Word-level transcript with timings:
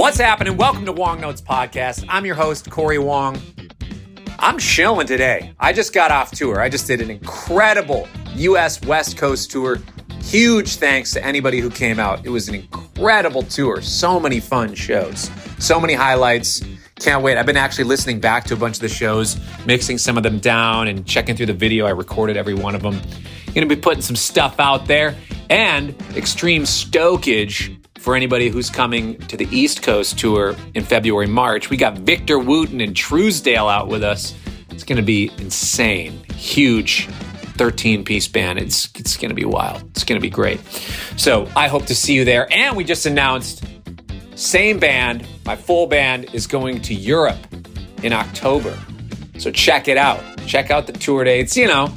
What's 0.00 0.16
happening? 0.16 0.56
Welcome 0.56 0.86
to 0.86 0.92
Wong 0.92 1.20
Notes 1.20 1.42
Podcast. 1.42 2.06
I'm 2.08 2.24
your 2.24 2.34
host, 2.34 2.70
Corey 2.70 2.98
Wong. 2.98 3.38
I'm 4.38 4.56
chilling 4.56 5.06
today. 5.06 5.52
I 5.60 5.74
just 5.74 5.92
got 5.92 6.10
off 6.10 6.30
tour. 6.30 6.58
I 6.58 6.70
just 6.70 6.86
did 6.86 7.02
an 7.02 7.10
incredible 7.10 8.08
US 8.36 8.80
West 8.80 9.18
Coast 9.18 9.50
tour. 9.50 9.76
Huge 10.22 10.76
thanks 10.76 11.12
to 11.12 11.22
anybody 11.22 11.60
who 11.60 11.68
came 11.68 11.98
out. 11.98 12.24
It 12.24 12.30
was 12.30 12.48
an 12.48 12.54
incredible 12.54 13.42
tour. 13.42 13.82
So 13.82 14.18
many 14.18 14.40
fun 14.40 14.74
shows, 14.74 15.30
so 15.58 15.78
many 15.78 15.92
highlights. 15.92 16.62
Can't 16.98 17.22
wait. 17.22 17.36
I've 17.36 17.44
been 17.44 17.58
actually 17.58 17.84
listening 17.84 18.20
back 18.20 18.44
to 18.44 18.54
a 18.54 18.56
bunch 18.56 18.76
of 18.76 18.80
the 18.80 18.88
shows, 18.88 19.38
mixing 19.66 19.98
some 19.98 20.16
of 20.16 20.22
them 20.22 20.38
down 20.38 20.88
and 20.88 21.06
checking 21.06 21.36
through 21.36 21.46
the 21.46 21.52
video. 21.52 21.84
I 21.84 21.90
recorded 21.90 22.38
every 22.38 22.54
one 22.54 22.74
of 22.74 22.80
them. 22.80 22.98
Gonna 23.54 23.66
be 23.66 23.76
putting 23.76 24.00
some 24.00 24.16
stuff 24.16 24.58
out 24.60 24.86
there 24.86 25.14
and 25.50 25.94
extreme 26.16 26.62
stokage 26.62 27.76
for 28.00 28.16
anybody 28.16 28.48
who's 28.48 28.70
coming 28.70 29.18
to 29.18 29.36
the 29.36 29.46
East 29.54 29.82
Coast 29.82 30.18
tour 30.18 30.56
in 30.74 30.82
February, 30.82 31.26
March. 31.26 31.68
We 31.68 31.76
got 31.76 31.98
Victor 31.98 32.38
Wooten 32.38 32.80
and 32.80 32.96
Trousdale 32.96 33.70
out 33.70 33.88
with 33.88 34.02
us. 34.02 34.34
It's 34.70 34.84
going 34.84 34.96
to 34.96 35.02
be 35.02 35.30
insane. 35.36 36.24
Huge 36.34 37.06
13 37.58 38.02
piece 38.02 38.26
band. 38.26 38.58
It's, 38.58 38.88
it's 38.94 39.18
going 39.18 39.28
to 39.28 39.34
be 39.34 39.44
wild. 39.44 39.82
It's 39.90 40.04
going 40.04 40.18
to 40.18 40.22
be 40.22 40.30
great. 40.30 40.60
So 41.18 41.46
I 41.54 41.68
hope 41.68 41.84
to 41.86 41.94
see 41.94 42.14
you 42.14 42.24
there. 42.24 42.50
And 42.50 42.74
we 42.74 42.84
just 42.84 43.04
announced 43.04 43.64
same 44.34 44.78
band, 44.78 45.26
my 45.44 45.54
full 45.54 45.86
band 45.86 46.34
is 46.34 46.46
going 46.46 46.80
to 46.82 46.94
Europe 46.94 47.38
in 48.02 48.14
October. 48.14 48.78
So 49.36 49.50
check 49.50 49.88
it 49.88 49.98
out. 49.98 50.22
Check 50.46 50.70
out 50.70 50.86
the 50.86 50.94
tour 50.94 51.24
dates. 51.24 51.54
You 51.54 51.66
know, 51.66 51.92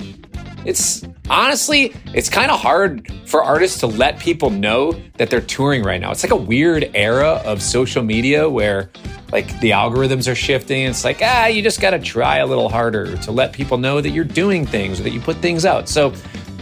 it's 0.66 1.06
honestly, 1.34 1.96
it's 2.14 2.30
kind 2.30 2.52
of 2.52 2.60
hard 2.60 3.12
for 3.26 3.44
artists 3.44 3.80
to 3.80 3.88
let 3.88 4.20
people 4.20 4.50
know 4.50 4.94
that 5.18 5.30
they're 5.30 5.42
touring 5.42 5.84
right 5.84 6.00
now. 6.00 6.12
It's 6.12 6.23
like 6.23 6.32
a 6.32 6.36
weird 6.36 6.92
era 6.94 7.42
of 7.44 7.62
social 7.62 8.04
media 8.04 8.48
where 8.48 8.89
like 9.31 9.48
the 9.59 9.72
algorithms 9.72 10.31
are 10.31 10.36
shifting. 10.36 10.84
It's 10.84 11.04
like, 11.04 11.20
ah, 11.22 11.48
you 11.48 11.64
just 11.64 11.81
got 11.81 11.89
to 11.92 12.00
try 12.00 12.38
a 12.38 12.45
little 12.45 12.70
harder 12.70 13.17
to 13.17 13.31
let 13.31 13.52
people 13.52 13.80
know 13.80 14.00
that 14.00 14.11
you're 14.11 14.23
doing 14.23 14.66
things 14.66 15.00
or 15.00 15.04
that 15.04 15.09
you 15.09 15.20
put 15.20 15.38
things 15.38 15.66
out. 15.66 15.89
So 15.89 16.11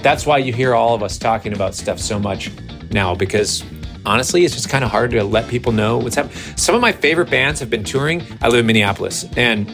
that's 0.01 0.25
why 0.25 0.37
you 0.37 0.53
hear 0.53 0.73
all 0.73 0.95
of 0.95 1.03
us 1.03 1.17
talking 1.17 1.53
about 1.53 1.75
stuff 1.75 1.99
so 1.99 2.17
much 2.17 2.49
now 2.91 3.13
because 3.13 3.63
honestly, 4.05 4.45
it's 4.45 4.55
just 4.55 4.69
kind 4.69 4.85
of 4.85 4.89
hard 4.89 5.11
to 5.11 5.23
let 5.23 5.49
people 5.49 5.73
know 5.73 5.97
what's 5.97 6.15
happening. 6.15 6.37
Some 6.55 6.75
of 6.75 6.81
my 6.81 6.93
favorite 6.93 7.29
bands 7.29 7.59
have 7.59 7.69
been 7.69 7.83
touring. 7.83 8.23
I 8.41 8.47
live 8.47 8.61
in 8.61 8.67
Minneapolis 8.67 9.25
and 9.35 9.69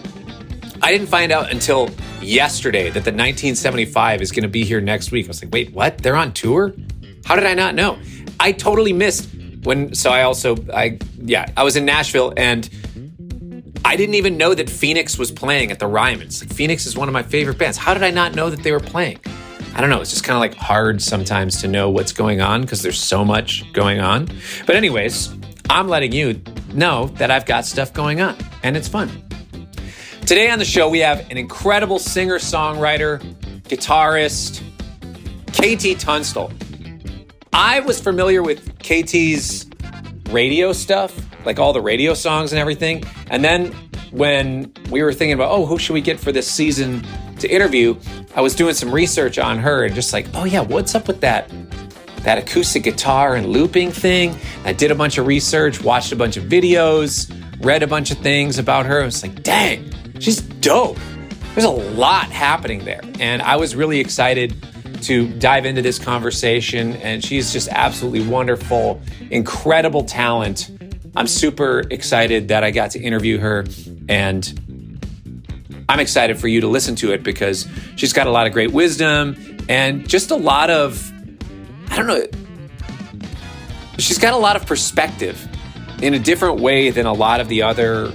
I 0.81 0.91
didn't 0.91 1.07
find 1.07 1.31
out 1.31 1.51
until 1.51 1.89
yesterday 2.21 2.85
that 2.85 3.03
the 3.03 3.11
1975 3.11 4.21
is 4.21 4.31
going 4.31 4.43
to 4.43 4.49
be 4.49 4.63
here 4.63 4.81
next 4.81 5.11
week. 5.11 5.25
I 5.25 5.29
was 5.29 5.43
like, 5.43 5.53
wait, 5.53 5.73
what? 5.73 5.97
They're 5.99 6.15
on 6.15 6.33
tour? 6.33 6.73
How 7.25 7.35
did 7.35 7.45
I 7.45 7.53
not 7.53 7.75
know? 7.75 7.97
I 8.39 8.51
totally 8.51 8.93
missed 8.93 9.29
when. 9.63 9.93
So 9.93 10.11
I 10.11 10.23
also, 10.23 10.55
I 10.73 10.99
yeah, 11.17 11.51
I 11.57 11.63
was 11.63 11.75
in 11.75 11.85
Nashville 11.85 12.33
and 12.37 12.69
I 13.83 13.95
didn't 13.95 14.15
even 14.15 14.37
know 14.37 14.53
that 14.53 14.69
Phoenix 14.69 15.17
was 15.17 15.31
playing 15.31 15.71
at 15.71 15.79
the 15.79 15.87
Ryman's. 15.87 16.41
Like, 16.41 16.53
Phoenix 16.53 16.85
is 16.85 16.97
one 16.97 17.07
of 17.07 17.13
my 17.13 17.23
favorite 17.23 17.57
bands. 17.57 17.77
How 17.77 17.93
did 17.93 18.03
I 18.03 18.11
not 18.11 18.35
know 18.35 18.49
that 18.49 18.63
they 18.63 18.71
were 18.71 18.79
playing? 18.79 19.19
I 19.75 19.81
don't 19.81 19.89
know. 19.89 20.01
It's 20.01 20.09
just 20.09 20.23
kind 20.23 20.35
of 20.35 20.41
like 20.41 20.55
hard 20.55 21.01
sometimes 21.01 21.61
to 21.61 21.67
know 21.67 21.89
what's 21.89 22.11
going 22.11 22.41
on 22.41 22.61
because 22.61 22.81
there's 22.81 22.99
so 22.99 23.23
much 23.23 23.71
going 23.73 23.99
on. 23.99 24.27
But 24.65 24.75
anyways, 24.75 25.33
I'm 25.69 25.87
letting 25.87 26.11
you 26.11 26.41
know 26.73 27.07
that 27.15 27.31
I've 27.31 27.45
got 27.45 27.65
stuff 27.65 27.93
going 27.93 28.21
on 28.21 28.35
and 28.63 28.75
it's 28.75 28.87
fun. 28.87 29.26
Today 30.27 30.49
on 30.49 30.59
the 30.59 30.65
show, 30.65 30.89
we 30.89 30.99
have 30.99 31.31
an 31.31 31.37
incredible 31.37 31.99
singer 31.99 32.35
songwriter, 32.35 33.19
guitarist, 33.69 34.61
KT 35.53 35.97
Tunstall. 36.01 36.51
I 37.53 37.79
was 37.79 38.01
familiar 38.01 38.43
with 38.43 38.77
KT's 38.79 39.67
radio 40.29 40.73
stuff, 40.73 41.17
like 41.45 41.59
all 41.59 41.71
the 41.71 41.79
radio 41.79 42.13
songs 42.13 42.51
and 42.51 42.59
everything. 42.59 43.05
And 43.29 43.41
then 43.41 43.71
when 44.11 44.73
we 44.91 45.01
were 45.01 45.13
thinking 45.13 45.31
about, 45.31 45.49
oh, 45.49 45.65
who 45.65 45.79
should 45.79 45.93
we 45.93 46.01
get 46.01 46.19
for 46.19 46.33
this 46.33 46.51
season 46.51 47.07
to 47.39 47.47
interview, 47.47 47.95
I 48.35 48.41
was 48.41 48.53
doing 48.53 48.73
some 48.73 48.91
research 48.91 49.39
on 49.39 49.59
her 49.59 49.85
and 49.85 49.95
just 49.95 50.11
like, 50.11 50.27
oh, 50.33 50.43
yeah, 50.43 50.59
what's 50.59 50.93
up 50.93 51.07
with 51.07 51.21
that? 51.21 51.49
That 52.23 52.37
acoustic 52.37 52.83
guitar 52.83 53.35
and 53.35 53.47
looping 53.47 53.93
thing. 53.93 54.37
I 54.65 54.73
did 54.73 54.91
a 54.91 54.95
bunch 54.95 55.17
of 55.19 55.25
research, 55.25 55.81
watched 55.81 56.11
a 56.11 56.17
bunch 56.17 56.35
of 56.35 56.43
videos, 56.43 57.33
read 57.61 57.81
a 57.81 57.87
bunch 57.87 58.11
of 58.11 58.17
things 58.17 58.59
about 58.59 58.85
her. 58.87 59.01
I 59.01 59.05
was 59.05 59.23
like, 59.23 59.41
dang, 59.41 59.89
She's 60.19 60.41
dope. 60.41 60.97
There's 61.53 61.65
a 61.65 61.69
lot 61.69 62.29
happening 62.31 62.85
there. 62.85 63.01
And 63.19 63.41
I 63.41 63.55
was 63.55 63.75
really 63.75 63.99
excited 63.99 64.55
to 65.03 65.27
dive 65.39 65.65
into 65.65 65.81
this 65.81 65.99
conversation. 65.99 66.93
And 66.97 67.23
she's 67.23 67.51
just 67.51 67.67
absolutely 67.69 68.27
wonderful, 68.27 69.01
incredible 69.31 70.03
talent. 70.03 70.71
I'm 71.15 71.27
super 71.27 71.83
excited 71.89 72.49
that 72.49 72.63
I 72.63 72.71
got 72.71 72.91
to 72.91 72.99
interview 72.99 73.39
her. 73.39 73.65
And 74.07 74.67
I'm 75.89 75.99
excited 75.99 76.37
for 76.37 76.47
you 76.47 76.61
to 76.61 76.67
listen 76.67 76.95
to 76.97 77.13
it 77.13 77.23
because 77.23 77.67
she's 77.95 78.13
got 78.13 78.27
a 78.27 78.31
lot 78.31 78.45
of 78.45 78.53
great 78.53 78.71
wisdom 78.71 79.35
and 79.69 80.07
just 80.07 80.31
a 80.31 80.35
lot 80.35 80.69
of, 80.69 81.11
I 81.89 81.97
don't 81.97 82.07
know, 82.07 82.25
she's 83.97 84.17
got 84.17 84.33
a 84.33 84.37
lot 84.37 84.55
of 84.55 84.65
perspective 84.65 85.47
in 86.01 86.13
a 86.13 86.19
different 86.19 86.59
way 86.59 86.89
than 86.89 87.05
a 87.05 87.13
lot 87.13 87.39
of 87.39 87.47
the 87.47 87.63
other 87.63 88.09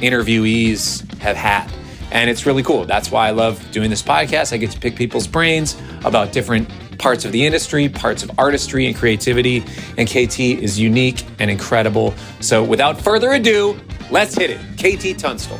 interviewees 0.00 1.07
have 1.18 1.36
had. 1.36 1.70
And 2.10 2.30
it's 2.30 2.46
really 2.46 2.62
cool. 2.62 2.84
That's 2.84 3.10
why 3.10 3.28
I 3.28 3.32
love 3.32 3.70
doing 3.70 3.90
this 3.90 4.02
podcast. 4.02 4.52
I 4.52 4.56
get 4.56 4.70
to 4.70 4.80
pick 4.80 4.96
people's 4.96 5.26
brains 5.26 5.76
about 6.04 6.32
different 6.32 6.68
parts 6.98 7.24
of 7.24 7.32
the 7.32 7.44
industry, 7.44 7.88
parts 7.88 8.22
of 8.22 8.30
artistry 8.38 8.86
and 8.86 8.96
creativity. 8.96 9.62
And 9.96 10.08
KT 10.08 10.40
is 10.40 10.78
unique 10.78 11.24
and 11.38 11.50
incredible. 11.50 12.14
So 12.40 12.64
without 12.64 13.00
further 13.00 13.32
ado, 13.32 13.78
let's 14.10 14.34
hit 14.34 14.50
it. 14.50 14.58
KT 14.76 15.18
Tunstall. 15.18 15.58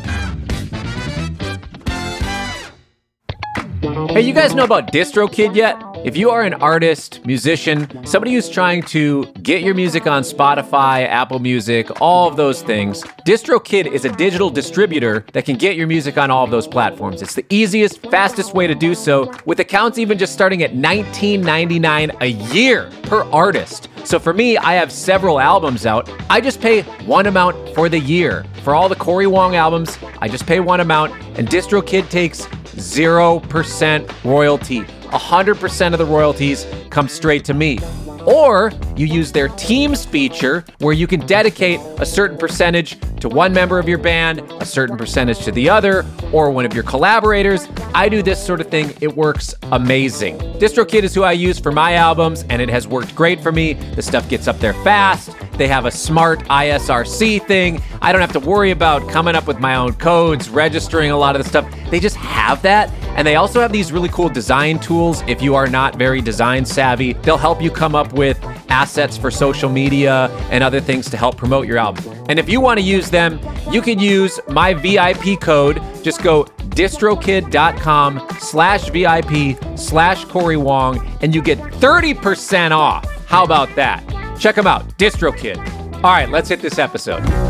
Hey, 4.08 4.22
you 4.22 4.32
guys 4.32 4.54
know 4.54 4.64
about 4.64 4.92
DistroKid 4.92 5.54
yet? 5.54 5.87
If 6.04 6.16
you 6.16 6.30
are 6.30 6.42
an 6.42 6.54
artist, 6.54 7.26
musician, 7.26 8.06
somebody 8.06 8.32
who's 8.32 8.48
trying 8.48 8.82
to 8.84 9.26
get 9.42 9.62
your 9.62 9.74
music 9.74 10.06
on 10.06 10.22
Spotify, 10.22 11.06
Apple 11.06 11.40
Music, 11.40 12.00
all 12.00 12.28
of 12.28 12.36
those 12.36 12.62
things, 12.62 13.02
DistroKid 13.26 13.90
is 13.90 14.04
a 14.04 14.12
digital 14.12 14.48
distributor 14.48 15.26
that 15.32 15.44
can 15.44 15.56
get 15.56 15.76
your 15.76 15.88
music 15.88 16.16
on 16.16 16.30
all 16.30 16.44
of 16.44 16.50
those 16.50 16.68
platforms. 16.68 17.20
It's 17.20 17.34
the 17.34 17.44
easiest, 17.50 18.00
fastest 18.10 18.54
way 18.54 18.68
to 18.68 18.76
do 18.76 18.94
so, 18.94 19.32
with 19.44 19.58
accounts 19.58 19.98
even 19.98 20.18
just 20.18 20.32
starting 20.32 20.62
at 20.62 20.72
$19.99 20.72 22.16
a 22.20 22.26
year 22.54 22.90
per 23.02 23.24
artist. 23.24 23.88
So 24.04 24.20
for 24.20 24.32
me, 24.32 24.56
I 24.56 24.74
have 24.74 24.92
several 24.92 25.40
albums 25.40 25.84
out. 25.84 26.08
I 26.30 26.40
just 26.40 26.60
pay 26.60 26.82
one 27.06 27.26
amount 27.26 27.74
for 27.74 27.88
the 27.88 27.98
year. 27.98 28.44
For 28.62 28.74
all 28.74 28.88
the 28.88 28.96
Corey 28.96 29.26
Wong 29.26 29.56
albums, 29.56 29.98
I 30.20 30.28
just 30.28 30.46
pay 30.46 30.60
one 30.60 30.78
amount, 30.80 31.12
and 31.36 31.48
DistroKid 31.48 32.08
takes 32.08 32.46
0% 32.46 34.24
royalty. 34.24 34.86
100% 35.10 35.92
of 35.92 35.98
the 35.98 36.06
royalties 36.06 36.66
come 36.90 37.08
straight 37.08 37.44
to 37.46 37.54
me. 37.54 37.78
Or 38.26 38.72
you 38.94 39.06
use 39.06 39.32
their 39.32 39.48
Teams 39.48 40.04
feature 40.04 40.64
where 40.80 40.92
you 40.92 41.06
can 41.06 41.20
dedicate 41.20 41.80
a 41.98 42.04
certain 42.04 42.36
percentage 42.36 42.98
to 43.20 43.28
one 43.28 43.52
member 43.52 43.78
of 43.78 43.88
your 43.88 43.98
band, 43.98 44.40
a 44.60 44.66
certain 44.66 44.98
percentage 44.98 45.38
to 45.44 45.52
the 45.52 45.70
other, 45.70 46.04
or 46.30 46.50
one 46.50 46.66
of 46.66 46.74
your 46.74 46.84
collaborators. 46.84 47.68
I 47.94 48.08
do 48.08 48.22
this 48.22 48.44
sort 48.44 48.60
of 48.60 48.68
thing. 48.68 48.92
It 49.00 49.16
works 49.16 49.54
amazing. 49.72 50.38
DistroKid 50.58 51.04
is 51.04 51.14
who 51.14 51.22
I 51.22 51.32
use 51.32 51.58
for 51.58 51.72
my 51.72 51.94
albums, 51.94 52.44
and 52.50 52.60
it 52.60 52.68
has 52.68 52.86
worked 52.86 53.14
great 53.14 53.40
for 53.40 53.50
me. 53.50 53.72
The 53.72 54.02
stuff 54.02 54.28
gets 54.28 54.46
up 54.46 54.58
there 54.58 54.74
fast. 54.74 55.30
They 55.52 55.66
have 55.68 55.86
a 55.86 55.90
smart 55.90 56.40
ISRC 56.44 57.46
thing. 57.46 57.82
I 58.02 58.12
don't 58.12 58.20
have 58.20 58.32
to 58.32 58.40
worry 58.40 58.70
about 58.70 59.08
coming 59.08 59.34
up 59.34 59.46
with 59.46 59.58
my 59.58 59.74
own 59.74 59.94
codes, 59.94 60.50
registering 60.50 61.10
a 61.10 61.16
lot 61.16 61.34
of 61.34 61.42
the 61.42 61.48
stuff. 61.48 61.66
They 61.90 61.98
just 61.98 62.16
have 62.16 62.62
that. 62.62 62.92
And 63.16 63.26
they 63.26 63.36
also 63.36 63.60
have 63.60 63.72
these 63.72 63.92
really 63.92 64.08
cool 64.08 64.28
design 64.28 64.78
tools. 64.78 65.22
If 65.26 65.42
you 65.42 65.54
are 65.54 65.66
not 65.66 65.96
very 65.96 66.20
design 66.20 66.64
savvy, 66.64 67.14
they'll 67.14 67.36
help 67.36 67.60
you 67.60 67.70
come 67.70 67.94
up 67.94 68.12
with 68.12 68.42
assets 68.68 69.16
for 69.16 69.30
social 69.30 69.68
media 69.70 70.28
and 70.50 70.62
other 70.62 70.80
things 70.80 71.10
to 71.10 71.16
help 71.16 71.36
promote 71.36 71.66
your 71.66 71.78
album. 71.78 72.14
And 72.28 72.38
if 72.38 72.48
you 72.48 72.60
want 72.60 72.78
to 72.78 72.84
use 72.84 73.10
them, 73.10 73.40
you 73.70 73.82
can 73.82 73.98
use 73.98 74.38
my 74.48 74.74
VIP 74.74 75.40
code. 75.40 75.82
Just 76.02 76.22
go 76.22 76.44
distrokid.com 76.78 78.26
slash 78.38 78.90
VIP 78.90 79.58
slash 79.76 80.24
Corey 80.26 80.56
Wong 80.56 81.04
and 81.20 81.34
you 81.34 81.42
get 81.42 81.58
30% 81.58 82.70
off. 82.70 83.04
How 83.26 83.44
about 83.44 83.74
that? 83.74 84.04
Check 84.38 84.54
them 84.54 84.66
out, 84.66 84.86
DistroKid. 84.96 85.58
All 85.96 86.12
right, 86.12 86.28
let's 86.28 86.48
hit 86.48 86.60
this 86.60 86.78
episode. 86.78 87.47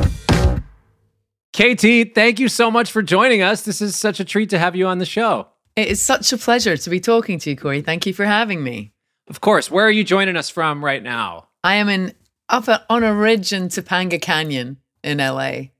KT, 1.53 2.15
thank 2.15 2.39
you 2.39 2.49
so 2.49 2.71
much 2.71 2.91
for 2.91 3.03
joining 3.03 3.43
us. 3.43 3.63
This 3.63 3.81
is 3.81 3.97
such 3.97 4.21
a 4.21 4.25
treat 4.25 4.51
to 4.51 4.59
have 4.59 4.77
you 4.77 4.87
on 4.87 4.99
the 4.99 5.07
show. 5.07 5.49
It 5.77 5.89
is 5.89 6.03
such 6.03 6.33
a 6.33 6.39
pleasure 6.39 6.77
to 6.77 6.91
be 6.91 7.01
talking 7.01 7.39
to 7.41 7.51
you, 7.51 7.57
Corey. 7.57 7.83
Thank 7.83 8.07
you 8.07 8.13
for 8.13 8.25
having 8.25 8.63
me. 8.63 8.93
Of 9.29 9.41
course. 9.41 9.71
Where 9.71 9.87
are 9.87 9.91
you 9.91 10.05
joining 10.05 10.37
us 10.37 10.51
from 10.51 10.85
right 10.85 11.03
now? 11.03 11.49
I 11.63 11.75
am 11.75 11.89
in 11.89 12.15
up 12.49 12.69
on 12.89 13.05
a 13.05 13.15
ridge 13.15 13.53
in 13.53 13.69
Topanga 13.69 14.21
Canyon 14.21 14.79
in 15.03 15.19
LA. 15.19 15.71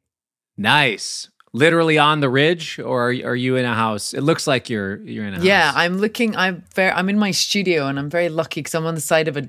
Nice. 0.57 1.29
Literally 1.53 1.97
on 1.97 2.21
the 2.21 2.29
ridge, 2.29 2.79
or 2.79 3.07
are 3.07 3.35
you 3.35 3.57
in 3.57 3.65
a 3.65 3.75
house? 3.75 4.13
It 4.13 4.21
looks 4.21 4.47
like 4.47 4.69
you're 4.69 4.97
you're 4.99 5.25
in 5.25 5.35
a 5.35 5.41
yeah, 5.41 5.69
house. 5.69 5.77
Yeah, 5.77 5.83
I'm 5.83 5.97
looking. 5.97 6.37
I'm 6.37 6.63
very. 6.75 6.91
I'm 6.91 7.09
in 7.09 7.19
my 7.19 7.31
studio, 7.31 7.87
and 7.87 7.99
I'm 7.99 8.11
very 8.11 8.29
lucky 8.29 8.61
because 8.61 8.75
I'm 8.75 8.85
on 8.85 8.95
the 8.95 9.01
side 9.01 9.29
of 9.29 9.37
a 9.37 9.49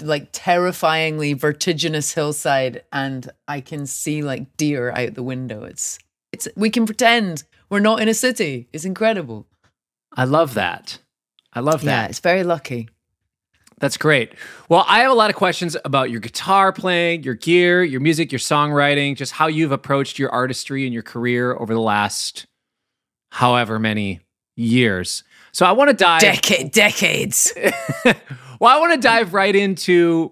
like 0.00 0.28
terrifyingly 0.32 1.34
vertiginous 1.34 2.12
hillside 2.12 2.82
and 2.92 3.30
I 3.46 3.60
can 3.60 3.86
see 3.86 4.22
like 4.22 4.56
deer 4.56 4.90
out 4.90 5.14
the 5.14 5.22
window. 5.22 5.64
It's 5.64 5.98
it's 6.32 6.48
we 6.56 6.70
can 6.70 6.86
pretend 6.86 7.44
we're 7.70 7.80
not 7.80 8.00
in 8.00 8.08
a 8.08 8.14
city. 8.14 8.68
It's 8.72 8.84
incredible. 8.84 9.46
I 10.14 10.24
love 10.24 10.54
that. 10.54 10.98
I 11.52 11.60
love 11.60 11.82
that. 11.82 12.02
Yeah, 12.02 12.08
it's 12.08 12.20
very 12.20 12.44
lucky. 12.44 12.88
That's 13.78 13.96
great. 13.96 14.34
Well, 14.68 14.84
I 14.86 15.00
have 15.00 15.10
a 15.10 15.14
lot 15.14 15.28
of 15.28 15.36
questions 15.36 15.76
about 15.84 16.08
your 16.08 16.20
guitar 16.20 16.72
playing, 16.72 17.24
your 17.24 17.34
gear, 17.34 17.82
your 17.82 18.00
music, 18.00 18.30
your 18.30 18.38
songwriting, 18.38 19.16
just 19.16 19.32
how 19.32 19.48
you've 19.48 19.72
approached 19.72 20.20
your 20.20 20.30
artistry 20.30 20.84
and 20.84 20.94
your 20.94 21.02
career 21.02 21.54
over 21.54 21.74
the 21.74 21.80
last 21.80 22.46
however 23.32 23.80
many 23.80 24.20
years. 24.54 25.24
So 25.50 25.66
I 25.66 25.72
want 25.72 25.90
to 25.90 25.96
dive 25.96 26.20
Decade 26.20 26.70
decades. 26.70 27.52
well, 28.62 28.72
I 28.72 28.78
want 28.78 28.92
to 28.92 28.98
dive 28.98 29.34
right 29.34 29.56
into 29.56 30.30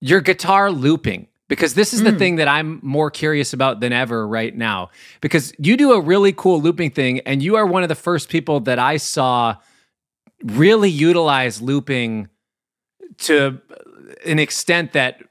your 0.00 0.20
guitar 0.20 0.72
looping 0.72 1.28
because 1.48 1.74
this 1.74 1.92
is 1.92 2.02
the 2.02 2.10
hmm. 2.10 2.18
thing 2.18 2.36
that 2.36 2.48
I'm 2.48 2.80
more 2.82 3.08
curious 3.08 3.52
about 3.52 3.78
than 3.78 3.92
ever 3.92 4.26
right 4.26 4.52
now. 4.52 4.90
Because 5.20 5.52
you 5.58 5.76
do 5.76 5.92
a 5.92 6.00
really 6.00 6.32
cool 6.32 6.60
looping 6.60 6.90
thing, 6.90 7.20
and 7.20 7.40
you 7.40 7.54
are 7.54 7.64
one 7.64 7.84
of 7.84 7.88
the 7.88 7.94
first 7.94 8.28
people 8.28 8.58
that 8.60 8.80
I 8.80 8.96
saw 8.96 9.58
really 10.42 10.90
utilize 10.90 11.62
looping 11.62 12.30
to 13.18 13.60
an 14.24 14.38
extent 14.38 14.92
that 14.92 15.22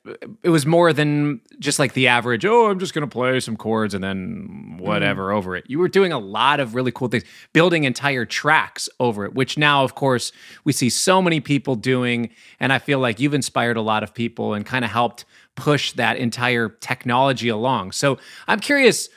it 0.44 0.50
was 0.50 0.66
more 0.66 0.94
than 0.94 1.42
just 1.60 1.80
like 1.80 1.94
the 1.94 2.08
average, 2.08 2.46
oh, 2.46 2.70
I'm 2.70 2.80
just 2.80 2.94
going 2.94 3.08
to 3.08 3.12
play 3.12 3.40
some 3.40 3.58
chords 3.58 3.94
and 3.94 4.04
then 4.04 4.78
whatever 4.80 5.30
mm. 5.30 5.36
over 5.36 5.56
it. 5.56 5.66
You 5.68 5.80
were 5.80 5.88
doing 5.88 6.12
a 6.12 6.20
lot 6.20 6.60
of 6.60 6.76
really 6.76 6.92
cool 6.92 7.08
things, 7.08 7.24
building 7.54 7.84
entire 7.84 8.26
tracks 8.26 8.90
over 9.00 9.26
it, 9.26 9.34
which 9.34 9.58
now, 9.58 9.84
of 9.84 9.96
course, 9.96 10.32
we 10.64 10.74
see 10.74 10.90
so 10.90 11.22
many 11.22 11.40
people 11.40 11.76
doing. 11.76 12.30
And 12.60 12.72
I 12.72 12.80
feel 12.80 13.00
like 13.00 13.20
you've 13.20 13.34
inspired 13.34 13.78
a 13.78 13.82
lot 13.82 14.04
of 14.04 14.14
people 14.14 14.54
and 14.54 14.66
kind 14.66 14.86
of 14.86 14.92
helped 14.92 15.26
push 15.56 15.94
that 15.94 16.18
entire 16.18 16.70
technology 16.70 17.50
along. 17.50 17.92
So 17.92 18.18
I'm 18.48 18.60
curious, 18.60 19.10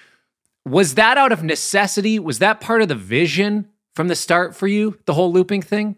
was 0.65 0.95
that 0.95 1.17
out 1.17 1.33
of 1.33 1.43
necessity? 1.43 2.19
Was 2.19 2.39
that 2.41 2.61
part 2.61 2.83
of 2.83 2.89
the 2.89 2.95
vision 2.95 3.69
from 3.95 4.09
the 4.09 4.17
start 4.17 4.57
for 4.57 4.67
you, 4.67 4.99
the 5.07 5.15
whole 5.15 5.33
looping 5.33 5.63
thing? 5.63 5.97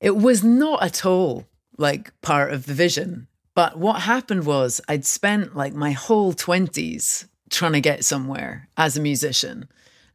It 0.00 0.16
was 0.16 0.44
not 0.44 0.82
at 0.82 1.04
all 1.04 1.46
like 1.78 2.18
part 2.20 2.52
of 2.52 2.66
the 2.66 2.74
vision. 2.74 3.28
But 3.54 3.78
what 3.78 4.02
happened 4.02 4.44
was 4.44 4.80
I'd 4.88 5.06
spent 5.06 5.56
like 5.56 5.74
my 5.74 5.92
whole 5.92 6.34
20s 6.34 7.26
trying 7.50 7.72
to 7.72 7.80
get 7.80 8.04
somewhere 8.04 8.68
as 8.76 8.96
a 8.96 9.00
musician 9.00 9.68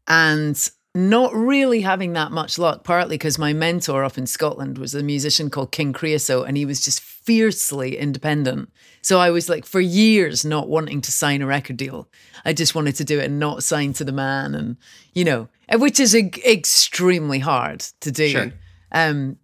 and 0.07 0.69
not 0.93 1.33
really 1.33 1.81
having 1.81 2.13
that 2.13 2.31
much 2.31 2.59
luck, 2.59 2.83
partly 2.83 3.15
because 3.15 3.39
my 3.39 3.53
mentor 3.53 4.03
up 4.03 4.17
in 4.17 4.27
Scotland 4.27 4.77
was 4.77 4.93
a 4.93 5.01
musician 5.01 5.49
called 5.49 5.71
King 5.71 5.93
Creosote 5.93 6.47
and 6.47 6.57
he 6.57 6.65
was 6.65 6.83
just 6.83 6.99
fiercely 6.99 7.97
independent. 7.97 8.69
So 9.01 9.19
I 9.19 9.29
was 9.29 9.47
like, 9.47 9.65
for 9.65 9.79
years, 9.79 10.43
not 10.43 10.67
wanting 10.67 11.01
to 11.01 11.11
sign 11.11 11.41
a 11.41 11.45
record 11.45 11.77
deal. 11.77 12.09
I 12.43 12.53
just 12.53 12.75
wanted 12.75 12.95
to 12.95 13.05
do 13.05 13.19
it 13.19 13.25
and 13.25 13.39
not 13.39 13.63
sign 13.63 13.93
to 13.93 14.03
the 14.03 14.11
man. 14.11 14.53
And, 14.53 14.77
you 15.13 15.23
know, 15.23 15.47
which 15.73 15.99
is 15.99 16.13
extremely 16.13 17.39
hard 17.39 17.79
to 18.01 18.11
do. 18.11 18.29
Sure. 18.29 18.51
Um, 18.91 19.37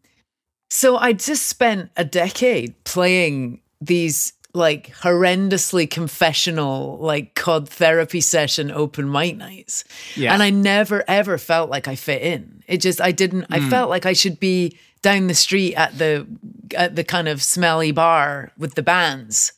so 0.69 0.97
I 0.97 1.13
just 1.13 1.47
spent 1.47 1.91
a 1.95 2.05
decade 2.05 2.83
playing 2.83 3.61
these 3.79 4.33
like 4.53 4.93
horrendously 4.95 5.89
confessional, 5.89 6.97
like 6.99 7.35
COD 7.35 7.69
therapy 7.69 8.21
session 8.21 8.71
open 8.71 9.11
mic 9.11 9.37
nights. 9.37 9.83
Yeah. 10.15 10.33
And 10.33 10.41
I 10.41 10.49
never 10.49 11.03
ever 11.07 11.37
felt 11.37 11.69
like 11.69 11.87
I 11.87 11.95
fit 11.95 12.21
in. 12.21 12.63
It 12.67 12.77
just 12.77 12.99
I 12.99 13.11
didn't 13.11 13.45
I 13.49 13.59
hmm. 13.59 13.69
felt 13.69 13.89
like 13.89 14.05
I 14.05 14.13
should 14.13 14.39
be 14.39 14.77
down 15.01 15.27
the 15.27 15.35
street 15.35 15.75
at 15.75 15.97
the 15.97 16.27
at 16.75 16.95
the 16.95 17.03
kind 17.03 17.27
of 17.27 17.43
smelly 17.43 17.91
bar 17.91 18.51
with 18.57 18.75
the 18.75 18.83
bands 18.83 19.53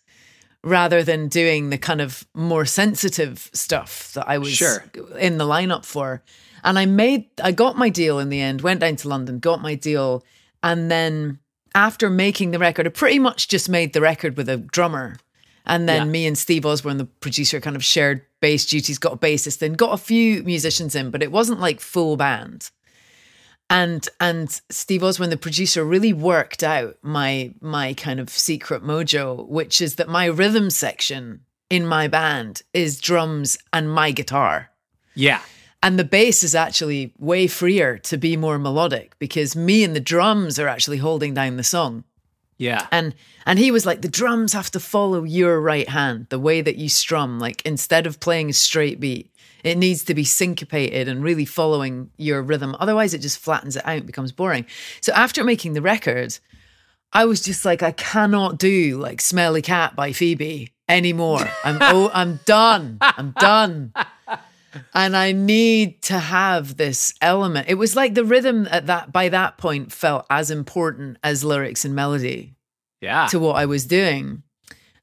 rather 0.63 1.03
than 1.03 1.29
doing 1.29 1.69
the 1.69 1.77
kind 1.77 2.01
of 2.01 2.27
more 2.33 2.65
sensitive 2.65 3.49
stuff 3.53 4.13
that 4.13 4.27
I 4.27 4.37
was 4.37 4.51
Sure. 4.51 4.83
in 5.17 5.37
the 5.37 5.45
lineup 5.45 5.85
for. 5.85 6.21
And 6.63 6.77
I 6.77 6.85
made, 6.85 7.27
I 7.41 7.53
got 7.53 7.77
my 7.77 7.87
deal 7.87 8.19
in 8.19 8.27
the 8.27 8.41
end, 8.41 8.61
went 8.61 8.81
down 8.81 8.97
to 8.97 9.07
London, 9.07 9.39
got 9.39 9.61
my 9.61 9.75
deal. 9.75 10.25
And 10.63 10.89
then 10.91 11.39
after 11.75 12.09
making 12.09 12.51
the 12.51 12.59
record, 12.59 12.87
I 12.87 12.89
pretty 12.89 13.19
much 13.19 13.47
just 13.47 13.69
made 13.69 13.93
the 13.93 14.01
record 14.01 14.37
with 14.37 14.49
a 14.49 14.57
drummer. 14.57 15.17
And 15.65 15.87
then 15.87 16.05
Yeah. 16.07 16.11
me 16.11 16.25
and 16.27 16.37
Steve 16.37 16.65
Osborne, 16.65 16.97
the 16.97 17.05
producer, 17.05 17.59
kind 17.61 17.75
of 17.75 17.83
shared 17.83 18.21
bass 18.41 18.65
duties, 18.65 18.97
got 18.97 19.13
a 19.13 19.17
bassist 19.17 19.61
in, 19.61 19.73
got 19.73 19.93
a 19.93 19.97
few 19.97 20.43
musicians 20.43 20.95
in, 20.95 21.11
but 21.11 21.21
it 21.21 21.31
wasn't 21.31 21.59
like 21.59 21.79
full 21.79 22.17
band 22.17 22.71
and 23.69 24.07
and 24.19 24.61
Steve 24.69 25.03
Osborne, 25.03 25.29
the 25.29 25.37
producer, 25.37 25.83
really 25.85 26.13
worked 26.13 26.63
out 26.63 26.97
my 27.01 27.53
my 27.61 27.93
kind 27.93 28.19
of 28.19 28.29
secret 28.29 28.83
mojo, 28.83 29.47
which 29.47 29.81
is 29.81 29.95
that 29.95 30.09
my 30.09 30.25
rhythm 30.25 30.69
section 30.69 31.41
in 31.69 31.85
my 31.85 32.07
band 32.07 32.63
is 32.73 32.99
drums 32.99 33.57
and 33.71 33.91
my 33.93 34.11
guitar. 34.11 34.71
Yeah. 35.13 35.41
And 35.81 35.97
the 35.97 36.03
bass 36.03 36.43
is 36.43 36.55
actually 36.55 37.13
way 37.17 37.47
freer 37.47 37.97
to 37.99 38.17
be 38.17 38.35
more 38.35 38.59
melodic 38.59 39.17
because 39.17 39.55
me 39.55 39.83
and 39.83 39.95
the 39.95 40.01
drums 40.01 40.59
are 40.59 40.67
actually 40.67 40.97
holding 40.97 41.33
down 41.33 41.55
the 41.55 41.63
song. 41.63 42.03
Yeah. 42.57 42.87
And 42.91 43.15
and 43.45 43.57
he 43.57 43.71
was 43.71 43.85
like, 43.85 44.01
the 44.01 44.09
drums 44.09 44.51
have 44.53 44.69
to 44.71 44.79
follow 44.79 45.23
your 45.23 45.61
right 45.61 45.87
hand, 45.87 46.27
the 46.29 46.39
way 46.39 46.61
that 46.61 46.75
you 46.75 46.89
strum. 46.89 47.39
Like 47.39 47.61
instead 47.65 48.05
of 48.05 48.19
playing 48.19 48.49
a 48.49 48.53
straight 48.53 48.99
beat, 48.99 49.31
it 49.63 49.77
needs 49.77 50.03
to 50.03 50.13
be 50.13 50.25
syncopated 50.25 51.07
and 51.07 51.23
really 51.23 51.45
following 51.45 52.11
your 52.17 52.41
rhythm. 52.41 52.75
Otherwise, 52.79 53.13
it 53.13 53.19
just 53.19 53.39
flattens 53.39 53.77
it 53.77 53.87
out, 53.87 54.05
becomes 54.05 54.33
boring. 54.33 54.65
So 54.99 55.13
after 55.13 55.45
making 55.45 55.73
the 55.73 55.81
record, 55.81 56.37
I 57.13 57.25
was 57.25 57.41
just 57.41 57.63
like, 57.63 57.81
I 57.81 57.91
cannot 57.91 58.57
do 58.57 58.97
like 58.97 59.21
"Smelly 59.21 59.61
Cat" 59.61 59.95
by 59.95 60.11
Phoebe 60.11 60.73
anymore. 60.89 61.49
I'm 61.63 61.77
oh, 61.79 62.11
I'm 62.13 62.41
done. 62.45 62.97
I'm 62.99 63.31
done. 63.39 63.93
And 64.93 65.15
I 65.15 65.31
need 65.31 66.01
to 66.03 66.19
have 66.19 66.77
this 66.77 67.13
element. 67.21 67.67
It 67.69 67.75
was 67.75 67.95
like 67.95 68.13
the 68.13 68.25
rhythm 68.25 68.67
at 68.69 68.87
that 68.87 69.11
by 69.11 69.29
that 69.29 69.57
point 69.57 69.91
felt 69.91 70.25
as 70.29 70.51
important 70.51 71.17
as 71.23 71.43
lyrics 71.43 71.85
and 71.85 71.95
melody 71.95 72.55
Yeah. 73.01 73.27
to 73.27 73.39
what 73.39 73.55
I 73.55 73.65
was 73.65 73.85
doing. 73.85 74.43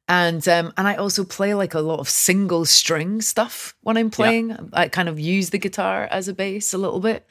And 0.09 0.47
um, 0.49 0.73
and 0.77 0.87
I 0.87 0.95
also 0.95 1.25
play 1.25 1.55
like 1.55 1.75
a 1.75 1.81
lot 1.81 1.99
of 1.99 2.09
single 2.09 2.65
string 2.65 3.21
stuff 3.21 3.75
when 3.83 3.97
I'm 3.97 4.11
playing. 4.11 4.57
I 4.73 4.89
kind 4.89 5.09
of 5.09 5.19
use 5.19 5.51
the 5.51 5.59
guitar 5.59 6.07
as 6.11 6.29
a 6.29 6.33
bass 6.33 6.73
a 6.73 6.79
little 6.79 7.01
bit. 7.01 7.27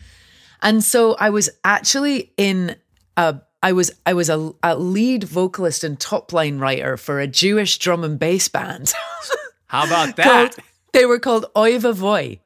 And 0.61 0.83
so 0.83 1.15
I 1.19 1.29
was 1.29 1.49
actually 1.63 2.33
in 2.35 2.75
a 3.15 3.39
I 3.63 3.71
was 3.71 3.91
I 4.05 4.13
was 4.13 4.29
a, 4.29 4.51
a 4.61 4.75
lead 4.75 5.23
vocalist 5.23 5.85
and 5.85 5.97
top 5.97 6.33
line 6.33 6.59
writer 6.59 6.97
for 6.97 7.19
a 7.21 7.27
Jewish 7.27 7.77
drum 7.77 8.03
and 8.03 8.19
bass 8.19 8.49
band. 8.49 8.93
How 9.67 9.85
about 9.85 10.17
that? 10.17 10.25
called, 10.55 10.65
they 10.95 11.05
were 11.05 11.19
called 11.19 11.45
Oi 11.57 11.77
Va 11.77 11.93
Voi 11.93 12.39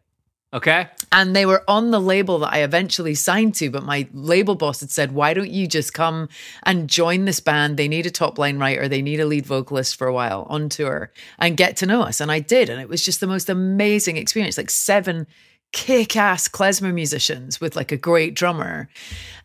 Okay. 0.51 0.87
and 1.11 1.35
they 1.35 1.45
were 1.45 1.63
on 1.67 1.91
the 1.91 2.01
label 2.01 2.39
that 2.39 2.51
I 2.51 2.63
eventually 2.63 3.13
signed 3.13 3.53
to. 3.55 3.69
But 3.69 3.83
my 3.83 4.07
label 4.11 4.55
boss 4.55 4.79
had 4.79 4.89
said, 4.89 5.11
"Why 5.11 5.35
don't 5.35 5.51
you 5.51 5.67
just 5.67 5.93
come 5.93 6.27
and 6.63 6.89
join 6.89 7.25
this 7.25 7.39
band? 7.39 7.77
They 7.77 7.87
need 7.87 8.07
a 8.07 8.11
top 8.11 8.39
line 8.39 8.57
writer, 8.57 8.87
they 8.87 9.03
need 9.03 9.19
a 9.19 9.27
lead 9.27 9.45
vocalist 9.45 9.95
for 9.95 10.07
a 10.07 10.13
while 10.13 10.47
on 10.49 10.67
tour, 10.67 11.11
and 11.37 11.55
get 11.55 11.77
to 11.77 11.85
know 11.85 12.01
us." 12.01 12.19
And 12.19 12.31
I 12.31 12.39
did, 12.39 12.67
and 12.69 12.81
it 12.81 12.89
was 12.89 13.05
just 13.05 13.19
the 13.19 13.27
most 13.27 13.47
amazing 13.47 14.17
experience. 14.17 14.57
Like 14.57 14.71
seven 14.71 15.27
kick-ass 15.71 16.47
klezmer 16.47 16.91
musicians 16.91 17.61
with 17.61 17.75
like 17.75 17.91
a 17.91 17.97
great 17.97 18.33
drummer, 18.33 18.89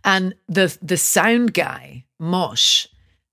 and 0.04 0.34
the 0.48 0.74
the 0.80 0.96
sound 0.96 1.52
guy 1.52 2.04
Mosh 2.18 2.86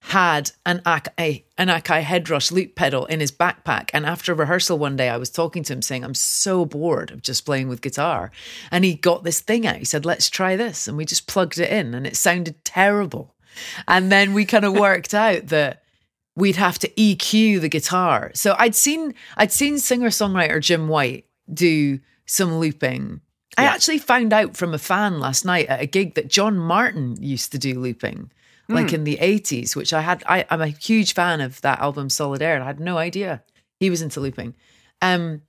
had 0.05 0.51
an 0.65 0.79
Akai, 0.79 1.43
an 1.57 1.67
Akai 1.67 2.01
headrush 2.01 2.51
loop 2.51 2.75
pedal 2.75 3.05
in 3.05 3.19
his 3.19 3.31
backpack. 3.31 3.91
And 3.93 4.05
after 4.05 4.33
rehearsal 4.33 4.79
one 4.79 4.95
day, 4.95 5.09
I 5.09 5.17
was 5.17 5.29
talking 5.29 5.63
to 5.63 5.73
him 5.73 5.81
saying, 5.81 6.03
I'm 6.03 6.15
so 6.15 6.65
bored 6.65 7.11
of 7.11 7.21
just 7.21 7.45
playing 7.45 7.69
with 7.69 7.81
guitar. 7.81 8.31
And 8.71 8.83
he 8.83 8.95
got 8.95 9.23
this 9.23 9.41
thing 9.41 9.67
out. 9.67 9.77
He 9.77 9.85
said, 9.85 10.05
Let's 10.05 10.29
try 10.29 10.55
this. 10.55 10.87
And 10.87 10.97
we 10.97 11.05
just 11.05 11.27
plugged 11.27 11.59
it 11.59 11.71
in 11.71 11.93
and 11.93 12.07
it 12.07 12.17
sounded 12.17 12.65
terrible. 12.65 13.35
And 13.87 14.11
then 14.11 14.33
we 14.33 14.43
kind 14.43 14.65
of 14.65 14.73
worked 14.73 15.13
out 15.13 15.47
that 15.47 15.83
we'd 16.35 16.55
have 16.55 16.79
to 16.79 16.89
EQ 16.89 17.61
the 17.61 17.69
guitar. 17.69 18.31
So 18.33 18.55
I'd 18.57 18.75
seen 18.75 19.13
I'd 19.37 19.51
seen 19.51 19.77
singer-songwriter 19.77 20.61
Jim 20.61 20.87
White 20.87 21.25
do 21.53 21.99
some 22.25 22.57
looping. 22.57 23.21
I 23.57 23.65
actually 23.65 23.99
found 23.99 24.33
out 24.33 24.57
from 24.57 24.73
a 24.73 24.79
fan 24.79 25.19
last 25.19 25.45
night 25.45 25.67
at 25.67 25.81
a 25.81 25.85
gig 25.85 26.15
that 26.15 26.29
John 26.29 26.57
Martyn 26.57 27.21
used 27.21 27.51
to 27.51 27.59
do 27.59 27.79
looping 27.79 28.31
like 28.73 28.93
in 28.93 29.03
the 29.03 29.17
80s, 29.17 29.75
which 29.75 29.93
I 29.93 30.01
had. 30.01 30.23
I, 30.27 30.45
I'm 30.49 30.61
a 30.61 30.67
huge 30.67 31.13
fan 31.13 31.41
of 31.41 31.61
that 31.61 31.79
album 31.79 32.09
Solid 32.09 32.41
Air. 32.41 32.55
And 32.55 32.63
I 32.63 32.67
had 32.67 32.79
no 32.79 32.97
idea 32.97 33.43
he 33.79 33.89
was 33.89 34.01
into 34.01 34.19
looping. 34.19 34.55
Um, 35.01 35.41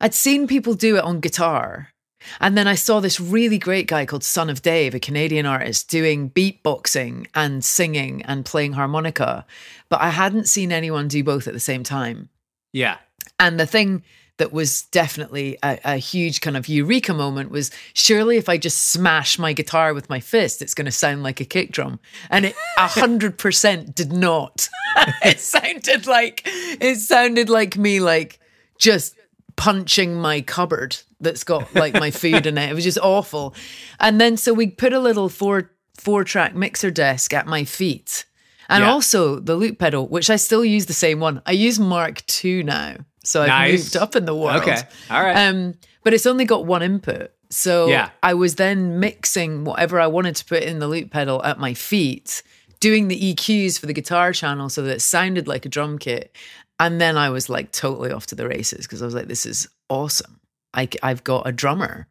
I'd 0.00 0.14
seen 0.14 0.46
people 0.46 0.74
do 0.74 0.96
it 0.96 1.04
on 1.04 1.20
guitar. 1.20 1.92
And 2.40 2.58
then 2.58 2.66
I 2.66 2.74
saw 2.74 3.00
this 3.00 3.20
really 3.20 3.58
great 3.58 3.86
guy 3.86 4.04
called 4.04 4.24
Son 4.24 4.50
of 4.50 4.62
Dave, 4.62 4.94
a 4.94 5.00
Canadian 5.00 5.46
artist, 5.46 5.88
doing 5.88 6.30
beatboxing 6.30 7.26
and 7.34 7.64
singing 7.64 8.22
and 8.22 8.44
playing 8.44 8.72
harmonica. 8.72 9.46
But 9.88 10.00
I 10.00 10.10
hadn't 10.10 10.48
seen 10.48 10.72
anyone 10.72 11.08
do 11.08 11.22
both 11.22 11.46
at 11.46 11.54
the 11.54 11.60
same 11.60 11.84
time. 11.84 12.28
Yeah. 12.72 12.98
And 13.38 13.58
the 13.58 13.66
thing 13.66 14.02
that 14.38 14.52
was 14.52 14.82
definitely 14.82 15.58
a, 15.62 15.78
a, 15.84 15.96
huge 15.96 16.40
kind 16.40 16.56
of 16.56 16.68
eureka 16.68 17.12
moment 17.12 17.50
was 17.50 17.70
surely 17.92 18.36
if 18.36 18.48
I 18.48 18.56
just 18.56 18.86
smash 18.86 19.38
my 19.38 19.52
guitar 19.52 19.92
with 19.92 20.08
my 20.08 20.20
fist, 20.20 20.62
it's 20.62 20.74
going 20.74 20.86
to 20.86 20.92
sound 20.92 21.22
like 21.22 21.40
a 21.40 21.44
kick 21.44 21.72
drum. 21.72 22.00
And 22.30 22.46
it 22.46 22.56
a 22.78 22.86
hundred 22.86 23.36
percent 23.36 23.94
did 23.94 24.12
not. 24.12 24.68
it 25.22 25.40
sounded 25.40 26.06
like, 26.06 26.42
it 26.44 26.96
sounded 26.96 27.50
like 27.50 27.76
me, 27.76 28.00
like 28.00 28.38
just 28.78 29.16
punching 29.56 30.14
my 30.14 30.40
cupboard 30.40 30.96
that's 31.20 31.42
got 31.42 31.74
like 31.74 31.94
my 31.94 32.12
food 32.12 32.46
in 32.46 32.56
it. 32.56 32.70
It 32.70 32.74
was 32.74 32.84
just 32.84 32.98
awful. 32.98 33.54
And 33.98 34.20
then 34.20 34.36
so 34.36 34.54
we 34.54 34.68
put 34.68 34.92
a 34.92 35.00
little 35.00 35.28
four, 35.28 35.72
four 35.96 36.22
track 36.22 36.54
mixer 36.54 36.92
desk 36.92 37.34
at 37.34 37.46
my 37.46 37.64
feet. 37.64 38.24
And 38.68 38.84
yeah. 38.84 38.90
also 38.90 39.40
the 39.40 39.56
loop 39.56 39.78
pedal, 39.78 40.06
which 40.06 40.30
I 40.30 40.36
still 40.36 40.64
use 40.64 40.86
the 40.86 40.92
same 40.92 41.18
one. 41.18 41.42
I 41.44 41.52
use 41.52 41.80
Mark 41.80 42.22
II 42.44 42.62
now. 42.62 42.96
So 43.24 43.42
I've 43.42 43.48
nice. 43.48 43.84
moved 43.84 43.96
up 43.96 44.16
in 44.16 44.24
the 44.24 44.34
world. 44.34 44.62
Okay. 44.62 44.80
All 45.10 45.22
right. 45.22 45.48
Um, 45.48 45.74
but 46.04 46.14
it's 46.14 46.26
only 46.26 46.44
got 46.44 46.64
one 46.64 46.82
input. 46.82 47.32
So 47.50 47.88
yeah. 47.88 48.10
I 48.22 48.34
was 48.34 48.56
then 48.56 49.00
mixing 49.00 49.64
whatever 49.64 50.00
I 50.00 50.06
wanted 50.06 50.36
to 50.36 50.44
put 50.44 50.62
in 50.62 50.78
the 50.78 50.88
loop 50.88 51.10
pedal 51.10 51.42
at 51.44 51.58
my 51.58 51.74
feet, 51.74 52.42
doing 52.80 53.08
the 53.08 53.34
EQs 53.34 53.78
for 53.78 53.86
the 53.86 53.92
guitar 53.92 54.32
channel 54.32 54.68
so 54.68 54.82
that 54.82 54.96
it 54.96 55.02
sounded 55.02 55.48
like 55.48 55.66
a 55.66 55.68
drum 55.68 55.98
kit. 55.98 56.36
And 56.80 57.00
then 57.00 57.16
I 57.16 57.30
was 57.30 57.48
like 57.48 57.72
totally 57.72 58.12
off 58.12 58.26
to 58.26 58.34
the 58.34 58.46
races 58.46 58.86
because 58.86 59.02
I 59.02 59.04
was 59.04 59.14
like, 59.14 59.28
this 59.28 59.46
is 59.46 59.68
awesome. 59.88 60.40
I, 60.74 60.88
I've 61.02 61.24
got 61.24 61.46
a 61.46 61.52
drummer. 61.52 62.06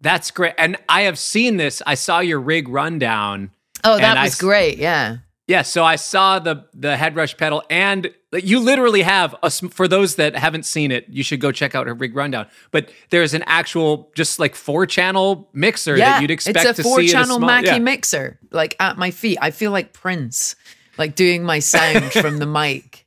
That's 0.00 0.30
great. 0.30 0.54
And 0.58 0.76
I 0.88 1.02
have 1.02 1.18
seen 1.18 1.56
this. 1.56 1.80
I 1.86 1.94
saw 1.94 2.18
your 2.18 2.40
rig 2.40 2.68
rundown. 2.68 3.50
Oh, 3.84 3.98
that 3.98 4.20
was 4.22 4.40
I, 4.40 4.40
great. 4.40 4.78
Yeah. 4.78 5.18
Yeah, 5.48 5.62
so 5.62 5.84
I 5.84 5.96
saw 5.96 6.38
the 6.38 6.66
the 6.72 6.96
head 6.96 7.16
rush 7.16 7.36
pedal, 7.36 7.64
and 7.68 8.12
you 8.32 8.60
literally 8.60 9.02
have 9.02 9.34
a. 9.42 9.50
For 9.50 9.88
those 9.88 10.14
that 10.16 10.36
haven't 10.36 10.64
seen 10.64 10.92
it, 10.92 11.08
you 11.08 11.24
should 11.24 11.40
go 11.40 11.50
check 11.50 11.74
out 11.74 11.88
her 11.88 11.94
rig 11.94 12.14
rundown. 12.14 12.46
But 12.70 12.92
there's 13.10 13.34
an 13.34 13.42
actual, 13.46 14.12
just 14.14 14.38
like 14.38 14.54
four 14.54 14.86
channel 14.86 15.50
mixer 15.52 15.96
yeah, 15.96 16.12
that 16.12 16.22
you'd 16.22 16.30
expect 16.30 16.64
it's 16.64 16.78
a 16.78 16.82
four 16.82 17.02
channel 17.02 17.40
Mackie 17.40 17.66
yeah. 17.66 17.78
mixer, 17.80 18.38
like 18.52 18.76
at 18.78 18.98
my 18.98 19.10
feet. 19.10 19.38
I 19.42 19.50
feel 19.50 19.72
like 19.72 19.92
Prince, 19.92 20.54
like 20.96 21.16
doing 21.16 21.42
my 21.42 21.58
sound 21.58 22.04
from 22.12 22.38
the 22.38 22.46
mic. 22.46 23.04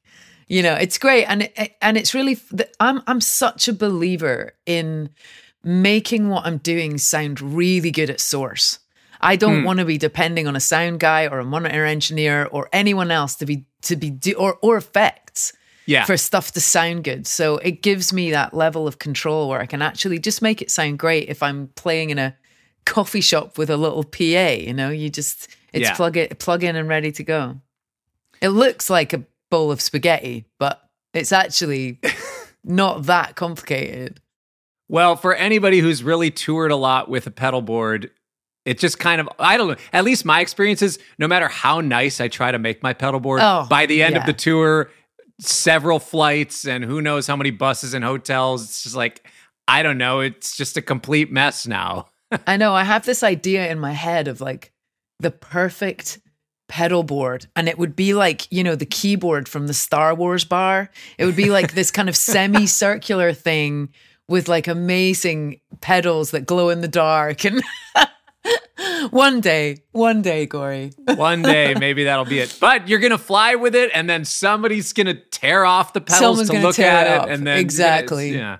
You 0.48 0.62
know, 0.62 0.74
it's 0.74 0.98
great, 0.98 1.25
and 1.25 1.44
it, 1.44 1.77
and 1.82 1.96
it's 1.96 2.13
really. 2.13 2.38
I'm 2.82 3.01
I'm 3.08 3.22
such 3.22 3.70
a 3.70 3.74
believer 3.74 4.54
in 4.65 5.10
making 5.63 6.27
what 6.27 6.46
I'm 6.46 6.58
doing 6.58 6.98
sound 6.98 7.42
really 7.42 7.92
good 7.92 8.10
at 8.10 8.20
source. 8.20 8.80
I 9.25 9.36
don't 9.36 9.60
hmm. 9.60 9.65
want 9.65 9.79
to 9.79 9.86
be 9.86 9.98
depending 9.98 10.48
on 10.48 10.55
a 10.55 10.60
sound 10.60 11.00
guy 11.00 11.27
or 11.27 11.39
a 11.39 11.46
monitor 11.46 11.84
engineer 11.84 12.48
or 12.51 12.70
anyone 12.72 13.10
else 13.10 13.36
to 13.36 13.46
be 13.46 13.65
to 13.84 13.96
be 13.96 14.12
do 14.12 14.34
or 14.34 14.58
or 14.62 14.77
effects 14.77 15.51
yeah. 15.88 16.05
for 16.05 16.15
stuff 16.15 16.51
to 16.51 16.62
sound 16.62 17.03
good. 17.03 17.25
So 17.25 17.58
it 17.58 17.82
gives 17.82 18.13
me 18.13 18.32
that 18.32 18.53
level 18.53 18.88
of 18.88 19.00
control 19.00 19.50
where 19.50 19.60
I 19.60 19.65
can 19.65 19.82
actually 19.82 20.20
just 20.20 20.41
make 20.41 20.62
it 20.62 20.70
sound 20.72 21.00
great 21.00 21.29
if 21.29 21.41
I'm 21.41 21.70
playing 21.70 22.12
in 22.12 22.20
a 22.20 22.36
coffee 22.86 23.22
shop 23.22 23.58
with 23.58 23.70
a 23.70 23.77
little 23.77 24.03
PA, 24.03 24.22
you 24.24 24.74
know, 24.74 24.89
you 24.89 25.10
just 25.10 25.48
it's 25.74 25.89
yeah. 25.89 25.96
plug 25.96 26.17
it 26.17 26.38
plug 26.39 26.63
in 26.63 26.75
and 26.75 26.88
ready 26.88 27.12
to 27.13 27.24
go. 27.24 27.60
It 28.41 28.50
looks 28.50 28.89
like 28.89 29.13
a 29.13 29.24
bowl 29.50 29.72
of 29.72 29.82
spaghetti, 29.82 30.46
but 30.60 30.82
it's 31.13 31.32
actually 31.32 32.00
not 32.63 33.03
that 33.03 33.36
complicated. 33.36 34.22
Well, 34.88 35.15
for 35.15 35.34
anybody 35.34 35.79
who's 35.79 36.03
really 36.03 36.29
toured 36.29 36.72
a 36.72 36.75
lot 36.75 37.10
with 37.10 37.25
a 37.25 37.32
pedal 37.32 37.62
board, 37.62 38.12
it 38.65 38.79
just 38.79 39.00
kind 39.00 39.22
of 39.22 39.29
I 39.39 39.57
don't 39.57 39.69
know. 39.69 39.75
At 39.93 40.03
least 40.03 40.25
my 40.25 40.41
experience 40.41 40.81
is 40.81 41.00
no 41.17 41.27
matter 41.27 41.48
how 41.48 41.81
nice 41.81 42.19
I 42.19 42.27
try 42.27 42.51
to 42.51 42.60
make 42.60 42.84
my 42.84 42.93
pedal 42.93 43.19
board, 43.19 43.41
oh, 43.43 43.67
by 43.69 43.86
the 43.86 44.03
end 44.03 44.15
yeah. 44.15 44.22
of 44.22 44.25
the 44.25 44.34
tour, 44.34 44.89
several 45.39 46.00
flights 46.00 46.65
and 46.67 46.84
who 46.84 47.01
knows 47.01 47.27
how 47.27 47.36
many 47.36 47.51
buses 47.51 47.93
and 47.93 48.03
hotels. 48.03 48.63
It's 48.63 48.84
just 48.84 48.95
like 48.95 49.27
I 49.67 49.84
don't 49.84 49.98
know. 49.98 50.19
It's 50.19 50.57
just 50.57 50.77
a 50.77 50.81
complete 50.81 51.31
mess 51.31 51.67
now. 51.67 52.07
I 52.48 52.57
know. 52.57 52.74
I 52.74 52.84
have 52.84 53.05
this 53.05 53.24
idea 53.24 53.69
in 53.69 53.79
my 53.79 53.93
head 53.93 54.27
of 54.27 54.41
like 54.41 54.72
the 55.19 55.31
perfect 55.31 56.19
pedal 56.67 57.03
board 57.03 57.45
and 57.55 57.69
it 57.69 57.77
would 57.77 57.95
be 57.95 58.15
like 58.15 58.51
you 58.51 58.63
know 58.63 58.75
the 58.75 58.88
keyboard 58.88 59.48
from 59.48 59.67
the 59.67 59.74
star 59.74 60.15
wars 60.15 60.43
bar 60.43 60.89
it 61.19 61.25
would 61.25 61.36
be 61.36 61.51
like 61.51 61.74
this 61.74 61.91
kind 61.91 62.10
of 62.10 62.15
semicircular 62.15 63.34
thing 63.34 63.88
with 64.27 64.48
like 64.48 64.67
amazing 64.67 65.60
pedals 65.81 66.31
that 66.31 66.48
glow 66.48 66.69
in 66.69 66.81
the 66.81 66.88
dark 66.88 67.45
and 67.45 67.62
one 69.10 69.42
day, 69.42 69.84
one 69.92 70.22
day, 70.22 70.48
Corey. 70.48 70.92
one 71.16 71.42
day, 71.42 71.75
maybe 71.75 72.06
that'll 72.06 72.25
be 72.25 72.40
it. 72.40 72.58
But 72.60 72.88
you're 72.88 73.00
gonna 73.00 73.18
fly 73.18 73.56
with 73.56 73.75
it, 73.75 73.92
and 73.94 74.10
then 74.10 74.25
somebody's 74.25 74.94
gonna 74.94 75.16
tear 75.16 75.66
off 75.66 75.94
the 75.94 76.02
pedals 76.02 76.48
Someone's 76.48 76.50
to 76.50 76.60
look 76.60 76.80
at 76.80 77.08
it, 77.08 77.32
and 77.32 77.46
then 77.46 77.60
exactly, 77.60 78.36
yeah. 78.36 78.60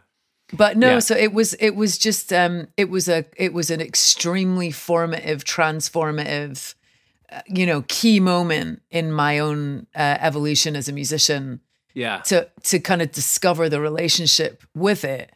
But 0.54 0.78
no, 0.78 0.94
yeah. 0.94 1.00
so 1.00 1.16
it 1.16 1.34
was 1.34 1.54
it 1.56 1.72
was 1.76 1.98
just 1.98 2.32
um 2.32 2.68
it 2.78 2.90
was 2.90 3.10
a 3.10 3.26
it 3.36 3.54
was 3.54 3.72
an 3.72 3.82
extremely 3.82 4.72
formative, 4.72 5.44
transformative, 5.44 6.76
uh, 7.32 7.42
you 7.48 7.66
know, 7.66 7.84
key 7.88 8.20
moment 8.20 8.82
in 8.92 9.12
my 9.12 9.40
own 9.40 9.88
uh, 9.96 10.18
evolution 10.20 10.76
as 10.76 10.88
a 10.88 10.94
musician. 10.94 11.62
Yeah. 11.94 12.20
To 12.26 12.50
to 12.64 12.80
kind 12.80 13.02
of 13.02 13.12
discover 13.12 13.70
the 13.70 13.82
relationship 13.82 14.64
with 14.76 15.04
it, 15.04 15.32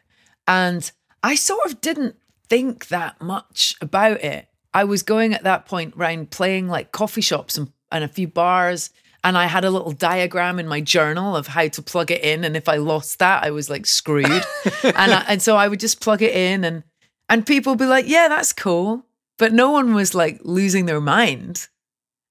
and 0.46 0.90
I 1.22 1.34
sort 1.34 1.66
of 1.66 1.80
didn't 1.80 2.16
think 2.50 2.88
that 2.88 3.22
much 3.22 3.76
about 3.80 4.22
it. 4.22 4.48
I 4.74 4.84
was 4.84 5.02
going 5.02 5.32
at 5.32 5.44
that 5.44 5.66
point 5.66 5.94
around 5.96 6.30
playing 6.30 6.68
like 6.68 6.92
coffee 6.92 7.22
shops 7.22 7.56
and, 7.56 7.72
and 7.90 8.04
a 8.04 8.08
few 8.08 8.28
bars. 8.28 8.90
And 9.22 9.36
I 9.36 9.46
had 9.46 9.64
a 9.64 9.70
little 9.70 9.92
diagram 9.92 10.58
in 10.58 10.66
my 10.66 10.80
journal 10.80 11.36
of 11.36 11.46
how 11.46 11.68
to 11.68 11.82
plug 11.82 12.10
it 12.10 12.22
in. 12.22 12.44
And 12.44 12.56
if 12.56 12.68
I 12.68 12.76
lost 12.76 13.18
that, 13.18 13.44
I 13.44 13.50
was 13.50 13.70
like 13.70 13.86
screwed. 13.86 14.26
and, 14.82 15.12
I, 15.12 15.24
and 15.28 15.42
so 15.42 15.56
I 15.56 15.68
would 15.68 15.80
just 15.80 16.00
plug 16.00 16.22
it 16.22 16.34
in 16.34 16.64
and, 16.64 16.82
and 17.28 17.46
people 17.46 17.72
would 17.72 17.78
be 17.78 17.86
like, 17.86 18.08
yeah, 18.08 18.28
that's 18.28 18.52
cool. 18.52 19.06
But 19.38 19.52
no 19.52 19.70
one 19.70 19.94
was 19.94 20.14
like 20.14 20.40
losing 20.42 20.86
their 20.86 21.00
mind. 21.00 21.68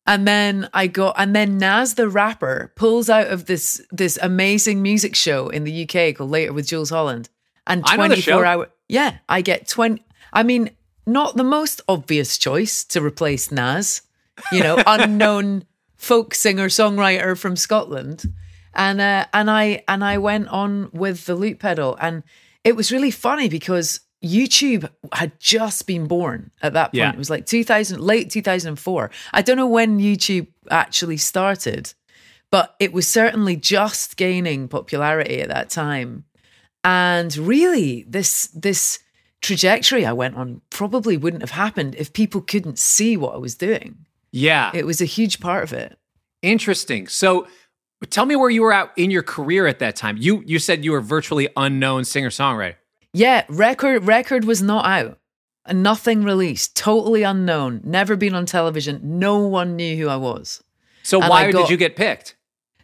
And 0.06 0.28
then 0.28 0.70
I 0.74 0.88
got, 0.88 1.16
and 1.18 1.36
then 1.36 1.58
Nas 1.58 1.94
the 1.94 2.10
rapper 2.10 2.74
pulls 2.76 3.10
out 3.10 3.28
of 3.28 3.46
this 3.46 3.82
this 3.92 4.18
amazing 4.22 4.82
music 4.82 5.16
show 5.16 5.50
in 5.50 5.64
the 5.64 5.84
UK 5.84 6.16
called 6.16 6.32
Later 6.32 6.52
with 6.52 6.68
Jools 6.68 6.90
Holland. 6.90 7.30
And 7.68 7.86
24 7.86 8.44
hour, 8.44 8.70
yeah, 8.88 9.18
I 9.30 9.42
get 9.42 9.68
20, 9.68 10.04
I 10.34 10.44
mean, 10.44 10.72
not 11.06 11.36
the 11.36 11.44
most 11.44 11.82
obvious 11.88 12.38
choice 12.38 12.84
to 12.86 13.02
replace 13.02 13.52
Nas, 13.52 14.02
you 14.52 14.62
know, 14.62 14.82
unknown 14.88 15.66
folk 15.98 16.34
singer 16.34 16.70
songwriter 16.70 17.38
from 17.38 17.56
Scotland. 17.56 18.32
And 18.74 19.02
uh, 19.02 19.26
and 19.34 19.50
I 19.50 19.84
and 19.88 20.04
I 20.04 20.20
went 20.20 20.48
on 20.50 20.90
with 20.94 21.26
the 21.26 21.36
loop 21.36 21.60
pedal, 21.60 21.98
and 22.00 22.24
it 22.64 22.76
was 22.76 22.92
really 22.92 23.12
funny 23.12 23.50
because 23.50 24.02
YouTube 24.24 24.90
had 25.14 25.40
just 25.40 25.88
been 25.88 26.08
born 26.08 26.52
at 26.62 26.74
that 26.74 26.88
point. 26.88 26.96
Yeah. 26.96 27.12
It 27.12 27.18
was 27.18 27.30
like 27.30 27.46
2000, 27.46 28.00
late 28.00 28.30
2004. 28.30 29.12
I 29.34 29.42
don't 29.42 29.58
know 29.58 29.68
when 29.68 30.00
YouTube 30.00 30.48
actually 30.70 31.18
started, 31.18 31.94
but 32.52 32.76
it 32.80 32.94
was 32.94 33.08
certainly 33.08 33.56
just 33.56 34.18
gaining 34.18 34.68
popularity 34.68 35.42
at 35.42 35.50
that 35.50 35.70
time. 35.70 36.26
And 36.84 37.36
really, 37.36 38.06
this 38.08 38.48
this 38.48 39.00
trajectory 39.42 40.06
I 40.06 40.14
went 40.14 40.36
on 40.36 40.62
probably 40.70 41.18
wouldn't 41.18 41.44
have 41.44 41.52
happened 41.52 41.96
if 41.96 42.14
people 42.14 42.42
couldn't 42.42 42.80
see 42.80 43.18
what 43.18 43.34
I 43.34 43.38
was 43.38 43.56
doing. 43.56 44.06
Yeah. 44.32 44.72
It 44.74 44.86
was 44.86 45.02
a 45.02 45.06
huge 45.06 45.40
part 45.40 45.64
of 45.64 45.74
it. 45.74 45.98
Interesting. 46.42 47.08
So 47.08 47.48
tell 48.10 48.26
me 48.26 48.36
where 48.36 48.50
you 48.50 48.62
were 48.62 48.74
at 48.74 48.92
in 48.96 49.12
your 49.12 49.24
career 49.24 49.68
at 49.68 49.80
that 49.80 49.96
time. 49.96 50.18
You 50.18 50.44
you 50.46 50.60
said 50.60 50.86
you 50.86 50.92
were 50.92 51.02
virtually 51.02 51.50
unknown 51.58 52.06
singer-songwriter. 52.06 52.76
Yeah, 53.14 53.44
record 53.50 54.06
record 54.06 54.46
was 54.46 54.62
not 54.62 54.86
out. 54.86 55.20
Nothing 55.72 56.24
released, 56.24 56.76
totally 56.76 57.24
unknown, 57.24 57.82
never 57.84 58.16
been 58.16 58.34
on 58.34 58.46
television. 58.46 59.20
No 59.20 59.40
one 59.40 59.76
knew 59.76 59.98
who 59.98 60.08
I 60.08 60.16
was. 60.16 60.64
So 61.04 61.20
and 61.20 61.30
why 61.30 61.52
got, 61.52 61.62
did 61.62 61.70
you 61.70 61.78
get 61.78 61.96
picked? 61.96 62.36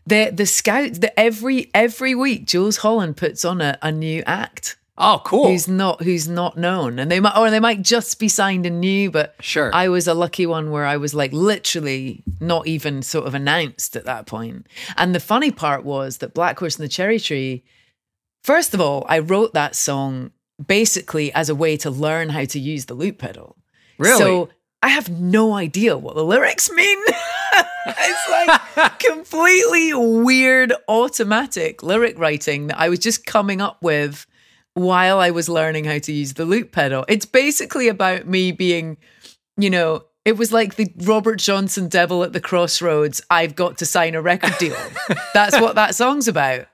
The 0.05 0.31
the 0.31 0.45
scouts 0.45 0.99
the 0.99 1.17
every 1.19 1.71
every 1.73 2.13
week 2.13 2.45
Jools 2.45 2.77
Holland 2.77 3.17
puts 3.17 3.45
on 3.45 3.61
a, 3.61 3.77
a 3.81 3.91
new 3.91 4.23
act. 4.25 4.77
Oh, 4.97 5.21
cool. 5.25 5.49
Who's 5.49 5.67
not 5.67 6.01
who's 6.03 6.27
not 6.27 6.57
known, 6.57 6.99
and 6.99 7.11
they 7.11 7.19
might 7.19 7.37
or 7.37 7.49
they 7.49 7.59
might 7.59 7.81
just 7.81 8.17
be 8.17 8.29
signed 8.29 8.65
and 8.65 8.79
new. 8.79 9.11
But 9.11 9.35
sure, 9.41 9.73
I 9.73 9.89
was 9.89 10.07
a 10.07 10.13
lucky 10.13 10.45
one 10.45 10.71
where 10.71 10.85
I 10.85 10.95
was 10.95 11.13
like 11.13 11.33
literally 11.33 12.23
not 12.39 12.65
even 12.65 13.01
sort 13.01 13.27
of 13.27 13.35
announced 13.35 13.97
at 13.97 14.05
that 14.05 14.25
point. 14.25 14.67
And 14.95 15.13
the 15.13 15.19
funny 15.19 15.51
part 15.51 15.83
was 15.83 16.17
that 16.17 16.33
Black 16.33 16.57
Horse 16.57 16.77
and 16.77 16.83
the 16.83 16.89
Cherry 16.89 17.19
Tree. 17.19 17.63
First 18.43 18.73
of 18.73 18.79
all, 18.79 19.05
I 19.09 19.19
wrote 19.19 19.53
that 19.53 19.75
song 19.75 20.31
basically 20.65 21.33
as 21.33 21.49
a 21.49 21.55
way 21.55 21.75
to 21.77 21.89
learn 21.89 22.29
how 22.29 22.45
to 22.45 22.59
use 22.59 22.85
the 22.85 22.93
loop 22.93 23.17
pedal. 23.17 23.57
Really? 23.97 24.17
So 24.17 24.49
I 24.81 24.89
have 24.89 25.09
no 25.09 25.55
idea 25.55 25.97
what 25.97 26.15
the 26.15 26.23
lyrics 26.23 26.71
mean. 26.71 26.99
it's 27.87 28.29
like 28.29 28.99
completely 28.99 29.93
weird 29.93 30.73
automatic 30.87 31.83
lyric 31.83 32.17
writing 32.17 32.67
that 32.67 32.79
I 32.79 32.87
was 32.87 32.99
just 32.99 33.25
coming 33.25 33.61
up 33.61 33.81
with 33.81 34.25
while 34.75 35.19
I 35.19 35.31
was 35.31 35.49
learning 35.49 35.85
how 35.85 35.97
to 35.99 36.13
use 36.13 36.33
the 36.35 36.45
loop 36.45 36.71
pedal. 36.71 37.03
It's 37.09 37.25
basically 37.25 37.87
about 37.87 38.27
me 38.27 38.51
being, 38.51 38.97
you 39.57 39.69
know, 39.69 40.03
it 40.23 40.37
was 40.37 40.51
like 40.53 40.75
the 40.75 40.91
Robert 41.03 41.37
Johnson 41.39 41.87
Devil 41.87 42.23
at 42.23 42.33
the 42.33 42.39
Crossroads. 42.41 43.21
I've 43.29 43.55
got 43.55 43.77
to 43.79 43.85
sign 43.85 44.15
a 44.15 44.21
record 44.21 44.53
deal. 44.59 44.75
That's 45.33 45.59
what 45.59 45.75
that 45.75 45.95
song's 45.95 46.27
about. 46.27 46.67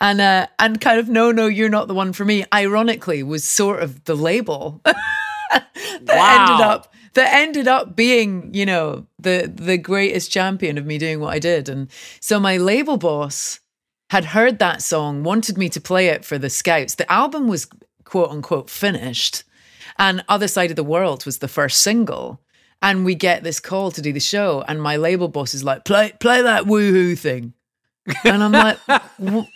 and 0.00 0.20
uh, 0.20 0.46
and 0.58 0.80
kind 0.80 0.98
of 0.98 1.08
no, 1.08 1.30
no, 1.32 1.46
you're 1.46 1.68
not 1.68 1.88
the 1.88 1.94
one 1.94 2.12
for 2.12 2.24
me. 2.24 2.44
Ironically, 2.54 3.22
was 3.22 3.44
sort 3.44 3.82
of 3.82 4.04
the 4.04 4.14
label 4.16 4.80
that 4.84 5.66
Wow. 6.06 6.46
ended 6.50 6.66
up 6.66 6.92
that 7.14 7.34
ended 7.34 7.66
up 7.68 7.96
being, 7.96 8.54
you 8.54 8.64
know, 8.66 9.06
the 9.18 9.50
the 9.52 9.76
greatest 9.78 10.30
champion 10.30 10.78
of 10.78 10.86
me 10.86 10.96
doing 10.98 11.20
what 11.20 11.34
I 11.34 11.38
did. 11.38 11.68
And 11.68 11.88
so 12.20 12.38
my 12.38 12.56
label 12.58 12.96
boss 12.96 13.60
had 14.10 14.26
heard 14.26 14.58
that 14.58 14.82
song, 14.82 15.22
wanted 15.22 15.56
me 15.56 15.68
to 15.70 15.80
play 15.80 16.08
it 16.08 16.24
for 16.24 16.36
the 16.36 16.50
scouts. 16.50 16.96
The 16.96 17.10
album 17.10 17.48
was 17.48 17.68
quote 18.04 18.30
unquote 18.30 18.68
finished, 18.68 19.44
and 19.98 20.24
Other 20.28 20.48
Side 20.48 20.70
of 20.70 20.76
the 20.76 20.84
World 20.84 21.24
was 21.24 21.38
the 21.38 21.48
first 21.48 21.80
single. 21.80 22.40
And 22.82 23.04
we 23.04 23.14
get 23.14 23.44
this 23.44 23.60
call 23.60 23.90
to 23.90 24.00
do 24.00 24.12
the 24.12 24.20
show, 24.20 24.64
and 24.66 24.82
my 24.82 24.96
label 24.96 25.28
boss 25.28 25.54
is 25.54 25.62
like, 25.62 25.84
"Play, 25.84 26.12
play 26.18 26.42
that 26.42 26.64
woohoo 26.64 27.18
thing." 27.18 27.54
And 28.24 28.42
I'm 28.42 28.52
like, 28.52 28.78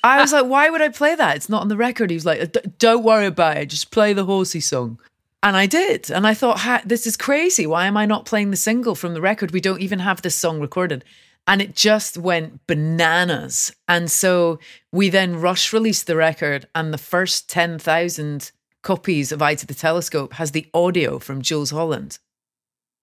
I 0.05 0.21
was 0.21 0.33
like, 0.33 0.47
why 0.47 0.71
would 0.71 0.83
I 0.83 0.91
play 0.91 1.15
that? 1.15 1.37
It's 1.37 1.49
not 1.49 1.63
on 1.63 1.69
the 1.69 1.77
record. 1.77 2.11
He 2.11 2.17
was 2.17 2.27
like, 2.27 2.55
don't 2.79 3.03
worry 3.03 3.27
about 3.27 3.57
it. 3.57 3.71
Just 3.71 3.91
play 3.91 4.13
the 4.13 4.27
horsey 4.27 4.61
song. 4.61 4.99
And 5.43 5.57
I 5.57 5.67
did. 5.67 6.11
And 6.11 6.27
I 6.27 6.35
thought, 6.35 6.83
this 6.87 7.07
is 7.07 7.17
crazy. 7.17 7.67
Why 7.67 7.87
am 7.87 7.97
I 7.97 8.07
not 8.07 8.27
playing 8.27 8.51
the 8.51 8.57
single 8.57 8.95
from 8.95 9.15
the 9.15 9.21
record? 9.21 9.53
We 9.53 9.61
don't 9.61 9.81
even 9.81 9.99
have 9.99 10.23
this 10.23 10.35
song 10.35 10.61
recorded. 10.61 11.05
And 11.47 11.61
it 11.61 11.77
just 11.77 12.17
went 12.17 12.67
bananas. 12.67 13.73
And 13.87 14.11
so 14.11 14.59
we 14.93 15.11
then 15.11 15.41
rush 15.41 15.73
released 15.73 16.07
the 16.07 16.17
record, 16.17 16.67
and 16.75 16.93
the 16.93 16.99
first 16.99 17.51
10,000 17.51 18.51
copies 18.83 19.31
of 19.33 19.43
Eye 19.43 19.55
to 19.57 19.67
the 19.67 19.75
Telescope 19.75 20.35
has 20.35 20.53
the 20.53 20.67
audio 20.73 21.19
from 21.19 21.43
Jools 21.43 21.71
Holland. 21.71 22.19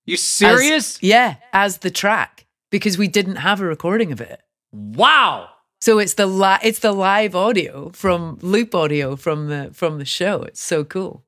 You 0.05 0.15
As- 0.15 0.23
serious? 0.23 0.97
yeah, 1.03 1.35
as 1.53 1.79
the 1.79 1.91
track, 1.91 2.45
because 2.71 2.97
we 2.97 3.07
didn't 3.07 3.35
have 3.37 3.61
a 3.61 3.65
recording 3.65 4.11
of 4.11 4.21
it. 4.21 4.41
wow. 4.73 5.49
So 5.83 5.97
it's 5.97 6.13
the 6.13 6.27
li- 6.27 6.59
it's 6.61 6.77
the 6.77 6.91
live 6.91 7.35
audio 7.35 7.89
from 7.95 8.37
loop 8.43 8.75
audio 8.75 9.15
from 9.15 9.47
the 9.47 9.71
from 9.73 9.97
the 9.97 10.05
show. 10.05 10.43
It's 10.43 10.61
so 10.61 10.83
cool. 10.83 11.23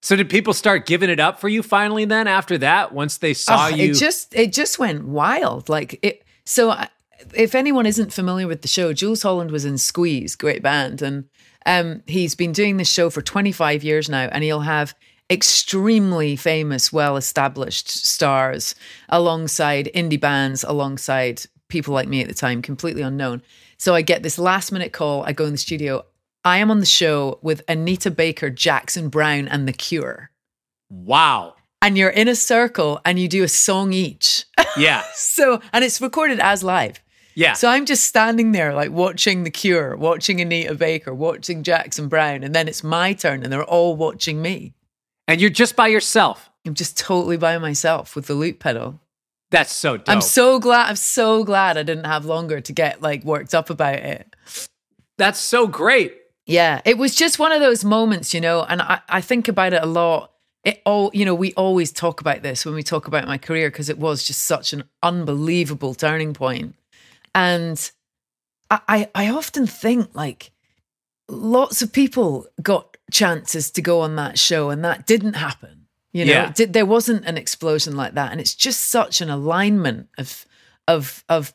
So 0.00 0.16
did 0.16 0.30
people 0.30 0.54
start 0.54 0.86
giving 0.86 1.10
it 1.10 1.20
up 1.20 1.38
for 1.38 1.50
you 1.50 1.62
finally 1.62 2.06
then 2.06 2.26
after 2.26 2.56
that 2.56 2.92
once 2.94 3.18
they 3.18 3.34
saw 3.34 3.66
Oh, 3.66 3.68
you? 3.68 3.90
It 3.90 3.94
just 3.96 4.34
it 4.34 4.50
just 4.54 4.78
went 4.78 5.04
wild. 5.04 5.68
Like 5.68 5.98
it. 6.02 6.22
So 6.44 6.76
if 7.34 7.54
anyone 7.54 7.86
isn't 7.86 8.12
familiar 8.12 8.46
with 8.46 8.62
the 8.62 8.68
show, 8.68 8.92
Jools 8.92 9.22
Holland 9.22 9.50
was 9.50 9.64
in 9.64 9.78
Squeeze, 9.78 10.34
great 10.36 10.62
band, 10.62 11.02
and 11.02 11.24
um, 11.66 12.02
he's 12.06 12.34
been 12.34 12.52
doing 12.52 12.76
this 12.76 12.90
show 12.90 13.10
for 13.10 13.22
25 13.22 13.84
years 13.84 14.08
now, 14.08 14.28
and 14.32 14.42
he'll 14.42 14.60
have 14.60 14.94
extremely 15.30 16.36
famous, 16.36 16.92
well 16.92 17.16
established 17.16 17.88
stars 17.88 18.74
alongside 19.08 19.90
indie 19.94 20.20
bands, 20.20 20.64
alongside 20.64 21.42
people 21.68 21.94
like 21.94 22.08
me 22.08 22.20
at 22.20 22.28
the 22.28 22.34
time, 22.34 22.60
completely 22.60 23.02
unknown. 23.02 23.42
So 23.78 23.94
I 23.94 24.02
get 24.02 24.22
this 24.22 24.38
last 24.38 24.72
minute 24.72 24.92
call. 24.92 25.24
I 25.24 25.32
go 25.32 25.46
in 25.46 25.52
the 25.52 25.58
studio. 25.58 26.04
I 26.44 26.58
am 26.58 26.70
on 26.70 26.80
the 26.80 26.86
show 26.86 27.38
with 27.42 27.62
Anita 27.68 28.10
Baker, 28.10 28.50
Jackson 28.50 29.08
Browne, 29.08 29.48
and 29.48 29.66
The 29.66 29.72
Cure. 29.72 30.30
wow. 30.90 31.54
And 31.82 31.98
you're 31.98 32.10
in 32.10 32.28
a 32.28 32.34
circle 32.36 33.00
and 33.04 33.18
you 33.18 33.28
do 33.28 33.42
a 33.42 33.48
song 33.48 33.92
each. 33.92 34.46
Yeah. 34.78 35.02
So, 35.14 35.60
and 35.74 35.84
it's 35.84 36.00
recorded 36.00 36.40
as 36.40 36.62
live. 36.64 36.98
Yeah. 37.34 37.52
So 37.52 37.68
I'm 37.68 37.84
just 37.84 38.06
standing 38.06 38.52
there, 38.52 38.72
like 38.72 38.90
watching 38.90 39.44
The 39.44 39.50
Cure, 39.50 39.94
watching 39.96 40.40
Anita 40.40 40.74
Baker, 40.74 41.12
watching 41.12 41.62
Jackson 41.62 42.08
Browne, 42.08 42.42
and 42.42 42.54
then 42.54 42.68
it's 42.68 42.82
my 42.82 43.12
turn, 43.12 43.42
and 43.42 43.52
they're 43.52 43.64
all 43.64 43.96
watching 43.96 44.40
me. 44.40 44.72
and 45.28 45.42
you're 45.42 45.50
just 45.50 45.76
by 45.76 45.88
yourself. 45.88 46.48
I'm 46.64 46.72
just 46.72 46.96
totally 46.98 47.36
by 47.36 47.58
myself 47.58 48.16
with 48.16 48.28
the 48.28 48.34
loop 48.34 48.60
pedal. 48.60 48.98
That's 49.50 49.72
so 49.72 49.98
dope. 49.98 50.08
I'm 50.08 50.22
so 50.22 50.58
glad. 50.58 50.88
I'm 50.88 50.96
so 50.96 51.44
glad 51.44 51.76
I 51.76 51.82
didn't 51.82 52.04
have 52.06 52.24
longer 52.24 52.60
to 52.62 52.72
get 52.72 53.02
like 53.02 53.24
worked 53.24 53.54
up 53.54 53.68
about 53.68 53.96
it. 53.96 54.34
That's 55.18 55.38
so 55.38 55.66
great. 55.66 56.16
Yeah, 56.46 56.80
it 56.86 56.96
was 56.96 57.14
just 57.14 57.38
one 57.38 57.52
of 57.52 57.60
those 57.60 57.84
moments, 57.84 58.32
you 58.32 58.40
know, 58.40 58.62
and 58.62 58.80
I, 58.80 59.00
I 59.08 59.20
think 59.20 59.48
about 59.48 59.74
it 59.74 59.82
a 59.82 59.86
lot. 59.86 60.31
It 60.64 60.80
all, 60.86 61.10
you 61.12 61.24
know, 61.24 61.34
we 61.34 61.52
always 61.54 61.90
talk 61.90 62.20
about 62.20 62.42
this 62.42 62.64
when 62.64 62.74
we 62.74 62.82
talk 62.84 63.08
about 63.08 63.26
my 63.26 63.36
career 63.38 63.68
because 63.70 63.88
it 63.88 63.98
was 63.98 64.24
just 64.24 64.44
such 64.44 64.72
an 64.72 64.84
unbelievable 65.02 65.94
turning 65.94 66.34
point. 66.34 66.76
And 67.34 67.90
I, 68.70 68.80
I, 68.88 69.10
I 69.14 69.30
often 69.30 69.66
think 69.66 70.14
like 70.14 70.52
lots 71.28 71.82
of 71.82 71.92
people 71.92 72.46
got 72.62 72.96
chances 73.10 73.70
to 73.72 73.82
go 73.82 74.00
on 74.00 74.16
that 74.16 74.38
show 74.38 74.70
and 74.70 74.84
that 74.84 75.06
didn't 75.06 75.34
happen. 75.34 75.86
You 76.12 76.26
know, 76.26 76.32
Yeah. 76.32 76.52
Did, 76.52 76.72
there 76.74 76.86
wasn't 76.86 77.24
an 77.24 77.38
explosion 77.38 77.96
like 77.96 78.14
that, 78.14 78.32
and 78.32 78.40
it's 78.40 78.54
just 78.54 78.82
such 78.90 79.20
an 79.22 79.30
alignment 79.30 80.08
of 80.18 80.44
of 80.86 81.24
of 81.28 81.54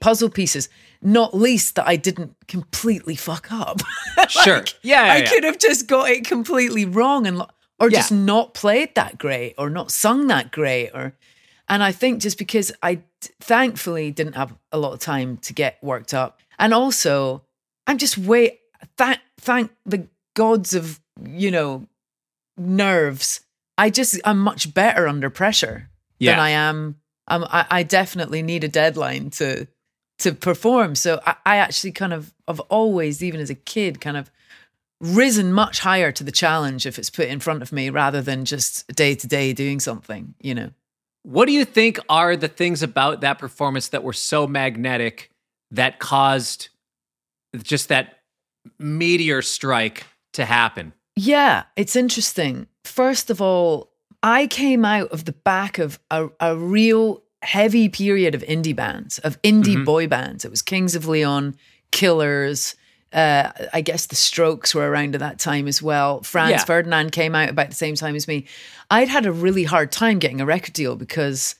puzzle 0.00 0.28
pieces. 0.28 0.68
Not 1.00 1.34
least 1.34 1.76
that 1.76 1.86
I 1.86 1.96
didn't 1.96 2.34
completely 2.48 3.16
fuck 3.16 3.50
up. 3.52 3.80
Sure. 4.28 4.64
Yeah, 4.82 5.04
yeah, 5.04 5.12
I 5.12 5.16
yeah. 5.18 5.28
could 5.28 5.44
have 5.44 5.58
just 5.58 5.86
got 5.88 6.08
it 6.08 6.24
completely 6.24 6.84
wrong 6.86 7.26
and 7.26 7.38
lo- 7.38 7.50
or 7.82 7.90
Yeah. 7.90 7.98
just 7.98 8.12
not 8.12 8.54
played 8.54 8.94
that 8.94 9.18
great 9.18 9.54
or 9.58 9.68
not 9.68 9.90
sung 9.90 10.28
that 10.28 10.52
great 10.52 10.90
or 10.94 11.12
and 11.68 11.82
I 11.82 11.92
think 11.92 12.20
just 12.22 12.38
because 12.38 12.72
I 12.82 13.00
thankfully 13.40 14.10
didn't 14.10 14.34
have 14.34 14.54
a 14.70 14.78
lot 14.78 14.92
of 14.92 15.00
time 15.00 15.36
to 15.38 15.52
get 15.52 15.76
worked 15.82 16.14
up 16.14 16.38
and 16.58 16.72
also 16.72 17.42
I'm 17.86 17.98
just 17.98 18.16
way 18.16 18.60
thank 18.96 19.18
thank 19.38 19.70
the 19.84 20.06
gods 20.34 20.74
of 20.74 21.00
you 21.28 21.50
know 21.50 21.86
nerves 22.56 23.40
I 23.78 23.90
just 23.90 24.20
I'm 24.24 24.38
much 24.38 24.72
better 24.74 25.08
under 25.08 25.30
pressure 25.30 25.88
Yeah. 26.18 26.32
than 26.32 26.40
I 26.40 26.50
am 26.50 26.96
um, 27.28 27.44
I, 27.50 27.66
I 27.70 27.82
definitely 27.84 28.42
need 28.42 28.64
a 28.64 28.68
deadline 28.68 29.30
to 29.30 29.66
to 30.18 30.32
perform. 30.32 30.94
So 30.94 31.20
I, 31.26 31.34
I 31.46 31.56
actually 31.56 31.92
kind 31.92 32.12
of 32.12 32.32
have 32.46 32.60
always, 32.60 33.22
even 33.24 33.40
as 33.40 33.50
a 33.50 33.54
kid, 33.54 34.00
kind 34.00 34.16
of 34.16 34.30
risen 35.02 35.52
much 35.52 35.80
higher 35.80 36.10
to 36.12 36.22
the 36.24 36.32
challenge 36.32 36.86
if 36.86 36.98
it's 36.98 37.10
put 37.10 37.26
in 37.28 37.40
front 37.40 37.60
of 37.60 37.72
me 37.72 37.90
rather 37.90 38.22
than 38.22 38.44
just 38.44 38.86
day 38.94 39.14
to 39.16 39.26
day 39.26 39.52
doing 39.52 39.80
something, 39.80 40.34
you 40.40 40.54
know. 40.54 40.70
What 41.24 41.46
do 41.46 41.52
you 41.52 41.64
think 41.64 41.98
are 42.08 42.36
the 42.36 42.48
things 42.48 42.82
about 42.82 43.20
that 43.20 43.38
performance 43.38 43.88
that 43.88 44.02
were 44.04 44.12
so 44.12 44.46
magnetic 44.46 45.30
that 45.72 45.98
caused 45.98 46.68
just 47.62 47.88
that 47.88 48.20
meteor 48.78 49.42
strike 49.42 50.04
to 50.34 50.44
happen? 50.44 50.92
Yeah, 51.16 51.64
it's 51.76 51.96
interesting. 51.96 52.66
First 52.84 53.28
of 53.28 53.40
all, 53.42 53.90
I 54.22 54.46
came 54.46 54.84
out 54.84 55.08
of 55.10 55.24
the 55.24 55.32
back 55.32 55.78
of 55.78 55.98
a, 56.10 56.28
a 56.40 56.56
real 56.56 57.22
heavy 57.42 57.88
period 57.88 58.34
of 58.36 58.42
indie 58.42 58.74
bands, 58.74 59.18
of 59.20 59.40
indie 59.42 59.76
Mhm. 59.76 59.84
boy 59.84 60.06
bands. 60.06 60.44
It 60.44 60.50
was 60.50 60.62
Kings 60.62 60.94
of 60.94 61.06
Leon, 61.08 61.56
Killers. 61.90 62.76
Uh, 63.12 63.50
I 63.72 63.80
guess 63.82 64.06
the 64.06 64.16
Strokes 64.16 64.74
were 64.74 64.88
around 64.88 65.14
at 65.14 65.20
that 65.20 65.38
time 65.38 65.68
as 65.68 65.82
well. 65.82 66.22
Franz 66.22 66.52
Yeah. 66.52 66.64
Ferdinand 66.64 67.12
came 67.12 67.34
out 67.34 67.50
about 67.50 67.68
the 67.68 67.76
same 67.76 67.94
time 67.94 68.16
as 68.16 68.26
me. 68.26 68.46
I'd 68.90 69.08
had 69.08 69.26
a 69.26 69.32
really 69.32 69.64
hard 69.64 69.92
time 69.92 70.18
getting 70.18 70.40
a 70.40 70.46
record 70.46 70.72
deal 70.72 70.96
because 70.96 71.56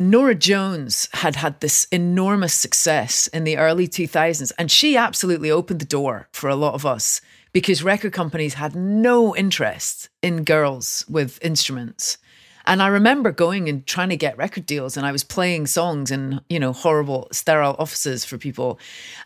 Norah 0.00 0.34
Jones 0.34 1.08
had 1.12 1.36
had 1.36 1.60
this 1.60 1.86
enormous 1.92 2.54
success 2.54 3.28
in 3.28 3.44
the 3.44 3.56
early 3.56 3.86
2000s, 3.86 4.50
and 4.58 4.70
she 4.70 4.96
absolutely 4.96 5.50
opened 5.50 5.80
the 5.80 5.86
door 5.86 6.28
for 6.32 6.48
a 6.48 6.56
lot 6.56 6.74
of 6.74 6.84
us 6.84 7.20
because 7.52 7.82
record 7.82 8.12
companies 8.12 8.54
had 8.54 8.74
no 8.74 9.36
interest 9.36 10.08
in 10.22 10.42
girls 10.44 11.04
with 11.08 11.38
instruments. 11.42 12.18
And 12.64 12.82
I 12.82 12.86
remember 12.88 13.32
going 13.32 13.68
and 13.68 13.86
trying 13.86 14.10
to 14.10 14.16
get 14.16 14.36
record 14.38 14.66
deals, 14.66 14.96
and 14.96 15.04
I 15.06 15.12
was 15.12 15.24
playing 15.24 15.66
songs 15.66 16.10
in, 16.10 16.40
you 16.48 16.60
know, 16.60 16.72
horrible, 16.72 17.28
sterile 17.32 17.74
offices 17.78 18.24
for 18.24 18.38
people. 18.38 18.78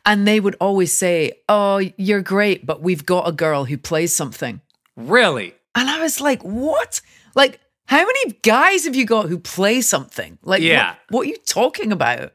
And 0.05 0.27
they 0.27 0.41
would 0.41 0.57
always 0.61 0.93
say, 0.93 1.33
Oh, 1.49 1.81
you're 1.97 2.23
great, 2.23 2.65
but 2.67 2.81
we've 2.83 3.05
got 3.07 3.29
a 3.29 3.33
girl 3.33 3.65
who 3.67 3.77
plays 3.77 4.15
something. 4.15 4.61
Really? 4.97 5.55
And 5.75 5.91
I 5.91 6.01
was 6.01 6.21
like, 6.21 6.41
what? 6.43 7.01
Like, 7.35 7.61
how 7.87 7.99
many 8.05 8.33
guys 8.43 8.85
have 8.87 8.97
you 8.97 9.05
got 9.05 9.29
who 9.29 9.39
play 9.39 9.83
something? 9.83 10.39
Like, 10.43 10.61
what- 10.61 10.67
Yeah. 10.67 10.95
what, 11.11 11.27
are 11.27 11.29
you 11.31 11.37
talking 11.45 11.93
about? 11.93 12.33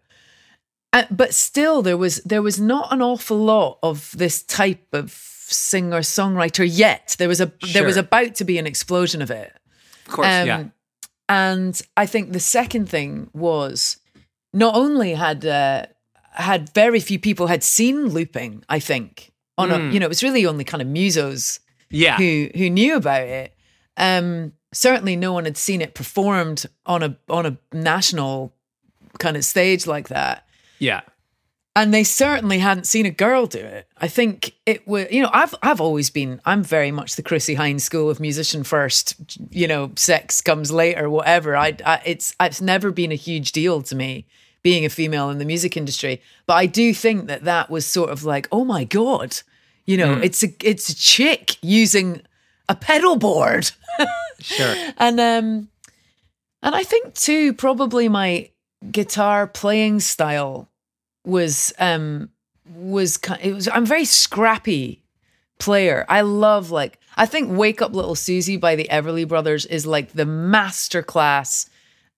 Uh, 0.93 1.05
but 1.09 1.33
still, 1.33 1.81
there 1.81 1.97
was 1.97 2.17
there 2.25 2.41
was 2.41 2.59
not 2.59 2.91
an 2.91 3.01
awful 3.01 3.37
lot 3.37 3.79
of 3.81 4.11
this 4.15 4.43
type 4.43 4.93
of 4.93 5.09
singer 5.11 6.01
songwriter 6.01 6.67
yet. 6.69 7.15
There 7.17 7.29
was 7.29 7.39
a 7.41 7.51
there 7.73 7.85
was 7.85 7.95
about 7.97 8.35
to 8.35 8.43
be 8.43 8.57
an 8.57 8.67
explosion 8.67 9.21
of 9.21 9.31
it. 9.31 9.53
Of 10.05 10.11
course, 10.13 10.27
Um, 10.27 10.47
yeah. 10.47 10.63
And 11.31 11.81
I 11.95 12.05
think 12.05 12.31
the 12.33 12.39
second 12.39 12.89
thing 12.89 13.29
was 13.33 13.97
not 14.53 14.75
only 14.75 15.13
had 15.13 15.45
uh, 15.45 15.85
had 16.33 16.69
very 16.73 16.99
few 16.99 17.19
people 17.19 17.47
had 17.47 17.63
seen 17.63 18.07
looping. 18.09 18.63
I 18.69 18.79
think 18.79 19.31
on 19.57 19.71
a 19.71 19.77
Mm. 19.77 19.93
you 19.93 19.99
know 19.99 20.05
it 20.07 20.09
was 20.15 20.23
really 20.23 20.45
only 20.45 20.63
kind 20.63 20.81
of 20.81 20.87
musos 20.87 21.59
Yeah. 21.89 22.17
who 22.17 22.49
who 22.55 22.69
knew 22.69 22.95
about 22.97 23.27
it. 23.27 23.53
Um, 23.97 24.53
certainly, 24.73 25.15
no 25.15 25.31
one 25.33 25.45
had 25.45 25.57
seen 25.57 25.81
it 25.81 25.93
performed 25.93 26.65
on 26.85 27.03
a 27.03 27.17
on 27.29 27.45
a 27.45 27.57
national 27.73 28.53
kind 29.19 29.35
of 29.37 29.43
stage 29.45 29.85
like 29.87 30.07
that, 30.09 30.45
yeah. 30.79 31.01
And 31.73 31.93
they 31.93 32.03
certainly 32.03 32.59
hadn't 32.59 32.83
seen 32.83 33.05
a 33.05 33.11
girl 33.11 33.45
do 33.45 33.59
it. 33.59 33.87
I 33.97 34.09
think 34.09 34.55
it 34.65 34.85
was, 34.85 35.07
you 35.09 35.21
know, 35.21 35.29
I've 35.31 35.55
I've 35.63 35.79
always 35.79 36.09
been, 36.09 36.41
I'm 36.43 36.63
very 36.63 36.91
much 36.91 37.15
the 37.15 37.23
Chrissie 37.23 37.55
Hynde 37.55 37.79
school 37.79 38.09
of 38.09 38.19
musician 38.19 38.63
first, 38.63 39.15
you 39.49 39.67
know, 39.67 39.91
sex 39.95 40.41
comes 40.41 40.71
later, 40.71 41.09
whatever. 41.09 41.55
I, 41.55 41.77
I 41.85 42.01
it's 42.05 42.35
it's 42.41 42.59
never 42.59 42.91
been 42.91 43.13
a 43.13 43.15
huge 43.15 43.53
deal 43.53 43.81
to 43.83 43.95
me 43.95 44.25
being 44.63 44.83
a 44.83 44.89
female 44.89 45.29
in 45.29 45.37
the 45.37 45.45
music 45.45 45.77
industry. 45.77 46.21
But 46.45 46.55
I 46.55 46.65
do 46.65 46.93
think 46.93 47.27
that 47.27 47.45
that 47.45 47.69
was 47.69 47.85
sort 47.85 48.09
of 48.09 48.25
like, 48.25 48.49
oh 48.51 48.65
my 48.65 48.83
god, 48.83 49.37
you 49.85 49.95
know, 49.95 50.15
it's 50.15 50.43
a 50.43 50.49
it's 50.61 50.89
a 50.89 50.95
chick 50.95 51.55
using 51.61 52.21
a 52.67 52.75
pedal 52.75 53.15
board. 53.15 53.71
Sure. 54.43 54.73
and 54.97 55.19
um 55.19 55.69
and 56.63 56.73
I 56.73 56.81
think 56.83 57.13
too 57.13 57.53
probably 57.53 58.09
my 58.09 58.49
guitar 58.91 59.45
playing 59.45 59.99
style 59.99 60.67
was 61.25 61.73
um 61.79 62.29
was 62.65 63.19
it 63.41 63.53
was 63.53 63.67
I'm 63.67 63.85
very 63.85 64.05
scrappy 64.05 65.03
player. 65.59 66.05
I 66.09 66.21
love 66.21 66.71
like 66.71 66.99
I 67.15 67.25
think 67.25 67.57
Wake 67.57 67.81
Up 67.81 67.93
Little 67.93 68.15
Susie 68.15 68.57
by 68.57 68.75
the 68.75 68.87
Everly 68.91 69.27
Brothers 69.27 69.65
is 69.65 69.85
like 69.85 70.13
the 70.13 70.23
masterclass 70.25 71.69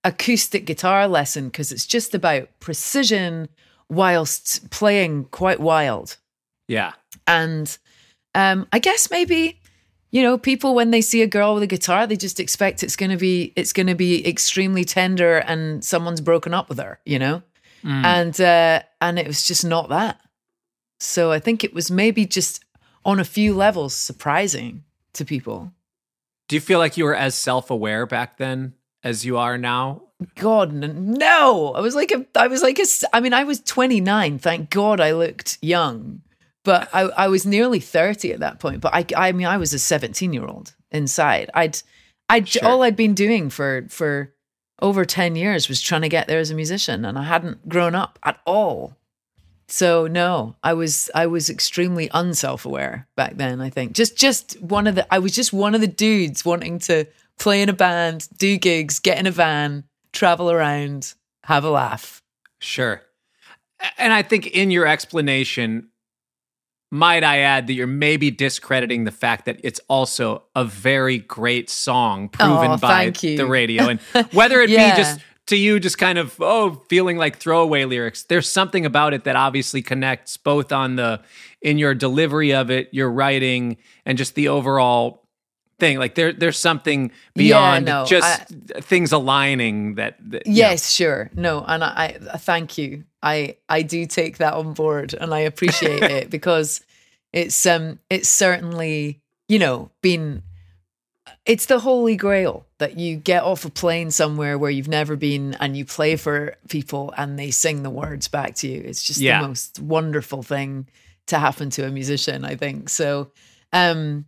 acoustic 0.02 0.66
guitar 0.66 1.08
lesson 1.08 1.46
because 1.46 1.72
it's 1.72 1.86
just 1.86 2.14
about 2.14 2.48
precision 2.60 3.48
whilst 3.88 4.70
playing 4.70 5.24
quite 5.26 5.60
wild. 5.60 6.16
Yeah. 6.68 6.92
And 7.26 7.76
um, 8.34 8.66
I 8.72 8.78
guess 8.78 9.10
maybe 9.10 9.60
you 10.10 10.22
know 10.22 10.38
people 10.38 10.74
when 10.74 10.90
they 10.90 11.00
see 11.00 11.22
a 11.22 11.26
girl 11.26 11.54
with 11.54 11.62
a 11.62 11.68
guitar, 11.68 12.06
they 12.06 12.16
just 12.16 12.40
expect 12.40 12.82
it's 12.82 12.96
going 12.96 13.10
to 13.10 13.16
be 13.16 13.52
it's 13.56 13.72
going 13.72 13.88
to 13.88 13.94
be 13.94 14.26
extremely 14.26 14.84
tender 14.84 15.38
and 15.38 15.84
someone's 15.84 16.20
broken 16.20 16.54
up 16.54 16.68
with 16.68 16.78
her, 16.78 17.00
you 17.04 17.18
know, 17.18 17.42
and 17.84 18.40
uh, 18.40 18.82
and 19.00 19.18
it 19.18 19.26
was 19.26 19.46
just 19.46 19.64
not 19.64 19.88
that. 19.90 20.20
So 21.00 21.30
I 21.32 21.38
think 21.38 21.62
it 21.64 21.74
was 21.74 21.90
maybe 21.90 22.24
just 22.26 22.64
on 23.04 23.20
a 23.20 23.24
few 23.24 23.54
levels 23.54 23.94
surprising 23.94 24.84
to 25.12 25.24
people. 25.24 25.72
Do 26.48 26.56
you 26.56 26.60
feel 26.60 26.78
like 26.78 26.96
you 26.96 27.04
were 27.04 27.14
as 27.14 27.34
self 27.34 27.70
aware 27.70 28.06
back 28.06 28.38
then 28.38 28.74
as 29.02 29.24
you 29.24 29.36
are 29.36 29.58
now? 29.58 30.02
God, 30.36 30.72
no! 30.72 31.72
I 31.74 31.80
was 31.80 31.94
like 31.94 32.10
a, 32.12 32.24
I 32.34 32.46
was 32.46 32.62
like 32.62 32.78
a, 32.78 32.84
I 33.12 33.20
mean, 33.20 33.34
I 33.34 33.44
was 33.44 33.60
29. 33.60 34.38
Thank 34.38 34.70
God 34.70 35.00
I 35.00 35.12
looked 35.12 35.58
young, 35.60 36.22
but 36.64 36.88
I, 36.94 37.02
I 37.02 37.28
was 37.28 37.44
nearly 37.44 37.80
30 37.80 38.32
at 38.32 38.40
that 38.40 38.60
point. 38.60 38.80
But 38.80 38.94
I, 38.94 39.04
I 39.16 39.32
mean, 39.32 39.46
I 39.46 39.58
was 39.58 39.74
a 39.74 39.78
17 39.78 40.32
year 40.32 40.46
old 40.46 40.74
inside. 40.90 41.50
I'd, 41.52 41.78
I'd, 42.30 42.48
Sure. 42.48 42.66
all 42.66 42.82
I'd 42.82 42.96
been 42.96 43.14
doing 43.14 43.50
for, 43.50 43.86
for 43.90 44.32
over 44.80 45.04
10 45.04 45.36
years 45.36 45.68
was 45.68 45.80
trying 45.80 46.02
to 46.02 46.08
get 46.08 46.26
there 46.26 46.38
as 46.38 46.50
a 46.50 46.54
musician 46.54 47.04
and 47.04 47.18
I 47.18 47.24
hadn't 47.24 47.68
grown 47.68 47.94
up 47.94 48.18
at 48.22 48.40
all. 48.44 48.96
So 49.68 50.06
no, 50.06 50.56
I 50.62 50.74
was, 50.74 51.10
I 51.14 51.26
was 51.26 51.48
extremely 51.48 52.10
unself-aware 52.12 53.06
back 53.16 53.36
then, 53.36 53.60
I 53.60 53.70
think. 53.70 53.92
Just, 53.92 54.16
just 54.16 54.60
one 54.60 54.86
of 54.86 54.94
the, 54.94 55.12
I 55.12 55.18
was 55.18 55.32
just 55.32 55.52
one 55.52 55.74
of 55.74 55.80
the 55.80 55.86
dudes 55.86 56.44
wanting 56.44 56.78
to 56.80 57.06
play 57.38 57.62
in 57.62 57.68
a 57.68 57.72
band, 57.72 58.28
do 58.36 58.58
gigs, 58.58 58.98
get 58.98 59.18
in 59.18 59.26
a 59.26 59.30
van, 59.30 59.84
travel 60.12 60.50
around, 60.50 61.14
have 61.44 61.64
a 61.64 61.70
laugh. 61.70 62.20
Sure. 62.60 63.02
And 63.98 64.12
I 64.12 64.22
think 64.22 64.48
in 64.48 64.70
your 64.70 64.86
explanation, 64.86 65.88
might 66.94 67.24
I 67.24 67.38
add 67.38 67.66
that 67.66 67.72
you're 67.72 67.86
maybe 67.88 68.30
discrediting 68.30 69.02
the 69.02 69.10
fact 69.10 69.46
that 69.46 69.58
it's 69.64 69.80
also 69.88 70.44
a 70.54 70.64
very 70.64 71.18
great 71.18 71.68
song 71.68 72.28
proven 72.28 72.70
Oh, 72.70 72.76
by 72.76 73.12
you. 73.20 73.36
the 73.36 73.46
radio. 73.46 73.88
And 73.88 74.00
whether 74.32 74.60
it 74.60 74.70
Yeah. 74.70 74.94
be 74.94 75.02
just 75.02 75.20
to 75.46 75.56
you, 75.56 75.80
just 75.80 75.98
kind 75.98 76.18
of, 76.18 76.36
oh, 76.40 76.82
feeling 76.88 77.16
like 77.18 77.36
throwaway 77.36 77.84
lyrics, 77.84 78.22
there's 78.22 78.48
something 78.48 78.86
about 78.86 79.12
it 79.12 79.24
that 79.24 79.34
obviously 79.34 79.82
connects 79.82 80.36
both 80.36 80.70
on 80.70 80.94
the, 80.96 81.20
in 81.60 81.78
your 81.78 81.94
delivery 81.94 82.54
of 82.54 82.70
it, 82.70 82.88
your 82.92 83.10
writing, 83.10 83.76
and 84.06 84.16
just 84.16 84.36
the 84.36 84.46
overall 84.48 85.23
thing. 85.84 85.98
Like 85.98 86.14
there, 86.14 86.32
there's 86.32 86.58
something 86.58 87.10
beyond 87.34 87.86
no, 87.86 88.04
just 88.06 88.48
things 88.80 89.12
aligning 89.12 89.96
that, 89.96 90.16
that 90.30 90.46
yeah. 90.46 90.70
Yes, 90.70 90.90
sure. 90.90 91.30
No, 91.34 91.64
and 91.66 91.84
I, 91.84 92.18
I 92.32 92.38
thank 92.38 92.78
you. 92.78 93.04
I 93.22 93.56
I 93.68 93.82
do 93.82 94.06
take 94.06 94.38
that 94.38 94.54
on 94.54 94.72
board 94.74 95.14
and 95.14 95.32
I 95.34 95.40
appreciate 95.40 96.02
it 96.18 96.30
because 96.30 96.80
it's 97.32 97.66
um 97.66 97.98
it's 98.08 98.28
certainly, 98.28 99.20
you 99.48 99.58
know, 99.58 99.90
been 100.02 100.42
it's 101.46 101.66
the 101.66 101.78
holy 101.78 102.16
grail 102.16 102.64
that 102.78 102.98
you 102.98 103.16
get 103.16 103.42
off 103.42 103.64
a 103.64 103.70
plane 103.70 104.10
somewhere 104.10 104.56
where 104.58 104.70
you've 104.70 104.88
never 104.88 105.16
been 105.16 105.54
and 105.60 105.76
you 105.76 105.84
play 105.84 106.16
for 106.16 106.54
people 106.68 107.12
and 107.16 107.38
they 107.38 107.50
sing 107.50 107.82
the 107.82 107.90
words 107.90 108.28
back 108.28 108.54
to 108.56 108.68
you. 108.68 108.80
It's 108.84 109.02
just 109.02 109.20
Yeah. 109.20 109.40
the 109.42 109.48
most 109.48 109.78
wonderful 109.80 110.42
thing 110.42 110.86
to 111.26 111.38
happen 111.38 111.70
to 111.70 111.86
a 111.86 111.90
musician, 111.90 112.44
I 112.44 112.56
think. 112.56 112.88
So 112.88 113.30
um 113.72 114.26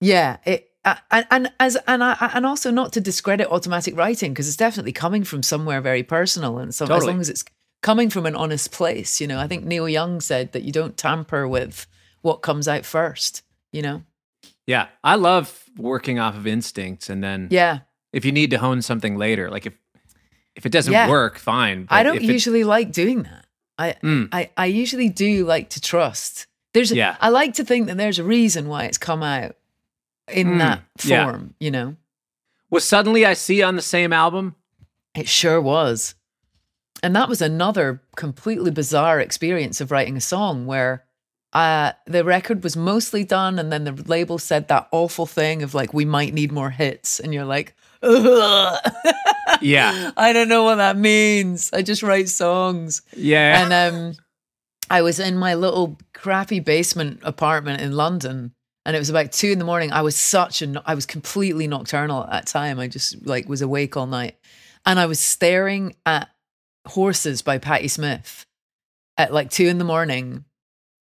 yeah, 0.00 0.36
it 0.44 0.60
uh, 0.64 0.73
and, 1.10 1.26
and 1.30 1.52
as 1.58 1.76
and 1.86 2.02
I 2.04 2.30
and 2.34 2.44
also 2.46 2.70
not 2.70 2.92
to 2.94 3.00
discredit 3.00 3.48
automatic 3.50 3.96
writing 3.96 4.32
because 4.32 4.48
it's 4.48 4.56
definitely 4.56 4.92
coming 4.92 5.24
from 5.24 5.42
somewhere 5.42 5.80
very 5.80 6.02
personal 6.02 6.58
and 6.58 6.74
so 6.74 6.84
as 6.86 7.04
long 7.04 7.20
as 7.20 7.28
it's 7.28 7.44
coming 7.82 8.08
from 8.10 8.24
an 8.26 8.34
honest 8.34 8.72
place, 8.72 9.20
you 9.20 9.26
know. 9.26 9.38
I 9.38 9.46
think 9.46 9.64
Neil 9.64 9.88
Young 9.88 10.20
said 10.20 10.52
that 10.52 10.62
you 10.62 10.72
don't 10.72 10.96
tamper 10.96 11.46
with 11.46 11.86
what 12.22 12.36
comes 12.42 12.66
out 12.68 12.84
first, 12.86 13.42
you 13.72 13.82
know. 13.82 14.02
Yeah, 14.66 14.86
I 15.02 15.16
love 15.16 15.64
working 15.76 16.18
off 16.18 16.36
of 16.36 16.46
instincts, 16.46 17.10
and 17.10 17.22
then 17.22 17.48
Yeah, 17.50 17.80
if 18.12 18.24
you 18.24 18.32
need 18.32 18.50
to 18.50 18.58
hone 18.58 18.80
something 18.82 19.16
later, 19.16 19.50
like 19.50 19.66
if 19.66 19.74
if 20.56 20.64
it 20.64 20.70
doesn't 20.72 20.92
Yeah. 20.92 21.08
work, 21.10 21.38
fine. 21.38 21.86
I 21.90 22.02
don't 22.02 22.16
if 22.16 22.22
it- 22.22 22.32
usually 22.32 22.64
like 22.64 22.92
doing 22.92 23.24
that. 23.24 23.44
I, 23.76 23.94
Mm. 24.02 24.28
I 24.32 24.50
I 24.56 24.66
usually 24.66 25.08
do 25.08 25.44
like 25.44 25.70
to 25.70 25.80
trust. 25.80 26.46
There's 26.74 26.92
a- 26.92 26.96
Yeah. 26.96 27.16
I 27.20 27.28
like 27.30 27.54
to 27.54 27.64
think 27.64 27.88
that 27.88 27.96
there's 27.96 28.18
a 28.20 28.24
reason 28.24 28.68
why 28.68 28.84
it's 28.84 28.98
come 28.98 29.22
out 29.22 29.56
in 30.28 30.48
Mm, 30.52 30.58
that 30.58 30.82
yeah. 31.04 31.24
form, 31.24 31.54
you 31.60 31.70
know. 31.70 31.96
was 32.70 32.84
suddenly 32.84 33.24
I 33.26 33.34
see 33.34 33.62
on 33.62 33.76
the 33.76 33.82
same 33.82 34.12
album. 34.12 34.54
It 35.14 35.28
sure 35.28 35.60
was. 35.60 36.14
And 37.02 37.14
that 37.14 37.28
was 37.28 37.42
another 37.42 38.02
completely 38.16 38.70
bizarre 38.70 39.20
experience 39.20 39.80
of 39.80 39.90
writing 39.90 40.16
a 40.16 40.20
song 40.20 40.66
where 40.66 41.04
uh, 41.52 41.92
the 42.06 42.24
record 42.24 42.64
was 42.64 42.76
mostly 42.76 43.22
done, 43.24 43.58
and 43.60 43.70
then 43.70 43.84
the 43.84 43.92
label 44.06 44.38
said 44.38 44.66
that 44.68 44.88
awful 44.90 45.26
thing 45.26 45.62
of 45.62 45.72
like, 45.74 45.92
we 45.94 46.04
might 46.04 46.34
need 46.34 46.50
more 46.50 46.70
hits. 46.70 47.20
And 47.20 47.32
you're 47.32 47.44
like, 47.44 47.76
Ugh. 48.02 48.80
Yeah, 49.60 50.10
I 50.16 50.32
don't 50.32 50.48
know 50.48 50.64
what 50.64 50.76
that 50.76 50.96
means. 50.96 51.70
I 51.72 51.82
just 51.82 52.02
write 52.02 52.28
songs. 52.28 53.02
yeah, 53.16 53.62
And 53.62 53.94
um, 53.94 54.14
I 54.90 55.02
was 55.02 55.20
in 55.20 55.36
my 55.36 55.54
little 55.54 55.96
crappy 56.12 56.58
basement 56.60 57.20
apartment 57.22 57.80
in 57.82 57.92
London, 57.92 58.52
and 58.84 58.94
it 58.94 58.98
was 58.98 59.10
about 59.10 59.32
two 59.32 59.50
in 59.50 59.58
the 59.58 59.64
morning. 59.64 59.92
I 59.92 60.02
was 60.02 60.16
such 60.16 60.62
a, 60.62 60.82
I 60.84 60.94
was 60.94 61.06
completely 61.06 61.66
nocturnal 61.66 62.24
at 62.24 62.30
that 62.30 62.46
time. 62.46 62.78
I 62.78 62.88
just 62.88 63.26
like 63.26 63.48
was 63.48 63.62
awake 63.62 63.96
all 63.96 64.06
night, 64.06 64.36
and 64.84 64.98
I 64.98 65.06
was 65.06 65.20
staring 65.20 65.94
at 66.04 66.28
Horses 66.86 67.42
by 67.42 67.58
Patti 67.58 67.88
Smith 67.88 68.46
at 69.16 69.32
like 69.32 69.50
two 69.50 69.66
in 69.66 69.78
the 69.78 69.84
morning. 69.84 70.44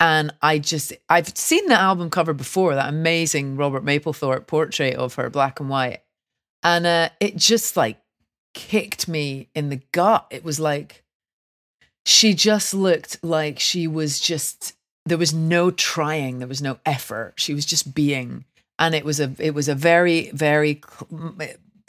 And 0.01 0.33
I 0.43 0.59
just, 0.59 0.93
I've 1.09 1.29
seen 1.39 1.67
the 1.69 1.81
album 1.81 2.11
cover 2.11 2.35
before, 2.35 2.75
that 2.75 2.89
amazing 2.89 3.57
Robert 3.57 3.85
Mapplethorpe 3.85 4.47
portrait 4.47 4.97
of 4.97 5.15
her, 5.15 5.31
black 5.31 5.61
and 5.61 5.69
white. 5.69 6.03
And 6.63 6.85
uh, 6.85 7.09
it 7.21 7.37
just 7.37 7.77
like 7.77 7.99
kicked 8.55 9.07
me 9.07 9.49
in 9.55 9.69
the 9.69 9.81
gut. 9.93 10.27
It 10.31 10.45
was 10.45 10.59
like, 10.59 11.05
she 12.05 12.35
just 12.35 12.75
looked 12.75 13.23
like 13.23 13.61
she 13.61 13.87
was 13.87 14.19
just 14.19 14.75
there 15.07 15.19
was 15.19 15.35
no 15.35 15.71
trying 15.71 16.39
there 16.39 16.49
was 16.49 16.63
no 16.63 16.79
effort. 16.87 17.35
She 17.37 17.55
was 17.55 17.67
just 17.67 17.95
being. 17.95 18.45
And 18.79 18.95
it 18.95 19.05
was 19.05 19.21
a 19.21 19.33
it 19.39 19.55
was 19.55 19.69
a 19.69 19.75
very 19.75 20.31
very 20.33 20.81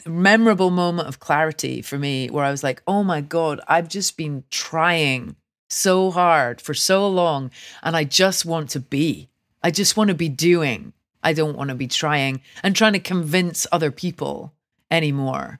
memorable 0.06 0.70
moment 0.70 1.08
of 1.08 1.18
clarity 1.18 1.82
for 1.82 1.98
me 1.98 2.28
where 2.30 2.44
i 2.44 2.50
was 2.52 2.62
like 2.62 2.80
oh 2.86 3.02
my 3.02 3.20
god 3.20 3.60
i've 3.66 3.88
just 3.88 4.16
been 4.16 4.44
trying 4.50 5.34
so 5.68 6.12
hard 6.12 6.60
for 6.60 6.74
so 6.74 7.08
long 7.08 7.50
and 7.82 7.96
i 7.96 8.04
just 8.04 8.46
want 8.46 8.70
to 8.70 8.78
be. 8.78 9.28
I 9.62 9.72
just 9.72 9.96
want 9.96 10.08
to 10.08 10.14
be 10.14 10.28
doing. 10.28 10.92
I 11.24 11.32
don't 11.32 11.56
want 11.56 11.70
to 11.70 11.74
be 11.74 11.88
trying 11.88 12.40
and 12.62 12.76
trying 12.76 12.92
to 12.92 13.00
convince 13.00 13.66
other 13.72 13.90
people 13.90 14.52
anymore. 14.92 15.58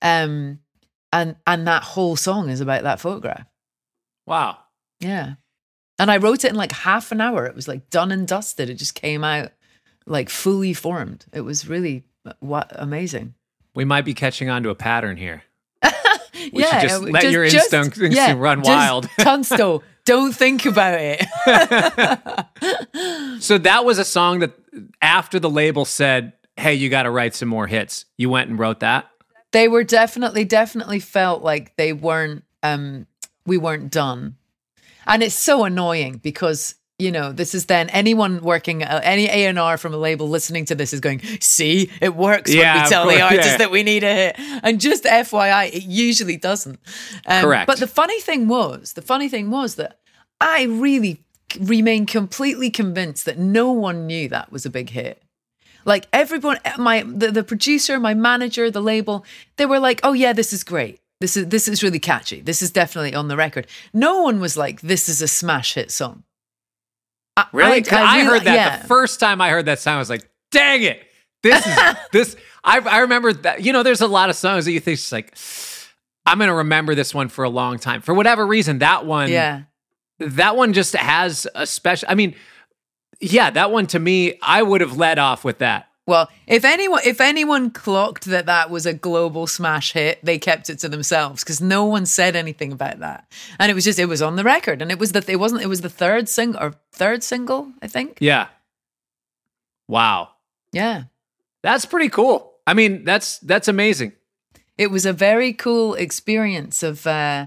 Um 0.00 0.60
and 1.12 1.36
and 1.46 1.66
that 1.66 1.82
whole 1.82 2.16
song 2.16 2.48
is 2.48 2.62
about 2.62 2.84
that 2.84 3.00
photograph. 3.00 3.46
Wow. 4.24 4.56
yeah. 5.00 5.34
And 6.02 6.10
I 6.10 6.16
wrote 6.16 6.44
it 6.44 6.48
in 6.50 6.56
like 6.56 6.72
half 6.72 7.12
an 7.12 7.20
hour. 7.20 7.46
It 7.46 7.54
was 7.54 7.68
like 7.68 7.88
done 7.88 8.10
and 8.10 8.26
dusted. 8.26 8.68
It 8.68 8.74
just 8.74 8.96
came 8.96 9.22
out 9.22 9.52
like 10.04 10.28
fully 10.30 10.74
formed. 10.74 11.26
It 11.32 11.42
was 11.42 11.68
really 11.68 12.02
what 12.40 12.72
amazing. 12.74 13.34
We 13.76 13.84
might 13.84 14.04
be 14.04 14.12
catching 14.12 14.48
on 14.48 14.64
to 14.64 14.70
a 14.70 14.74
pattern 14.74 15.16
here. 15.16 15.44
We 16.52 16.62
yeah, 16.62 16.80
should 16.80 16.88
just 16.88 17.02
uh, 17.02 17.06
let 17.06 17.30
your 17.30 17.44
instincts 17.44 17.98
run 18.34 18.64
just 18.64 18.68
wild. 18.68 19.08
Tunstall, 19.20 19.84
don't 20.04 20.34
think 20.34 20.66
about 20.66 20.98
it. 20.98 21.20
So 23.40 23.58
that 23.58 23.84
was 23.84 23.98
a 23.98 24.04
song 24.04 24.40
that 24.40 24.52
after 25.00 25.38
the 25.38 25.50
label 25.50 25.84
said, 25.84 26.32
"Hey, 26.56 26.74
you 26.74 26.88
got 26.90 27.04
to 27.04 27.12
write 27.12 27.36
some 27.36 27.48
more 27.48 27.68
hits," 27.68 28.06
you 28.16 28.28
went 28.28 28.50
and 28.50 28.58
wrote 28.58 28.80
that. 28.80 29.08
they 29.52 29.68
were 29.68 29.84
definitely, 29.84 30.44
definitely 30.44 30.98
felt 30.98 31.44
like 31.44 31.76
they 31.76 31.92
weren't, 31.92 32.42
um, 32.64 33.06
we 33.46 33.56
weren't 33.56 33.92
done. 33.92 34.36
And 35.06 35.22
it's 35.22 35.34
so 35.34 35.64
annoying 35.64 36.18
because 36.18 36.74
you 36.98 37.10
know, 37.10 37.32
this 37.32 37.52
is 37.54 37.66
then 37.66 37.90
anyone 37.90 38.40
working 38.42 38.84
uh, 38.84 39.00
any 39.02 39.26
A 39.26 39.46
and 39.46 39.58
R 39.58 39.76
from 39.76 39.92
a 39.92 39.96
label 39.96 40.28
listening 40.28 40.64
to 40.66 40.76
this 40.76 40.92
is 40.92 41.00
going, 41.00 41.20
see, 41.40 41.90
it 42.00 42.14
works 42.14 42.52
Yeah, 42.52 42.74
when 42.74 42.84
we 42.84 42.88
tell 42.88 43.06
the 43.06 43.12
course, 43.12 43.22
artist 43.22 43.48
yeah. 43.48 43.56
that 43.56 43.70
we 43.72 43.82
need 43.82 44.04
a 44.04 44.14
hit. 44.14 44.36
And 44.62 44.80
just 44.80 45.02
FYI, 45.04 45.72
it 45.72 45.82
usually 45.82 46.36
doesn't. 46.36 46.78
Um, 47.26 47.42
Correct. 47.42 47.66
But 47.66 47.80
the 47.80 47.88
funny 47.88 48.20
thing 48.20 48.46
was, 48.46 48.92
the 48.92 49.02
funny 49.02 49.28
thing 49.28 49.50
was 49.50 49.74
that 49.76 49.98
I 50.40 50.64
really 50.64 51.24
remain 51.60 52.06
completely 52.06 52.70
convinced 52.70 53.24
that 53.24 53.38
no 53.38 53.72
one 53.72 54.06
knew 54.06 54.28
that 54.28 54.52
was 54.52 54.64
a 54.64 54.70
big 54.70 54.90
hit. 54.90 55.22
Like 55.84 56.06
everyone, 56.12 56.58
my 56.78 57.02
the, 57.02 57.32
the 57.32 57.42
producer, 57.42 57.98
my 57.98 58.14
manager, 58.14 58.70
the 58.70 58.80
label, 58.80 59.24
they 59.56 59.66
were 59.66 59.80
like, 59.80 59.98
"Oh 60.04 60.12
yeah, 60.12 60.32
this 60.32 60.52
is 60.52 60.62
great. 60.62 61.00
This 61.22 61.36
is 61.36 61.46
this 61.46 61.68
is 61.68 61.82
really 61.84 62.00
catchy. 62.00 62.40
This 62.40 62.60
is 62.62 62.70
definitely 62.72 63.14
on 63.14 63.28
the 63.28 63.36
record." 63.36 63.68
No 63.94 64.22
one 64.22 64.40
was 64.40 64.56
like, 64.56 64.80
"This 64.80 65.08
is 65.08 65.22
a 65.22 65.28
smash 65.28 65.74
hit 65.74 65.90
song." 65.92 66.24
I- 67.36 67.46
Really? 67.52 67.72
I, 67.72 67.76
I, 67.78 67.80
reali- 68.22 68.24
heard 68.26 68.42
that 68.44 68.54
yeah. 68.54 68.78
the 68.82 68.88
first 68.88 69.20
time 69.20 69.40
I 69.40 69.50
heard 69.50 69.66
that 69.66 69.78
song, 69.78 69.94
I 69.94 69.98
was 69.98 70.10
like, 70.10 70.28
dang 70.50 70.82
it. 70.82 71.02
This 71.42 71.64
is 71.66 71.76
this. 72.12 72.36
I, 72.64 72.78
I 72.80 72.98
remember 72.98 73.32
that, 73.32 73.62
you 73.64 73.72
know, 73.72 73.82
there's 73.82 74.00
a 74.02 74.06
lot 74.06 74.28
of 74.30 74.36
songs 74.36 74.64
that 74.66 74.72
you 74.72 74.80
think, 74.80 74.94
it's 74.98 75.10
like, 75.12 75.36
I'm 76.26 76.38
going 76.38 76.48
to 76.48 76.54
remember 76.54 76.94
this 76.94 77.14
one 77.14 77.28
for 77.28 77.42
a 77.44 77.48
long 77.48 77.78
time. 77.78 78.02
For 78.02 78.12
whatever 78.14 78.46
reason, 78.46 78.78
that 78.80 79.06
one, 79.06 79.30
Yeah, 79.30 79.62
that 80.18 80.56
one 80.56 80.72
just 80.72 80.94
has 80.94 81.46
a 81.54 81.66
special, 81.66 82.08
I 82.10 82.14
mean, 82.16 82.34
yeah, 83.20 83.50
that 83.50 83.70
one 83.70 83.86
to 83.88 83.98
me, 83.98 84.38
I 84.42 84.62
would 84.62 84.80
have 84.82 84.96
led 84.96 85.18
off 85.18 85.42
with 85.44 85.58
that. 85.58 85.88
Well, 86.06 86.28
if 86.48 86.64
anyone 86.64 87.02
if 87.04 87.20
anyone 87.20 87.70
clocked 87.70 88.24
that 88.24 88.46
that 88.46 88.70
was 88.70 88.86
a 88.86 88.92
global 88.92 89.46
smash 89.46 89.92
hit, 89.92 90.18
they 90.24 90.36
kept 90.38 90.68
it 90.68 90.80
to 90.80 90.88
themselves 90.88 91.44
because 91.44 91.60
no 91.60 91.84
one 91.84 92.06
said 92.06 92.34
anything 92.34 92.72
about 92.72 92.98
that, 92.98 93.24
and 93.60 93.70
it 93.70 93.74
was 93.74 93.84
just 93.84 94.00
it 94.00 94.06
was 94.06 94.20
on 94.20 94.34
the 94.36 94.42
record, 94.42 94.82
and 94.82 94.90
it 94.90 94.98
was 94.98 95.12
the 95.12 95.24
it 95.28 95.36
wasn't 95.36 95.62
it 95.62 95.68
was 95.68 95.80
the 95.80 95.88
third 95.88 96.28
single 96.28 96.60
or 96.60 96.74
third 96.92 97.22
single 97.22 97.72
I 97.80 97.86
think. 97.86 98.18
Yeah. 98.20 98.48
Wow. 99.88 100.30
Yeah, 100.72 101.04
That's 101.62 101.84
pretty 101.84 102.08
cool. 102.08 102.54
I 102.66 102.74
mean, 102.74 103.04
that's 103.04 103.38
that's 103.40 103.68
amazing. 103.68 104.12
it 104.78 104.90
was 104.90 105.04
a 105.06 105.12
very 105.12 105.52
cool 105.52 105.94
experience 105.94 106.82
of. 106.82 107.06
uh 107.06 107.46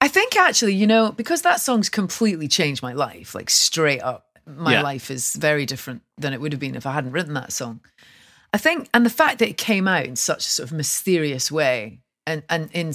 I 0.00 0.06
think 0.06 0.36
actually, 0.36 0.74
you 0.74 0.86
know, 0.86 1.10
because 1.10 1.42
that 1.42 1.60
song's 1.60 1.88
completely 1.88 2.46
changed 2.46 2.82
my 2.84 2.92
life, 2.92 3.34
like 3.34 3.50
straight 3.50 4.00
up. 4.00 4.27
My 4.56 4.72
Yeah. 4.72 4.82
life 4.82 5.10
is 5.10 5.34
very 5.36 5.66
different 5.66 6.02
than 6.16 6.32
it 6.32 6.40
would 6.40 6.52
have 6.52 6.60
been 6.60 6.74
if 6.74 6.86
I 6.86 6.92
hadn't 6.92 7.12
written 7.12 7.34
that 7.34 7.52
song. 7.52 7.80
I 8.52 8.58
think, 8.58 8.88
and 8.94 9.04
the 9.04 9.10
fact 9.10 9.38
that 9.40 9.48
it 9.48 9.58
came 9.58 9.86
out 9.86 10.06
in 10.06 10.16
such 10.16 10.46
a 10.46 10.50
sort 10.50 10.70
of 10.70 10.76
mysterious 10.76 11.52
way, 11.52 12.00
and 12.26 12.42
and 12.48 12.70
in 12.72 12.92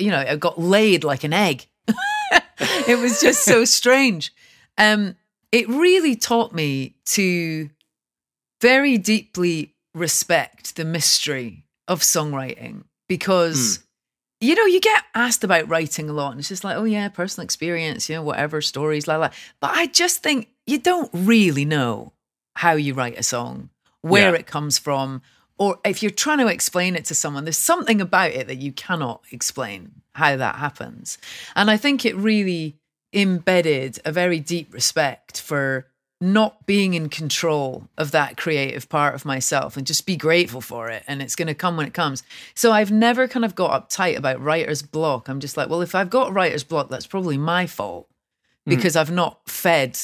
you 0.00 0.10
know, 0.10 0.20
it 0.20 0.40
got 0.40 0.60
laid 0.60 1.04
like 1.04 1.22
an 1.24 1.32
egg. 1.32 1.66
it 2.88 2.98
was 2.98 3.20
just 3.20 3.44
so 3.44 3.64
strange. 3.80 4.32
Um, 4.78 5.14
it 5.52 5.68
really 5.68 6.16
taught 6.16 6.52
me 6.52 6.96
to 7.06 7.70
very 8.60 8.98
deeply 8.98 9.74
respect 9.94 10.76
the 10.76 10.84
mystery 10.84 11.64
of 11.88 12.00
songwriting 12.00 12.82
because 13.08 13.78
you 14.40 14.54
know 14.54 14.64
you 14.64 14.80
get 14.80 15.04
asked 15.14 15.44
about 15.44 15.68
writing 15.68 16.10
a 16.10 16.12
lot 16.12 16.32
and 16.32 16.40
it's 16.40 16.48
just 16.48 16.64
like 16.64 16.76
oh 16.76 16.84
yeah 16.84 17.08
personal 17.08 17.44
experience 17.44 18.08
you 18.08 18.14
know 18.16 18.22
whatever 18.22 18.60
stories 18.60 19.06
la 19.06 19.16
la 19.16 19.30
but 19.60 19.70
i 19.74 19.86
just 19.86 20.22
think 20.22 20.48
you 20.66 20.78
don't 20.78 21.10
really 21.12 21.64
know 21.64 22.12
how 22.56 22.72
you 22.72 22.94
write 22.94 23.18
a 23.18 23.22
song 23.22 23.70
where 24.00 24.32
Yeah. 24.32 24.40
it 24.40 24.46
comes 24.46 24.78
from 24.78 25.22
or 25.58 25.78
if 25.84 26.02
you're 26.02 26.10
trying 26.10 26.38
to 26.38 26.48
explain 26.48 26.96
it 26.96 27.04
to 27.06 27.14
someone 27.14 27.44
there's 27.44 27.56
something 27.58 28.00
about 28.00 28.32
it 28.32 28.46
that 28.46 28.58
you 28.58 28.72
cannot 28.72 29.22
explain 29.30 30.02
how 30.14 30.36
that 30.36 30.56
happens. 30.56 31.18
And 31.54 31.70
i 31.70 31.76
think 31.76 32.04
it 32.04 32.16
really 32.16 32.76
embedded 33.12 33.98
a 34.04 34.12
very 34.12 34.40
deep 34.40 34.72
respect 34.74 35.40
for 35.40 35.86
not 36.20 36.66
being 36.66 36.94
in 36.94 37.08
control 37.10 37.88
of 37.98 38.10
that 38.10 38.36
creative 38.38 38.88
part 38.88 39.14
of 39.14 39.26
myself 39.26 39.76
and 39.76 39.86
just 39.86 40.06
be 40.06 40.16
grateful 40.16 40.62
for 40.62 40.88
it 40.88 41.02
and 41.06 41.20
it's 41.20 41.36
going 41.36 41.46
to 41.46 41.54
come 41.54 41.76
when 41.76 41.86
it 41.86 41.92
comes. 41.94 42.22
So 42.54 42.72
i've 42.72 42.90
never 42.90 43.28
kind 43.28 43.44
of 43.44 43.54
got 43.54 43.88
uptight 43.88 44.16
about 44.16 44.40
writer's 44.40 44.82
block. 44.82 45.28
I'm 45.28 45.40
just 45.40 45.56
like 45.56 45.68
well 45.68 45.82
if 45.82 45.94
i've 45.94 46.10
got 46.10 46.32
writer's 46.32 46.64
block 46.64 46.88
that's 46.88 47.06
probably 47.06 47.36
my 47.36 47.66
fault 47.66 48.08
hmm. 48.64 48.70
because 48.70 48.96
i've 48.96 49.10
not 49.10 49.48
fed 49.48 49.98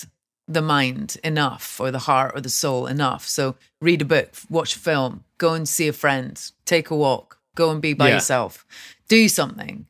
the 0.55 0.62
mind 0.62 1.17
enough 1.25 1.79
or 1.81 1.91
the 1.91 1.99
heart 2.01 2.33
or 2.35 2.41
the 2.41 2.49
soul 2.51 2.87
enough 2.87 3.27
so 3.27 3.55
read 3.81 4.03
a 4.03 4.05
book 4.05 4.31
watch 4.51 4.77
a 4.77 4.79
film 4.79 5.25
go 5.38 5.55
and 5.55 5.69
see 5.69 5.88
a 5.88 5.93
friend 5.93 6.51
take 6.65 6.91
a 6.91 6.97
walk 6.97 7.38
go 7.55 7.71
and 7.71 7.81
be 7.83 7.95
by 7.95 8.09
Yeah. 8.09 8.15
yourself 8.15 8.65
do 9.09 9.29
something 9.29 9.87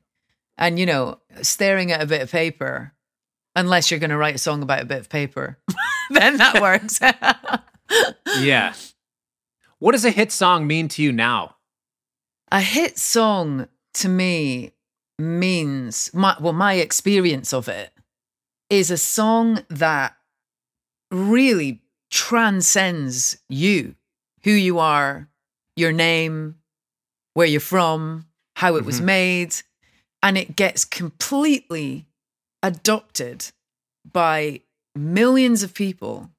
and 0.59 0.79
you 0.79 0.87
know 0.87 1.18
staring 1.42 1.92
at 1.92 2.01
a 2.03 2.07
bit 2.07 2.22
of 2.22 2.31
paper 2.31 2.92
unless 3.57 3.90
you're 3.90 4.01
going 4.01 4.11
to 4.11 4.16
write 4.16 4.35
a 4.37 4.38
song 4.38 4.62
about 4.62 4.83
a 4.83 4.87
bit 4.87 5.01
of 5.01 5.09
paper 5.09 5.59
then 6.11 6.37
that 6.38 6.61
works 6.62 6.98
Yeah. 8.40 8.75
What 9.79 9.92
does 9.92 10.05
a 10.05 10.11
hit 10.11 10.31
song 10.33 10.66
mean 10.66 10.88
to 10.88 11.03
you 11.03 11.12
now? 11.12 11.57
a 12.51 12.61
hit 12.61 12.98
song 12.98 13.66
to 13.94 14.09
me 14.09 14.72
means 15.18 16.11
my 16.14 16.37
well 16.40 16.53
my 16.53 16.75
experience 16.75 17.53
of 17.53 17.66
it 17.68 17.90
is 18.70 18.90
a 18.90 18.96
song 18.98 19.64
that 19.70 20.14
really 21.12 21.83
transcends 22.11 23.37
you 23.48 23.94
who 24.44 24.51
you 24.51 24.79
are 24.79 25.29
your 25.77 25.92
name 25.92 26.57
where 27.35 27.46
you're 27.46 27.61
from 27.61 28.27
how 28.57 28.77
it 28.77 28.85
was 28.85 29.01
Mhm. 29.01 29.05
made 29.05 29.55
and 30.22 30.37
it 30.38 30.57
gets 30.57 30.85
completely 30.85 32.07
adopted 32.62 33.51
by 34.11 34.61
millions 34.94 35.62
of 35.62 35.75
people 35.75 36.31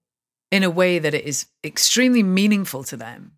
in 0.51 0.63
a 0.63 0.69
way 0.69 0.99
that 0.99 1.13
it 1.13 1.25
is 1.25 1.47
extremely 1.63 2.21
meaningful 2.23 2.83
to 2.83 2.95
them 2.97 3.37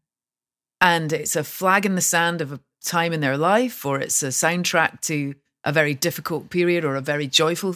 and 0.82 1.14
it's 1.14 1.36
a 1.36 1.44
flag 1.44 1.86
in 1.86 1.96
the 1.96 2.02
sand 2.02 2.42
of 2.42 2.52
a 2.52 2.60
time 2.84 3.14
in 3.14 3.22
their 3.22 3.38
life 3.38 3.86
or 3.86 4.00
it's 4.00 4.22
a 4.22 4.28
soundtrack 4.28 5.00
to 5.02 5.36
a 5.64 5.72
very 5.72 5.94
difficult 5.94 6.50
period 6.50 6.84
or 6.84 6.96
a 6.96 7.02
very 7.02 7.28
joyful 7.28 7.76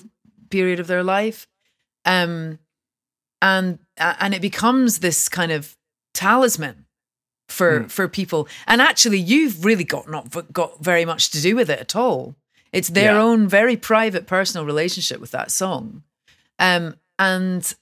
period 0.50 0.80
of 0.80 0.88
their 0.88 1.04
life 1.04 1.48
um 2.06 2.60
and 3.42 3.80
and 3.98 4.34
it 4.34 4.42
becomes 4.42 5.00
this 5.00 5.30
kind 5.30 5.52
of 5.52 5.76
talisman 6.14 6.86
for 7.48 7.88
for 7.90 8.08
people 8.08 8.48
and 8.68 8.82
actually 8.82 9.18
you've 9.20 9.66
really 9.66 9.84
got 9.84 10.10
not 10.10 10.32
v- 10.32 10.42
got 10.52 10.84
very 10.84 11.06
much 11.06 11.30
to 11.32 11.42
do 11.42 11.56
with 11.56 11.70
it 11.70 11.80
at 11.80 11.96
all 11.96 12.36
it's 12.72 12.90
their 12.90 13.14
Yeah. 13.16 13.22
own 13.22 13.48
very 13.48 13.76
private 13.76 14.28
personal 14.28 14.66
relationship 14.66 15.20
with 15.20 15.32
that 15.32 15.50
song 15.52 16.04
um 16.60 16.96
and 17.18 17.74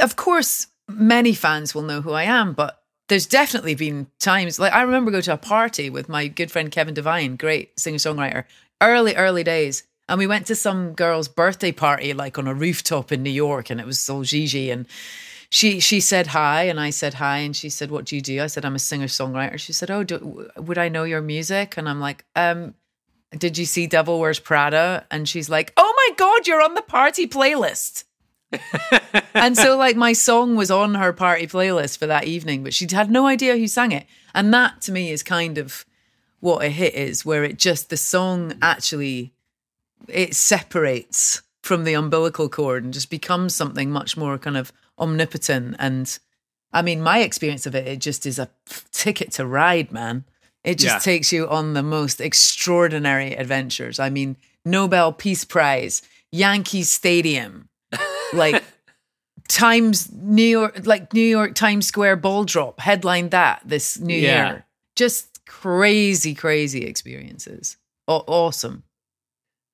of 0.00 0.16
course 0.16 0.66
many 0.88 1.34
fans 1.34 1.74
will 1.74 1.82
know 1.82 2.00
who 2.00 2.12
I 2.12 2.22
am, 2.24 2.52
but 2.52 2.80
there's 3.08 3.26
definitely 3.26 3.74
been 3.74 4.06
times 4.20 4.58
like 4.58 4.72
I 4.72 4.82
remember 4.82 5.10
going 5.10 5.22
to 5.24 5.32
a 5.32 5.36
party 5.36 5.90
with 5.90 6.08
my 6.08 6.28
good 6.28 6.50
friend 6.50 6.70
Kevin 6.70 6.94
Devine, 6.94 7.36
great 7.36 7.78
singer 7.78 7.98
songwriter, 7.98 8.44
early, 8.80 9.14
early 9.16 9.42
days. 9.44 9.82
And 10.08 10.18
we 10.18 10.26
went 10.26 10.46
to 10.46 10.54
some 10.54 10.92
girl's 10.92 11.28
birthday 11.28 11.72
party, 11.72 12.12
like 12.14 12.38
on 12.38 12.46
a 12.46 12.54
rooftop 12.54 13.10
in 13.10 13.22
New 13.22 13.30
York, 13.30 13.70
and 13.70 13.80
it 13.80 13.86
was 13.86 14.08
all 14.08 14.22
Gigi. 14.22 14.70
And 14.70 14.86
she 15.50 15.80
she 15.80 16.00
said 16.00 16.28
hi, 16.28 16.64
and 16.64 16.80
I 16.80 16.90
said 16.90 17.14
hi, 17.14 17.38
and 17.38 17.56
she 17.56 17.68
said, 17.68 17.90
"What 17.90 18.04
do 18.04 18.16
you 18.16 18.22
do?" 18.22 18.42
I 18.42 18.46
said, 18.46 18.64
"I'm 18.64 18.76
a 18.76 18.80
singer 18.80 19.06
songwriter." 19.06 19.58
She 19.58 19.72
said, 19.72 19.90
"Oh, 19.90 20.04
do, 20.04 20.48
would 20.56 20.78
I 20.78 20.88
know 20.88 21.04
your 21.04 21.22
music?" 21.22 21.76
And 21.76 21.88
I'm 21.88 22.00
like, 22.00 22.24
um, 22.36 22.74
"Did 23.36 23.58
you 23.58 23.64
see 23.64 23.86
Devil 23.86 24.20
Wears 24.20 24.38
Prada?" 24.38 25.06
And 25.10 25.28
she's 25.28 25.50
like, 25.50 25.72
"Oh 25.76 25.92
my 25.96 26.16
god, 26.16 26.46
you're 26.46 26.62
on 26.62 26.74
the 26.74 26.82
party 26.82 27.26
playlist." 27.26 28.04
and 29.34 29.56
so 29.56 29.76
like 29.76 29.96
my 29.96 30.12
song 30.12 30.54
was 30.54 30.70
on 30.70 30.94
her 30.94 31.12
party 31.12 31.48
playlist 31.48 31.98
for 31.98 32.06
that 32.06 32.24
evening, 32.24 32.62
but 32.62 32.72
she 32.74 32.86
had 32.90 33.10
no 33.10 33.26
idea 33.26 33.56
who 33.56 33.66
sang 33.66 33.90
it. 33.90 34.06
And 34.34 34.54
that 34.54 34.80
to 34.82 34.92
me 34.92 35.10
is 35.10 35.24
kind 35.24 35.58
of 35.58 35.84
what 36.40 36.64
a 36.64 36.68
hit 36.68 36.94
is, 36.94 37.24
where 37.24 37.42
it 37.42 37.58
just 37.58 37.90
the 37.90 37.96
song 37.96 38.52
actually 38.62 39.32
it 40.08 40.34
separates 40.34 41.42
from 41.62 41.84
the 41.84 41.94
umbilical 41.94 42.48
cord 42.48 42.84
and 42.84 42.92
just 42.94 43.10
becomes 43.10 43.54
something 43.54 43.90
much 43.90 44.16
more 44.16 44.38
kind 44.38 44.56
of 44.56 44.72
omnipotent. 44.98 45.76
And 45.78 46.16
I 46.72 46.82
mean, 46.82 47.02
my 47.02 47.18
experience 47.20 47.66
of 47.66 47.74
it, 47.74 47.86
it 47.88 47.98
just 48.00 48.24
is 48.26 48.38
a 48.38 48.50
ticket 48.92 49.32
to 49.32 49.46
ride, 49.46 49.90
man. 49.92 50.24
It 50.64 50.78
just 50.78 50.94
Yeah. 50.96 50.98
takes 51.12 51.32
you 51.32 51.48
on 51.48 51.74
the 51.74 51.82
most 51.82 52.20
extraordinary 52.20 53.34
adventures. 53.34 53.98
I 53.98 54.10
mean, 54.10 54.36
Nobel 54.64 55.12
Peace 55.12 55.44
Prize, 55.44 56.02
Yankee 56.32 56.82
Stadium, 56.82 57.68
like 58.32 58.62
Times 59.48 60.10
New 60.12 60.42
York, 60.42 60.86
like 60.86 61.12
New 61.12 61.20
York 61.20 61.54
Times 61.54 61.86
Square 61.86 62.16
ball 62.16 62.44
drop, 62.44 62.80
headlined 62.80 63.30
that 63.30 63.62
this 63.64 63.98
new 63.98 64.16
Yeah. 64.18 64.48
year. 64.50 64.66
Just 64.96 65.44
crazy, 65.46 66.34
crazy 66.34 66.84
experiences. 66.84 67.76
Aw 68.08 68.22
awesome. 68.26 68.82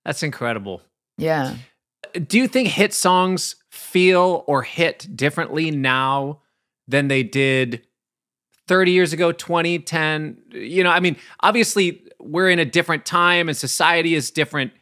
That's 0.05 0.23
incredible. 0.23 0.83
Yeah. 1.19 1.57
Do 2.27 2.39
you 2.39 2.49
think 2.49 2.69
hit 2.69 2.93
songs 2.93 3.57
feel 3.71 4.45
or 4.47 4.63
hit 4.63 5.07
differently 5.17 5.71
now 5.71 6.41
than 6.89 7.09
they 7.09 7.23
did 7.23 7.83
30 8.69 8.91
years 8.93 9.13
ago, 9.13 9.33
20, 9.33 9.79
10? 9.79 10.39
You 10.53 10.85
know, 10.85 10.91
I 10.91 11.01
mean, 11.01 11.17
obviously 11.41 12.03
we're 12.19 12.51
in 12.51 12.59
a 12.59 12.65
different 12.65 13.05
time 13.07 13.49
and 13.49 13.57
society 13.57 14.15
is 14.15 14.31
different 14.31 14.73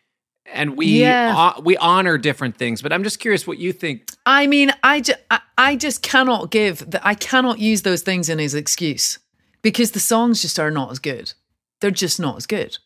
and 0.52 0.76
we 0.76 0.86
Yeah. 1.02 1.32
hon- 1.32 1.64
we 1.64 1.76
honor 1.76 2.18
different 2.18 2.56
things. 2.56 2.82
But 2.82 2.92
I'm 2.92 3.04
just 3.04 3.20
curious 3.20 3.46
what 3.46 3.58
you 3.58 3.72
think. 3.72 4.10
I 4.26 4.46
mean, 4.46 4.72
I, 4.82 5.00
ju- 5.02 5.12
I, 5.30 5.40
I 5.56 5.76
just 5.76 6.02
cannot 6.02 6.50
give 6.50 6.90
that. 6.90 7.06
I 7.06 7.14
cannot 7.14 7.58
use 7.60 7.82
those 7.82 8.02
things 8.02 8.28
in 8.28 8.38
his 8.38 8.54
excuse 8.54 9.18
because 9.62 9.92
the 9.92 10.00
songs 10.00 10.42
just 10.42 10.58
are 10.58 10.70
not 10.70 10.90
as 10.90 10.98
good. 10.98 11.32
They're 11.80 11.90
just 11.90 12.18
not 12.18 12.36
as 12.38 12.46
good. 12.46 12.78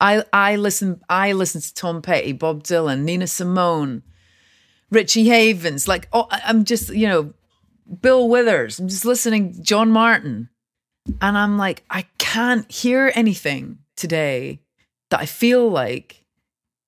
I 0.00 0.24
I 0.32 0.56
listen 0.56 1.00
I 1.08 1.32
listen 1.32 1.60
to 1.60 1.74
Tom 1.74 2.02
Petty, 2.02 2.32
Bob 2.32 2.62
Dylan, 2.62 3.02
Nina 3.02 3.26
Simone, 3.26 4.02
Richie 4.90 5.28
Havens. 5.28 5.88
Like 5.88 6.08
oh, 6.12 6.26
I'm 6.30 6.64
just 6.64 6.90
you 6.90 7.08
know 7.08 7.32
Bill 8.00 8.28
Withers. 8.28 8.78
I'm 8.78 8.88
just 8.88 9.04
listening 9.04 9.62
John 9.62 9.90
Martyn, 9.90 10.48
and 11.20 11.36
I'm 11.36 11.58
like 11.58 11.84
I 11.90 12.06
can't 12.18 12.70
hear 12.70 13.12
anything 13.14 13.78
today 13.96 14.60
that 15.10 15.20
I 15.20 15.26
feel 15.26 15.68
like 15.68 16.24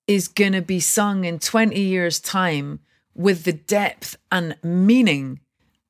is 0.07 0.27
going 0.27 0.53
to 0.53 0.61
be 0.61 0.79
sung 0.79 1.25
in 1.25 1.39
20 1.39 1.79
years' 1.79 2.19
time 2.19 2.79
with 3.15 3.43
the 3.43 3.53
depth 3.53 4.17
and 4.31 4.55
meaning 4.63 5.39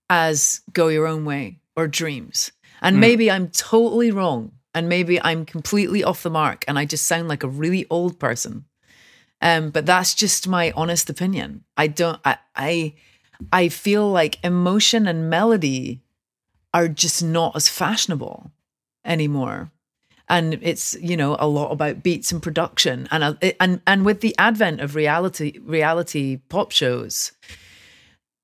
as 0.09 0.61
Go 0.73 0.89
Your 0.89 1.07
Own 1.07 1.25
Way 1.25 1.59
or 1.75 1.87
Dreams. 1.87 2.51
And 2.81 2.97
hmm. 2.97 2.99
maybe 2.99 3.31
I'm 3.31 3.49
totally 3.49 4.11
wrong. 4.11 4.51
And 4.73 4.87
maybe 4.87 5.21
I'm 5.21 5.45
completely 5.45 6.03
off 6.03 6.23
the 6.23 6.29
mark 6.29 6.63
and 6.67 6.79
I 6.79 6.85
just 6.85 7.05
sound 7.05 7.27
like 7.27 7.43
a 7.43 7.47
really 7.49 7.85
old 7.89 8.19
person. 8.19 8.65
Um, 9.41 9.69
but 9.71 9.85
that's 9.85 10.13
just 10.13 10.47
my 10.47 10.71
honest 10.75 11.09
opinion. 11.09 11.63
I 11.75 11.87
don't 11.87 12.19
I 12.23 12.37
I 12.55 12.93
I 13.51 13.69
feel 13.69 14.09
like 14.09 14.37
emotion 14.43 15.07
and 15.07 15.29
melody 15.29 16.01
are 16.73 16.87
just 16.87 17.23
not 17.23 17.55
as 17.55 17.67
fashionable 17.67 18.51
anymore 19.03 19.71
and 20.29 20.57
it's 20.61 20.95
you 21.01 21.17
know 21.17 21.35
a 21.39 21.47
lot 21.47 21.71
about 21.71 22.03
beats 22.03 22.31
and 22.31 22.41
production 22.41 23.07
and 23.11 23.23
uh, 23.23 23.33
and 23.59 23.81
and 23.87 24.05
with 24.05 24.21
the 24.21 24.35
advent 24.37 24.79
of 24.79 24.95
reality 24.95 25.57
reality 25.63 26.37
pop 26.47 26.71
shows 26.71 27.31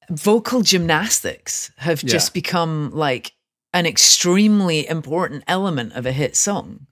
vocal 0.10 0.62
gymnastics 0.62 1.72
have 1.78 2.04
Yeah. 2.04 2.12
just 2.12 2.34
become 2.34 2.92
like 2.92 3.34
an 3.74 3.86
extremely 3.86 4.88
important 4.88 5.44
element 5.48 5.94
of 5.94 6.06
a 6.06 6.12
hit 6.12 6.36
song 6.36 6.88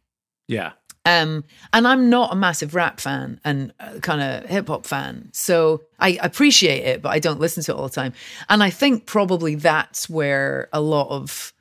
Yeah, 0.48 0.74
um, 1.06 1.44
and 1.72 1.88
I'm 1.88 2.10
not 2.10 2.34
a 2.34 2.36
massive 2.36 2.74
rap 2.74 3.00
fan 3.00 3.40
and 3.46 3.72
kind 4.02 4.22
of 4.22 4.50
hip 4.50 4.68
hop 4.68 4.86
fan. 4.86 5.30
So 5.34 5.84
I 6.00 6.18
appreciate 6.22 6.84
it, 6.84 7.02
but 7.02 7.10
I 7.10 7.20
don't 7.20 7.40
listen 7.40 7.64
to 7.64 7.72
it 7.72 7.76
all 7.76 7.88
the 7.88 7.94
time. 7.94 8.14
And 8.50 8.64
I 8.64 8.72
think 8.72 9.06
probably 9.06 9.54
that's 9.54 10.10
where 10.10 10.68
a 10.74 10.82
lot 10.82 11.10
of 11.10 11.54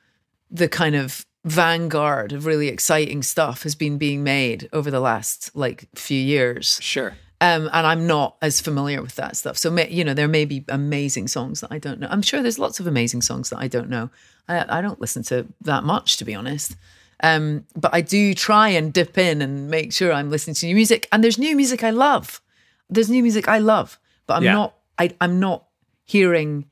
the 0.49 0.67
kind 0.67 0.95
of 0.95 1.25
vanguard 1.43 2.33
of 2.33 2.47
really 2.47 2.69
exciting 2.69 3.21
stuff 3.21 3.61
has 3.63 3.75
been 3.75 3.99
being 3.99 4.23
made 4.23 4.67
over 4.73 4.89
the 4.89 4.99
last 4.99 5.55
like 5.55 5.87
few 5.95 6.19
years. 6.19 6.79
sure. 6.81 7.15
Um, 7.45 7.69
and 7.73 7.85
I'm 7.85 8.07
not 8.07 8.37
as 8.41 8.59
familiar 8.61 9.01
with 9.01 9.15
that 9.15 9.35
stuff. 9.37 9.57
So, 9.57 9.69
may, 9.69 9.89
you 9.89 10.03
know, 10.03 10.13
there 10.13 10.27
may 10.27 10.45
be 10.45 10.63
amazing 10.69 11.27
songs 11.27 11.61
that 11.61 11.71
I 11.71 11.79
don't 11.79 11.99
know. 11.99 12.07
I'm 12.09 12.21
sure 12.21 12.41
there's 12.41 12.57
lots 12.59 12.79
of 12.79 12.87
amazing 12.87 13.21
songs 13.21 13.49
that 13.49 13.59
I 13.59 13.67
don't 13.67 13.89
know. 13.89 14.09
I, 14.47 14.79
I 14.79 14.81
don't 14.81 14.99
listen 15.01 15.21
to 15.23 15.45
that 15.61 15.83
much, 15.83 16.17
to 16.17 16.25
be 16.25 16.33
honest. 16.33 16.75
Um, 17.21 17.65
but 17.75 17.93
I 17.93 18.01
do 18.01 18.33
try 18.33 18.69
and 18.69 18.91
dip 18.91 19.17
in 19.17 19.41
and 19.41 19.69
make 19.69 19.93
sure 19.93 20.11
I'm 20.11 20.29
listening 20.29 20.55
to 20.55 20.65
new 20.65 20.75
music. 20.75 21.07
And 21.11 21.23
there's 21.23 21.37
new 21.37 21.55
music 21.55 21.83
I 21.83 21.91
love. 21.91 22.41
There's 22.89 23.09
new 23.09 23.21
music 23.21 23.47
I 23.47 23.59
love, 23.59 23.99
but 24.27 24.35
I'm 24.37 24.43
Yeah. 24.43 24.53
not. 24.53 24.75
I, 24.97 25.11
I'm 25.19 25.39
not 25.39 25.65
hearing 26.05 26.65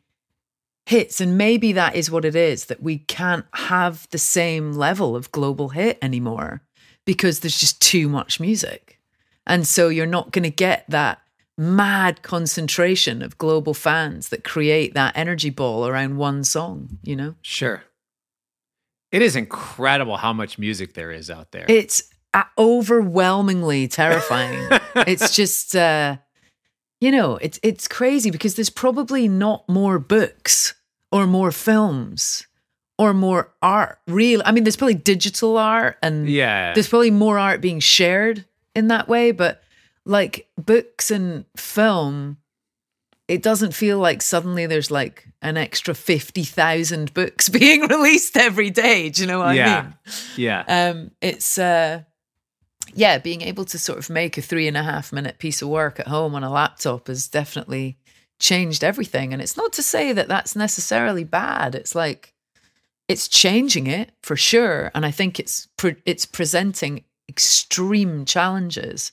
hits, 0.85 1.21
and 1.21 1.37
maybe 1.37 1.73
that 1.73 1.95
is 1.95 2.09
what 2.11 2.25
it 2.25 2.35
is 2.35 2.65
that 2.65 2.81
we 2.81 2.97
can't 2.99 3.45
have 3.53 4.07
the 4.11 4.17
same 4.17 4.73
level 4.73 5.15
of 5.15 5.31
global 5.31 5.69
hit 5.69 5.97
anymore 6.01 6.61
because 7.05 7.39
there's 7.41 7.59
just 7.59 7.81
too 7.81 8.07
much 8.09 8.39
music. 8.39 8.92
And 9.45 9.67
so 9.67 9.89
you're 9.89 10.05
not 10.05 10.31
going 10.31 10.43
to 10.43 10.49
get 10.49 10.85
that 10.89 11.21
mad 11.57 12.21
concentration 12.23 13.21
of 13.21 13.37
global 13.37 13.73
fans 13.73 14.29
that 14.29 14.43
create 14.43 14.93
that 14.93 15.15
energy 15.15 15.49
ball 15.49 15.87
around 15.87 16.17
one 16.17 16.43
song, 16.43 16.97
you 17.03 17.15
know? 17.15 17.35
Sure. 17.41 17.83
It 19.11 19.21
is 19.21 19.35
incredible 19.35 20.17
how 20.17 20.33
much 20.33 20.57
music 20.57 20.93
there 20.93 21.11
is 21.11 21.29
out 21.29 21.51
there. 21.51 21.65
It's 21.69 22.03
uh, 22.33 22.43
overwhelmingly 22.57 23.87
terrifying. 23.87 24.67
it's 24.95 25.35
just 25.35 25.75
uh 25.75 26.17
you 26.99 27.11
know, 27.11 27.35
it's 27.37 27.59
it's 27.61 27.87
crazy 27.87 28.31
because 28.31 28.55
there's 28.55 28.69
probably 28.69 29.27
not 29.27 29.67
more 29.67 29.99
books 29.99 30.73
or 31.11 31.27
more 31.27 31.51
films 31.51 32.47
or 32.97 33.13
more 33.13 33.53
art. 33.61 33.99
Real 34.07 34.41
I 34.45 34.51
mean 34.51 34.63
there's 34.63 34.77
probably 34.77 34.95
digital 34.95 35.57
art 35.57 35.97
and 36.01 36.27
yeah. 36.27 36.73
there's 36.73 36.87
probably 36.87 37.11
more 37.11 37.37
art 37.37 37.61
being 37.61 37.79
shared 37.79 38.45
in 38.75 38.87
that 38.87 39.07
way, 39.07 39.31
but 39.31 39.61
like 40.05 40.47
books 40.57 41.11
and 41.11 41.45
film, 41.55 42.37
it 43.27 43.41
doesn't 43.41 43.73
feel 43.73 43.99
like 43.99 44.21
suddenly 44.21 44.65
there's 44.65 44.91
like 44.91 45.27
an 45.41 45.55
extra 45.57 45.93
50,000 45.95 47.13
books 47.13 47.49
being 47.59 47.81
released 47.87 48.35
every 48.37 48.69
day. 48.69 49.09
Do 49.09 49.21
you 49.21 49.27
know 49.27 49.39
what 49.39 49.55
Yeah. 49.55 49.77
I 49.77 49.81
mean? 49.83 49.93
yeah. 50.35 50.63
Um, 50.67 51.11
it's, 51.21 51.57
uh, 51.57 52.03
yeah, 52.93 53.17
being 53.17 53.41
able 53.41 53.65
to 53.65 53.79
sort 53.79 53.97
of 53.99 54.09
make 54.09 54.37
a 54.37 54.41
three 54.41 54.67
and 54.67 54.75
a 54.77 54.83
half 54.83 55.13
minute 55.13 55.39
piece 55.39 55.61
of 55.61 55.69
work 55.69 55.99
at 55.99 56.07
home 56.07 56.35
on 56.35 56.43
a 56.43 56.51
laptop 56.51 57.07
has 57.07 57.27
definitely 57.27 57.97
changed 58.39 58.83
everything. 58.83 59.31
And 59.31 59.41
it's 59.41 59.55
not 59.57 59.71
to 59.73 59.83
say 59.83 60.11
that 60.11 60.27
that's 60.27 60.55
necessarily 60.55 61.23
bad. 61.23 61.75
It's 61.75 61.95
like, 61.95 62.33
it's 63.07 63.27
changing 63.29 63.87
it 63.87 64.11
for 64.21 64.35
sure. 64.35 64.91
And 64.93 65.05
I 65.05 65.11
think 65.11 65.39
it's, 65.39 65.67
pre- 65.77 65.95
it's 66.05 66.25
presenting 66.25 67.03
extreme 67.29 68.25
challenges 68.25 69.11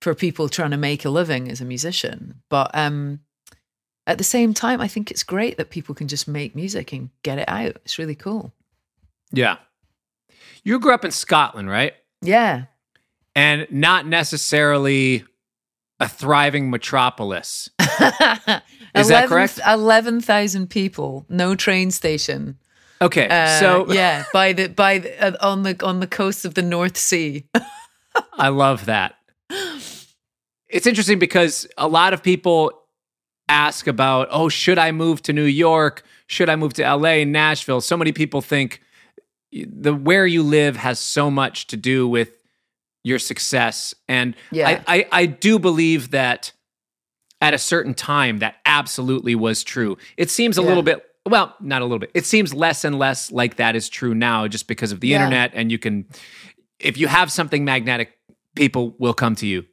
for 0.00 0.14
people 0.14 0.48
trying 0.48 0.70
to 0.70 0.76
make 0.76 1.04
a 1.04 1.10
living 1.10 1.50
as 1.50 1.60
a 1.60 1.64
musician. 1.64 2.42
But 2.48 2.70
um, 2.74 3.20
at 4.06 4.18
the 4.18 4.24
same 4.24 4.54
time, 4.54 4.80
I 4.80 4.88
think 4.88 5.10
it's 5.10 5.22
great 5.22 5.56
that 5.56 5.70
people 5.70 5.94
can 5.94 6.08
just 6.08 6.28
make 6.28 6.54
music 6.54 6.92
and 6.92 7.10
get 7.22 7.38
it 7.38 7.48
out. 7.48 7.76
It's 7.84 7.98
really 7.98 8.14
cool. 8.14 8.52
yeah. 9.32 9.56
You 10.64 10.80
grew 10.80 10.92
up 10.92 11.04
in 11.04 11.12
Scotland, 11.12 11.70
right? 11.70 11.94
Yeah. 12.22 12.64
And 13.36 13.68
not 13.70 14.04
necessarily 14.04 15.24
a 16.00 16.08
thriving 16.08 16.70
metropolis. 16.70 17.70
Is 17.80 19.08
that 19.08 19.28
correct? 19.28 19.60
11,000 19.66 20.68
people, 20.68 21.24
no 21.28 21.54
train 21.54 21.90
station. 21.92 22.58
Okay. 23.00 23.28
Uh, 23.28 23.60
so 23.60 23.92
yeah, 23.92 24.24
by 24.32 24.52
the 24.52 24.68
by 24.68 24.98
the, 24.98 25.22
uh, 25.22 25.36
on 25.40 25.62
the 25.62 25.76
on 25.84 26.00
the 26.00 26.06
coast 26.06 26.44
of 26.44 26.54
the 26.54 26.62
North 26.62 26.96
Sea. 26.96 27.44
I 28.32 28.48
love 28.48 28.86
that. 28.86 29.16
It's 30.68 30.86
interesting 30.86 31.18
because 31.18 31.66
a 31.78 31.86
lot 31.88 32.12
of 32.12 32.22
people 32.22 32.72
ask 33.48 33.86
about, 33.86 34.28
oh, 34.30 34.48
should 34.48 34.78
I 34.78 34.90
move 34.92 35.22
to 35.22 35.32
New 35.32 35.44
York? 35.44 36.02
Should 36.26 36.48
I 36.48 36.56
move 36.56 36.72
to 36.74 36.82
LA, 36.94 37.24
Nashville? 37.24 37.80
So 37.80 37.96
many 37.96 38.12
people 38.12 38.40
think 38.40 38.80
the 39.52 39.94
where 39.94 40.26
you 40.26 40.42
live 40.42 40.76
has 40.76 40.98
so 40.98 41.30
much 41.30 41.68
to 41.68 41.76
do 41.76 42.08
with 42.08 42.30
your 43.04 43.18
success. 43.20 43.94
And 44.08 44.34
Yeah. 44.50 44.82
I, 44.88 44.96
I, 44.98 45.08
I 45.12 45.26
do 45.26 45.58
believe 45.60 46.10
that 46.10 46.52
at 47.40 47.54
a 47.54 47.58
certain 47.58 47.94
time 47.94 48.38
that 48.38 48.56
absolutely 48.66 49.34
was 49.36 49.62
true. 49.62 49.96
It 50.16 50.30
seems 50.30 50.58
a 50.58 50.62
Yeah. 50.62 50.68
little 50.68 50.82
bit 50.82 51.05
well, 51.26 51.54
not 51.60 51.82
a 51.82 51.84
little 51.84 51.98
bit. 51.98 52.10
It 52.14 52.24
seems 52.24 52.54
less 52.54 52.84
and 52.84 52.98
less 52.98 53.30
like 53.32 53.56
that 53.56 53.76
is 53.76 53.88
true 53.88 54.14
now 54.14 54.46
just 54.48 54.68
because 54.68 54.92
of 54.92 55.00
the 55.00 55.08
Yeah. 55.08 55.16
internet 55.16 55.52
and 55.54 55.70
you 55.70 55.78
can 55.78 56.06
if 56.78 56.98
you 56.98 57.08
have 57.08 57.32
something 57.32 57.64
magnetic, 57.64 58.18
people 58.54 58.94
will 58.98 59.14
come 59.14 59.34
to 59.36 59.46
you. 59.46 59.64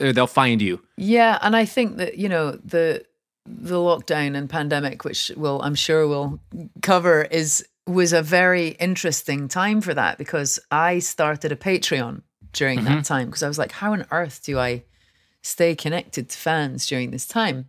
Uh, 0.00 0.12
they'll 0.12 0.26
find 0.26 0.60
you. 0.60 0.80
Yeah, 0.96 1.38
and 1.42 1.54
I 1.54 1.64
think 1.64 1.96
that 1.98 2.18
you 2.18 2.28
know 2.28 2.52
the 2.64 3.04
the 3.46 3.76
lockdown 3.76 4.36
and 4.36 4.48
pandemic, 4.48 5.04
which 5.04 5.30
will 5.36 5.62
I'm 5.62 5.74
sure 5.74 6.06
we'll 6.06 6.40
cover, 6.82 7.22
is 7.22 7.64
was 7.86 8.12
a 8.12 8.22
very 8.22 8.68
interesting 8.68 9.48
time 9.48 9.80
for 9.80 9.94
that 9.94 10.18
because 10.18 10.58
I 10.70 10.98
started 11.00 11.52
a 11.52 11.56
Patreon 11.56 12.22
during 12.52 12.84
that 12.84 12.90
mm-hmm. 12.90 13.00
time 13.02 13.26
because 13.26 13.42
I 13.42 13.48
was 13.48 13.58
like, 13.58 13.72
how 13.72 13.92
on 13.92 14.06
earth 14.10 14.42
do 14.44 14.58
I 14.58 14.84
stay 15.42 15.74
connected 15.74 16.28
to 16.30 16.38
fans 16.38 16.86
during 16.86 17.10
this 17.10 17.26
time? 17.26 17.66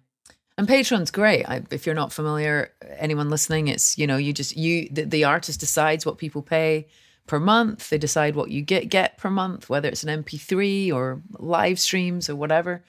And 0.62 0.69
Patreon's 0.69 1.10
great. 1.10 1.50
I, 1.50 1.63
if 1.71 1.88
you're 1.88 1.95
not 1.95 2.13
familiar, 2.13 2.71
anyone 3.00 3.32
listening, 3.32 3.67
it's 3.67 3.97
you 3.97 4.06
know 4.06 4.17
you 4.17 4.32
just 4.32 4.56
you 4.56 4.88
the, 4.91 5.06
the 5.06 5.24
artist 5.24 5.60
decides 5.60 6.06
what 6.06 6.19
people 6.19 6.43
pay 6.43 6.88
per 7.26 7.39
month. 7.39 7.89
They 7.89 7.97
decide 7.97 8.36
what 8.36 8.52
you 8.52 8.62
get 8.62 8.88
get 8.88 9.17
per 9.17 9.32
month, 9.32 9.71
whether 9.71 9.89
it's 9.89 10.04
an 10.04 10.24
MP3 10.24 10.93
or 10.93 11.24
live 11.39 11.80
streams 11.80 12.30
or 12.30 12.36
whatever. 12.36 12.84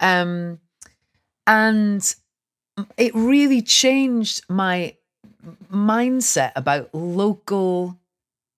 Um, 0.00 0.58
and 1.46 2.12
it 2.96 3.14
really 3.14 3.62
changed 3.62 4.42
my 4.48 4.96
mindset 5.72 6.50
about 6.56 6.92
local 6.92 8.00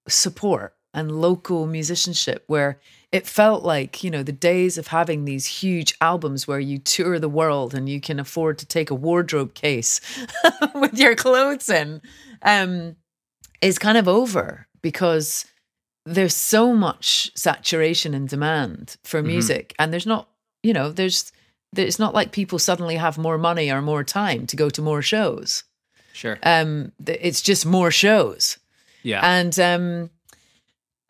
support 0.08 0.73
and 0.94 1.20
local 1.20 1.66
musicianship 1.66 2.44
where 2.46 2.78
it 3.12 3.26
felt 3.26 3.64
like 3.64 4.02
you 4.02 4.10
know 4.10 4.22
the 4.22 4.32
days 4.32 4.78
of 4.78 4.86
having 4.88 5.24
these 5.24 5.46
huge 5.46 5.94
albums 6.00 6.48
where 6.48 6.60
you 6.60 6.78
tour 6.78 7.18
the 7.18 7.28
world 7.28 7.74
and 7.74 7.88
you 7.88 8.00
can 8.00 8.18
afford 8.18 8.58
to 8.58 8.66
take 8.66 8.90
a 8.90 8.94
wardrobe 8.94 9.54
case 9.54 10.00
with 10.74 10.98
your 10.98 11.14
clothes 11.14 11.68
in 11.68 12.00
um 12.42 12.96
is 13.60 13.78
kind 13.78 13.98
of 13.98 14.08
over 14.08 14.66
because 14.80 15.44
there's 16.06 16.34
so 16.34 16.74
much 16.74 17.30
saturation 17.34 18.14
and 18.14 18.28
demand 18.28 18.96
for 19.04 19.22
music 19.22 19.74
and 19.78 19.92
there's 19.92 20.06
not 20.06 20.28
you 20.64 20.72
know, 20.72 20.90
there's, 20.90 21.30
it's 21.76 21.98
not 21.98 22.14
like 22.14 22.32
people 22.32 22.58
suddenly 22.58 22.96
have 22.96 23.18
more 23.18 23.38
money 23.38 23.70
or 23.70 23.82
more 23.82 24.02
time 24.02 24.46
to 24.48 24.56
go 24.56 24.70
to 24.70 24.82
more 24.82 25.02
shows. 25.02 25.62
Sure. 26.14 26.38
Um, 26.42 26.92
it's 27.06 27.42
just 27.42 27.66
more 27.66 27.90
shows. 27.90 28.58
yeah. 29.02 29.20
And 29.22 29.60
um, 29.60 30.10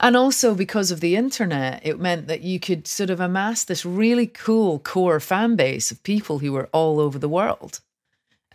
and 0.00 0.16
also 0.16 0.54
because 0.54 0.90
of 0.90 1.00
the 1.00 1.16
internet, 1.16 1.80
it 1.84 2.00
meant 2.00 2.26
that 2.26 2.42
you 2.42 2.58
could 2.58 2.86
sort 2.86 3.10
of 3.10 3.20
amass 3.20 3.64
this 3.64 3.84
really 3.84 4.26
cool 4.26 4.78
core 4.78 5.20
fan 5.20 5.56
base 5.56 5.90
of 5.90 6.02
people 6.02 6.40
who 6.40 6.52
were 6.52 6.68
all 6.72 7.00
over 7.00 7.18
the 7.18 7.28
world. 7.28 7.80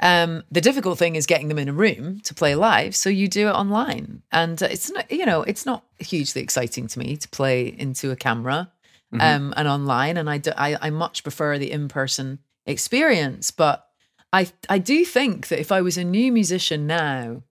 Um, 0.01 0.43
the 0.49 0.61
difficult 0.61 0.97
thing 0.97 1.15
is 1.15 1.25
getting 1.25 1.49
them 1.49 1.59
in 1.59 1.67
a 1.67 1.73
room 1.73 2.21
to 2.21 2.33
play 2.33 2.55
live, 2.55 2.95
so 2.95 3.09
you 3.09 3.27
do 3.27 3.49
it 3.49 3.53
online, 3.53 4.21
and 4.31 4.61
uh, 4.63 4.67
it's 4.69 4.89
not, 4.89 5.11
you 5.11 5.25
know, 5.25 5.43
it's 5.43 5.65
not 5.65 5.83
hugely 5.99 6.41
exciting 6.41 6.87
to 6.87 6.99
me 6.99 7.17
to 7.17 7.27
play 7.29 7.67
into 7.67 8.09
a 8.11 8.15
camera 8.15 8.71
um, 9.19 9.53
and 9.57 9.67
online, 9.67 10.17
and 10.17 10.29
I, 10.29 10.37
do, 10.37 10.51
I 10.55 10.77
I 10.81 10.89
much 10.89 11.23
prefer 11.23 11.57
the 11.57 11.71
in 11.71 11.87
person 11.87 12.39
experience. 12.65 13.51
But 13.51 13.85
I 14.31 14.51
I 14.69 14.77
do 14.77 15.03
think 15.03 15.47
that 15.47 15.59
if 15.59 15.71
I 15.71 15.81
was 15.81 15.97
a 15.97 16.03
new 16.03 16.31
musician 16.31 16.87
now, 16.87 17.43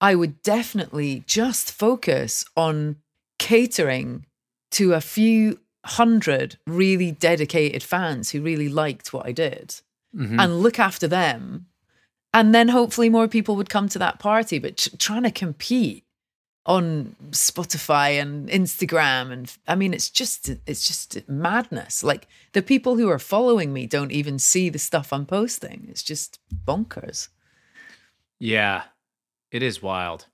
I 0.00 0.14
would 0.14 0.42
definitely 0.42 1.24
just 1.26 1.72
focus 1.72 2.44
on 2.56 2.96
catering 3.40 4.26
to 4.72 4.94
a 4.94 5.00
few 5.00 5.58
hundred 5.84 6.58
really 6.66 7.10
dedicated 7.10 7.82
fans 7.82 8.30
who 8.30 8.40
really 8.42 8.68
liked 8.68 9.12
what 9.12 9.26
I 9.26 9.32
did 9.32 9.80
Mhm. 10.14 10.38
and 10.38 10.60
look 10.60 10.78
after 10.78 11.08
them. 11.08 11.66
And 12.32 12.54
then 12.54 12.68
hopefully 12.68 13.08
more 13.08 13.26
people 13.26 13.56
would 13.56 13.68
come 13.70 13.88
to 13.88 13.98
that 13.98 14.18
party. 14.20 14.58
But 14.60 14.76
tr- 14.76 14.96
trying 14.98 15.24
to 15.24 15.30
compete 15.32 16.04
on 16.66 17.16
Spotify 17.30 18.20
and 18.20 18.48
Instagram 18.50 19.32
and 19.32 19.56
I 19.66 19.74
mean 19.74 19.94
it's 19.94 20.10
just 20.10 20.48
it's 20.66 20.86
just 20.86 21.26
madness. 21.28 22.04
Like 22.04 22.28
the 22.52 22.62
people 22.62 22.96
who 22.98 23.08
are 23.08 23.18
following 23.18 23.72
me 23.72 23.86
don't 23.86 24.12
even 24.12 24.38
see 24.38 24.68
the 24.68 24.78
stuff 24.78 25.12
I'm 25.12 25.24
posting. 25.26 25.86
It's 25.90 26.02
just 26.02 26.38
bonkers. 26.68 27.28
yeah. 28.38 28.82
It 29.50 29.62
is 29.64 29.82
wild. 29.82 30.26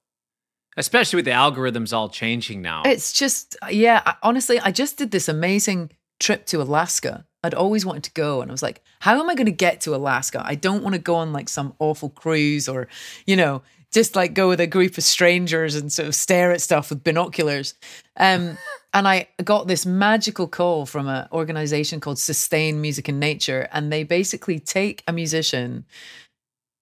Especially 0.77 1.17
with 1.17 1.25
the 1.25 1.31
algorithms 1.31 1.93
all 1.93 2.09
changing 2.09 2.63
now. 2.63 2.83
It's 2.85 3.13
just, 3.13 3.57
yeah, 3.71 4.03
I, 4.05 4.15
honestly, 4.23 4.61
I 4.61 4.71
just 4.71 4.99
did 4.99 5.11
this 5.11 5.29
amazing 5.29 5.91
trip 6.21 6.47
to 6.47 6.61
Alaska. 6.61 7.25
I'd 7.43 7.55
always 7.55 7.87
wanted 7.87 8.05
to 8.05 8.13
go. 8.13 8.43
And 8.43 8.51
I 8.51 8.53
was 8.53 8.63
like, 8.63 8.83
how 9.01 9.21
am 9.21 9.31
I 9.31 9.35
going 9.35 9.47
to 9.47 9.53
get 9.53 9.81
to 9.83 9.95
Alaska? 9.95 10.43
I 10.45 10.55
don't 10.55 10.83
want 10.83 10.95
to 10.95 11.01
go 11.01 11.17
on 11.17 11.33
like 11.33 11.49
some 11.49 11.75
awful 11.79 12.11
cruise 12.11 12.69
or, 12.69 12.89
you 13.27 13.37
know, 13.37 13.63
just 13.93 14.17
like 14.17 14.35
go 14.35 14.49
with 14.49 14.61
a 14.61 14.67
group 14.67 14.99
of 14.99 15.05
strangers 15.05 15.77
and 15.77 15.93
sort 15.93 16.09
of 16.09 16.15
stare 16.15 16.53
at 16.53 16.61
stuff 16.61 16.91
with 16.91 17.05
binoculars. 17.05 17.75
Um, 18.17 18.59
and 18.95 19.07
I 19.07 19.29
got 19.43 19.69
this 19.69 19.87
magical 19.87 20.49
call 20.49 20.87
from 20.87 21.09
an 21.09 21.29
organization 21.33 22.01
called 22.01 22.19
Sustain 22.19 22.81
Music 22.81 23.09
and 23.09 23.21
Nature. 23.21 23.69
And 23.73 23.93
they 23.93 24.03
basically 24.03 24.59
take 24.59 25.03
a 25.07 25.13
musician 25.13 25.85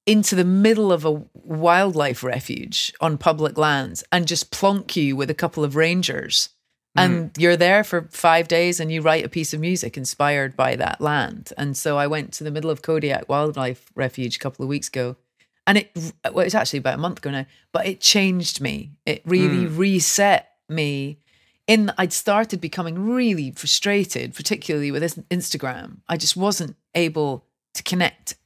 into 0.07 0.35
the 0.35 0.45
middle 0.45 0.93
of 0.93 1.05
a 1.05 1.23
wildlife 1.33 2.23
refuge 2.23 2.93
on 3.01 3.17
public 3.17 3.57
lands 3.57 4.05
and 4.13 4.29
just 4.29 4.51
plonk 4.51 4.97
you 4.97 5.17
with 5.17 5.31
a 5.31 5.35
couple 5.35 5.65
of 5.65 5.77
rangers. 5.77 6.51
Mm. 6.97 7.03
And 7.03 7.31
you're 7.39 7.57
there 7.57 7.83
for 7.83 8.09
five 8.11 8.47
days 8.47 8.81
and 8.81 8.93
you 8.93 9.01
write 9.01 9.25
a 9.25 9.31
piece 9.31 9.55
of 9.55 9.61
music 9.61 9.97
inspired 9.97 10.57
by 10.57 10.77
that 10.77 11.01
land. 11.01 11.53
And 11.57 11.77
so 11.77 11.97
I 11.97 12.07
went 12.07 12.33
to 12.35 12.45
the 12.45 12.51
middle 12.51 12.71
of 12.71 12.83
Kodiak 12.83 13.29
Wildlife 13.29 13.91
Refuge 13.95 14.37
a 14.37 14.39
couple 14.39 14.63
of 14.63 14.69
weeks 14.69 14.89
ago. 14.89 15.17
And 15.67 15.79
it, 15.79 16.13
well, 16.31 16.45
it's 16.45 16.55
actually 16.55 16.81
about 16.81 16.95
a 16.95 16.99
month 16.99 17.19
ago 17.19 17.31
now, 17.31 17.47
but 17.73 17.87
it 17.87 18.01
changed 18.01 18.61
me. 18.61 18.93
It 19.07 19.23
really 19.25 19.67
mm. 19.67 19.79
reset 19.79 20.51
me. 20.69 21.21
In 21.67 21.91
I'd 21.97 22.13
started 22.13 22.61
becoming 22.61 22.99
really 22.99 23.51
frustrated, 23.53 24.35
particularly 24.35 24.91
with 24.91 25.03
Instagram. 25.31 26.01
I 26.07 26.19
just 26.19 26.37
wasn't 26.37 26.77
able 26.95 27.47
to 27.73 27.83
connect 27.83 28.37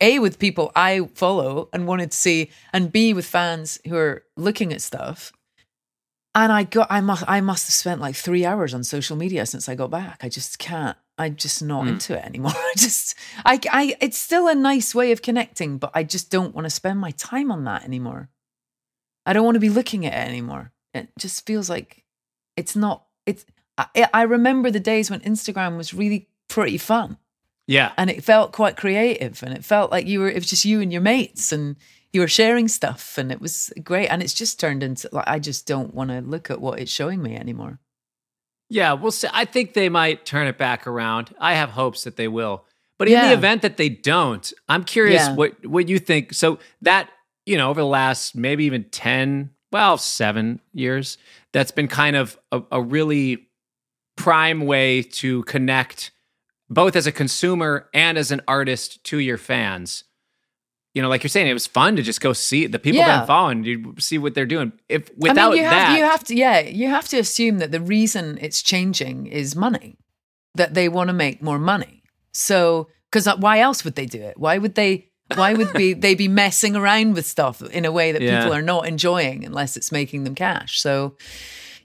a 0.00 0.18
with 0.18 0.38
people 0.38 0.72
I 0.74 1.08
follow 1.14 1.68
and 1.72 1.86
wanted 1.86 2.10
to 2.10 2.16
see, 2.16 2.50
and 2.72 2.92
B 2.92 3.14
with 3.14 3.26
fans 3.26 3.78
who 3.86 3.96
are 3.96 4.24
looking 4.36 4.72
at 4.72 4.82
stuff. 4.82 5.32
And 6.34 6.50
I 6.50 6.64
got, 6.64 6.88
I 6.90 7.00
must, 7.00 7.24
I 7.28 7.40
must 7.40 7.68
have 7.68 7.74
spent 7.74 8.00
like 8.00 8.16
three 8.16 8.44
hours 8.44 8.74
on 8.74 8.82
social 8.82 9.16
media 9.16 9.46
since 9.46 9.68
I 9.68 9.76
got 9.76 9.90
back. 9.90 10.20
I 10.22 10.28
just 10.28 10.58
can't. 10.58 10.96
I'm 11.16 11.36
just 11.36 11.62
not 11.62 11.82
hmm. 11.82 11.90
into 11.90 12.18
it 12.18 12.24
anymore. 12.24 12.52
I 12.56 12.72
just, 12.76 13.14
I, 13.44 13.60
I, 13.70 13.96
it's 14.00 14.18
still 14.18 14.48
a 14.48 14.54
nice 14.54 14.94
way 14.94 15.12
of 15.12 15.22
connecting, 15.22 15.78
but 15.78 15.92
I 15.94 16.02
just 16.02 16.30
don't 16.30 16.54
want 16.54 16.64
to 16.64 16.70
spend 16.70 16.98
my 16.98 17.12
time 17.12 17.52
on 17.52 17.64
that 17.64 17.84
anymore. 17.84 18.30
I 19.24 19.32
don't 19.32 19.44
want 19.44 19.54
to 19.54 19.60
be 19.60 19.70
looking 19.70 20.04
at 20.06 20.12
it 20.12 20.28
anymore. 20.28 20.72
It 20.92 21.08
just 21.18 21.46
feels 21.46 21.70
like 21.70 22.04
it's 22.56 22.74
not. 22.76 23.04
It's. 23.26 23.46
I, 23.78 24.08
I 24.12 24.22
remember 24.22 24.70
the 24.70 24.80
days 24.80 25.10
when 25.10 25.20
Instagram 25.20 25.76
was 25.76 25.94
really 25.94 26.28
pretty 26.48 26.78
fun 26.78 27.18
yeah. 27.66 27.92
and 27.96 28.10
it 28.10 28.22
felt 28.24 28.52
quite 28.52 28.76
creative 28.76 29.42
and 29.42 29.54
it 29.54 29.64
felt 29.64 29.90
like 29.90 30.06
you 30.06 30.20
were 30.20 30.28
it 30.28 30.34
was 30.34 30.46
just 30.50 30.64
you 30.64 30.80
and 30.80 30.92
your 30.92 31.02
mates 31.02 31.52
and 31.52 31.76
you 32.12 32.20
were 32.20 32.28
sharing 32.28 32.68
stuff 32.68 33.18
and 33.18 33.32
it 33.32 33.40
was 33.40 33.72
great 33.82 34.08
and 34.08 34.22
it's 34.22 34.34
just 34.34 34.60
turned 34.60 34.82
into 34.82 35.08
like 35.12 35.26
I 35.26 35.38
just 35.38 35.66
don't 35.66 35.92
want 35.94 36.10
to 36.10 36.20
look 36.20 36.50
at 36.50 36.60
what 36.60 36.78
it's 36.78 36.92
showing 36.92 37.22
me 37.22 37.36
anymore. 37.36 37.80
Yeah, 38.70 38.92
we'll 38.94 39.12
see. 39.12 39.28
I 39.32 39.44
think 39.44 39.74
they 39.74 39.88
might 39.88 40.24
turn 40.24 40.46
it 40.46 40.56
back 40.58 40.86
around. 40.86 41.34
I 41.38 41.54
have 41.54 41.70
hopes 41.70 42.04
that 42.04 42.16
they 42.16 42.28
will. 42.28 42.64
But 42.98 43.08
in 43.08 43.12
Yeah. 43.14 43.28
the 43.28 43.34
event 43.34 43.62
that 43.62 43.76
they 43.76 43.88
don't, 43.88 44.52
I'm 44.68 44.84
curious 44.84 45.22
Yeah. 45.26 45.34
what 45.34 45.66
what 45.66 45.88
you 45.88 45.98
think. 45.98 46.32
So 46.32 46.58
that, 46.82 47.10
you 47.46 47.56
know, 47.58 47.68
over 47.70 47.80
the 47.80 47.86
last 47.86 48.34
maybe 48.36 48.64
even 48.64 48.84
10, 48.84 49.50
well, 49.72 49.98
7 49.98 50.60
years, 50.72 51.18
that's 51.52 51.72
been 51.72 51.88
kind 51.88 52.14
of 52.16 52.38
a, 52.52 52.62
a 52.70 52.80
really 52.80 53.48
prime 54.16 54.60
way 54.66 55.02
to 55.02 55.42
connect 55.44 56.12
both 56.74 56.96
as 56.96 57.06
a 57.06 57.12
consumer 57.12 57.88
and 57.94 58.18
as 58.18 58.30
an 58.30 58.40
artist 58.48 59.02
to 59.04 59.18
your 59.18 59.38
fans. 59.38 60.04
You 60.94 61.02
know, 61.02 61.08
like 61.08 61.24
you're 61.24 61.28
saying, 61.30 61.48
it 61.48 61.54
was 61.54 61.66
fun 61.66 61.96
to 61.96 62.02
just 62.02 62.20
go 62.20 62.32
see 62.32 62.66
the 62.68 62.78
people 62.78 63.00
that 63.00 63.08
Yeah. 63.08 63.20
I'm 63.22 63.26
following, 63.26 63.64
you 63.64 63.94
see 63.98 64.16
what 64.18 64.34
they're 64.34 64.46
doing. 64.46 64.72
If 64.88 65.10
I 65.10 65.14
without 65.16 65.50
mean, 65.52 65.62
you 65.64 65.68
that, 65.68 65.88
have 65.88 65.98
you 65.98 66.04
have 66.04 66.24
to 66.24 66.34
yeah, 66.36 66.60
you 66.60 66.88
have 66.88 67.08
to 67.08 67.18
assume 67.18 67.58
that 67.58 67.72
the 67.72 67.80
reason 67.80 68.38
it's 68.40 68.62
changing 68.62 69.26
is 69.26 69.56
money. 69.56 69.96
That 70.54 70.74
they 70.74 70.88
want 70.88 71.08
to 71.08 71.12
make 71.14 71.42
more 71.42 71.58
money. 71.58 72.04
So, 72.32 72.88
cuz 73.10 73.26
uh, 73.26 73.36
why 73.38 73.58
else 73.58 73.84
would 73.84 73.96
they 73.96 74.06
do 74.06 74.20
it? 74.22 74.38
Why 74.38 74.56
would 74.58 74.76
they 74.76 75.08
why 75.34 75.54
would 75.54 75.72
be 75.72 75.94
they 76.04 76.14
be 76.14 76.28
messing 76.28 76.76
around 76.76 77.14
with 77.14 77.26
stuff 77.26 77.60
in 77.60 77.84
a 77.84 77.90
way 77.90 78.12
that 78.12 78.22
Yeah. 78.22 78.38
people 78.38 78.54
are 78.54 78.62
not 78.62 78.86
enjoying 78.86 79.44
unless 79.44 79.76
it's 79.76 79.90
making 79.90 80.22
them 80.22 80.36
cash? 80.36 80.80
So, 80.80 81.16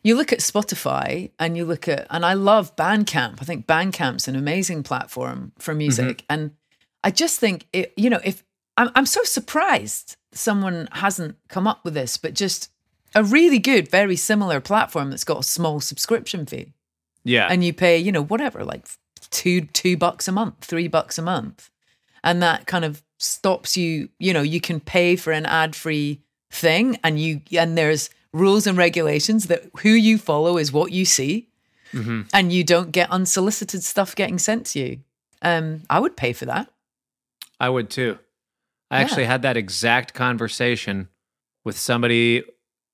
you 0.04 0.16
look 0.16 0.32
at 0.32 0.40
Spotify 0.40 1.32
and 1.40 1.58
you 1.58 1.66
look 1.66 1.88
at, 1.88 2.08
and 2.10 2.26
I 2.26 2.34
love 2.34 2.76
Bandcamp. 2.76 3.42
I 3.42 3.46
think 3.46 3.68
Bandcamp's 3.68 4.28
an 4.28 4.36
amazing 4.36 4.84
platform 4.84 5.52
for 5.60 5.72
mm-hmm. 5.72 5.80
music. 5.80 6.26
And 6.30 6.52
I 7.04 7.12
just 7.12 7.40
think, 7.40 7.68
it, 7.74 7.94
you 7.98 8.10
know, 8.10 8.20
if 8.24 8.44
I'm, 8.78 8.90
I'm 8.96 9.06
so 9.06 9.24
surprised 9.24 10.16
someone 10.32 10.88
hasn't 10.94 11.36
come 11.48 11.68
up 11.68 11.84
with 11.84 11.94
this, 11.94 12.18
but 12.18 12.34
just 12.34 12.72
a 13.16 13.24
really 13.24 13.60
good, 13.60 13.90
very 13.90 14.16
similar 14.16 14.62
platform 14.62 15.10
that's 15.10 15.24
got 15.24 15.40
a 15.40 15.44
small 15.44 15.80
subscription 15.80 16.46
fee. 16.46 16.74
yeah. 17.24 17.48
And 17.50 17.64
you 17.64 17.74
pay, 17.74 17.98
you 17.98 18.12
know, 18.12 18.24
whatever, 18.24 18.64
like 18.64 18.88
two, 19.32 19.62
two 19.62 19.98
bucks 19.98 20.28
a 20.28 20.32
month, 20.32 20.64
three 20.64 20.88
bucks 20.88 21.18
a 21.18 21.22
month. 21.22 21.70
And 22.24 22.42
that 22.42 22.68
kind 22.68 22.86
of 22.86 23.04
stops 23.18 23.76
you, 23.76 24.10
you 24.20 24.34
know, 24.34 24.42
you 24.42 24.62
can 24.62 24.80
pay 24.80 25.16
for 25.16 25.32
an 25.32 25.46
ad 25.46 25.76
free 25.76 26.22
thing 26.52 26.98
and 27.04 27.20
you, 27.20 27.42
and 27.52 27.78
there's 27.78 28.10
rules 28.34 28.68
and 28.68 28.78
regulations 28.78 29.48
that 29.48 29.64
who 29.82 29.90
you 29.90 30.18
follow 30.18 30.58
is 30.58 30.72
what 30.72 30.92
you 30.92 31.06
see 31.06 31.48
Mm-hmm. 31.92 32.22
and 32.36 32.54
you 32.54 32.64
don't 32.64 32.92
get 32.92 33.10
unsolicited 33.10 33.82
stuff 33.84 34.14
getting 34.16 34.38
sent 34.38 34.68
to 34.68 34.80
you. 34.80 35.00
Um, 35.42 35.82
I 35.90 36.00
would 36.00 36.16
pay 36.16 36.34
for 36.34 36.46
that. 36.46 36.70
I 37.60 37.68
would 37.70 37.90
too. 37.90 38.20
I 38.92 38.98
Yeah. 39.00 39.04
actually 39.06 39.26
had 39.26 39.42
that 39.42 39.58
exact 39.58 40.14
conversation 40.14 41.08
with 41.66 41.80
somebody 41.80 42.44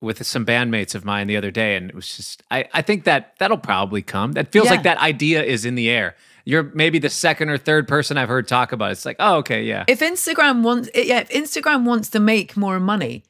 with 0.02 0.26
some 0.26 0.46
bandmates 0.46 0.96
of 0.96 1.04
mine 1.04 1.28
the 1.28 1.36
other 1.36 1.52
day 1.52 1.76
and 1.76 1.90
it 1.90 1.96
was 1.96 2.16
just 2.16 2.44
I, 2.52 2.70
I 2.74 2.82
think 2.82 3.04
that 3.04 3.34
that'll 3.40 3.58
probably 3.58 4.02
come. 4.02 4.32
That 4.34 4.54
feels 4.54 4.66
Yeah. 4.68 4.72
like 4.72 4.84
that 4.84 5.00
idea 5.00 5.44
is 5.44 5.66
in 5.66 5.76
the 5.76 5.90
air. 5.90 6.16
You're 6.46 6.64
maybe 6.74 6.98
the 7.00 7.10
second 7.10 7.50
or 7.50 7.58
third 7.58 7.88
person 7.90 8.18
I've 8.18 8.30
heard 8.30 8.48
talk 8.48 8.72
about. 8.72 8.90
it. 8.90 8.92
It's 8.94 9.06
like, 9.06 9.18
oh 9.20 9.38
okay, 9.38 9.64
yeah. 9.64 9.84
If 9.90 10.00
Instagram 10.00 10.62
wants, 10.62 10.90
yeah, 10.96 11.20
if 11.20 11.30
Instagram 11.32 11.84
wants 11.84 12.10
to 12.12 12.20
make 12.22 12.56
more 12.56 12.80
money, 12.80 13.24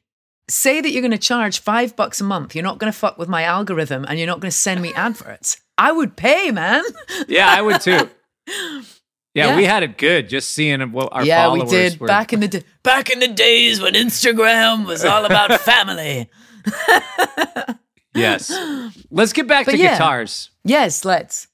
say 0.49 0.81
that 0.81 0.91
you're 0.91 1.01
going 1.01 1.11
to 1.11 1.17
charge 1.17 1.59
five 1.59 1.95
bucks 1.95 2.21
a 2.21 2.23
month. 2.23 2.55
You're 2.55 2.63
not 2.63 2.77
going 2.77 2.91
to 2.91 2.97
fuck 2.97 3.17
with 3.17 3.27
my 3.29 3.43
algorithm, 3.43 4.05
and 4.07 4.17
you're 4.19 4.27
not 4.27 4.39
going 4.39 4.51
to 4.51 4.55
send 4.57 4.81
me 4.81 4.93
adverts. 4.93 5.59
I 5.77 5.91
would 5.91 6.15
pay, 6.15 6.51
man. 6.51 6.83
yeah, 7.27 7.47
I 7.49 7.61
would 7.61 7.81
too. 7.81 8.09
Yeah, 8.47 8.81
Yeah. 9.49 9.55
we 9.57 9.65
had 9.65 9.83
it 9.83 9.97
good 9.97 10.29
just 10.29 10.49
seeing 10.49 10.79
what 10.91 11.09
our 11.11 11.25
yeah, 11.25 11.51
we 11.51 11.63
did 11.65 11.99
were. 11.99 12.07
back 12.07 12.31
in 12.31 12.39
the 12.39 12.47
d- 12.47 12.63
back 12.83 13.09
in 13.09 13.19
the 13.19 13.27
days 13.27 13.81
when 13.81 13.93
Instagram 13.93 14.85
was 14.85 15.03
all 15.03 15.25
about 15.25 15.51
family. 15.61 16.29
yes. 18.15 18.51
Let's 19.11 19.33
get 19.33 19.47
back 19.47 19.65
But 19.65 19.73
to 19.73 19.77
yeah. 19.77 19.93
guitars. 19.93 20.51
yes, 20.63 21.03
let's. 21.05 21.47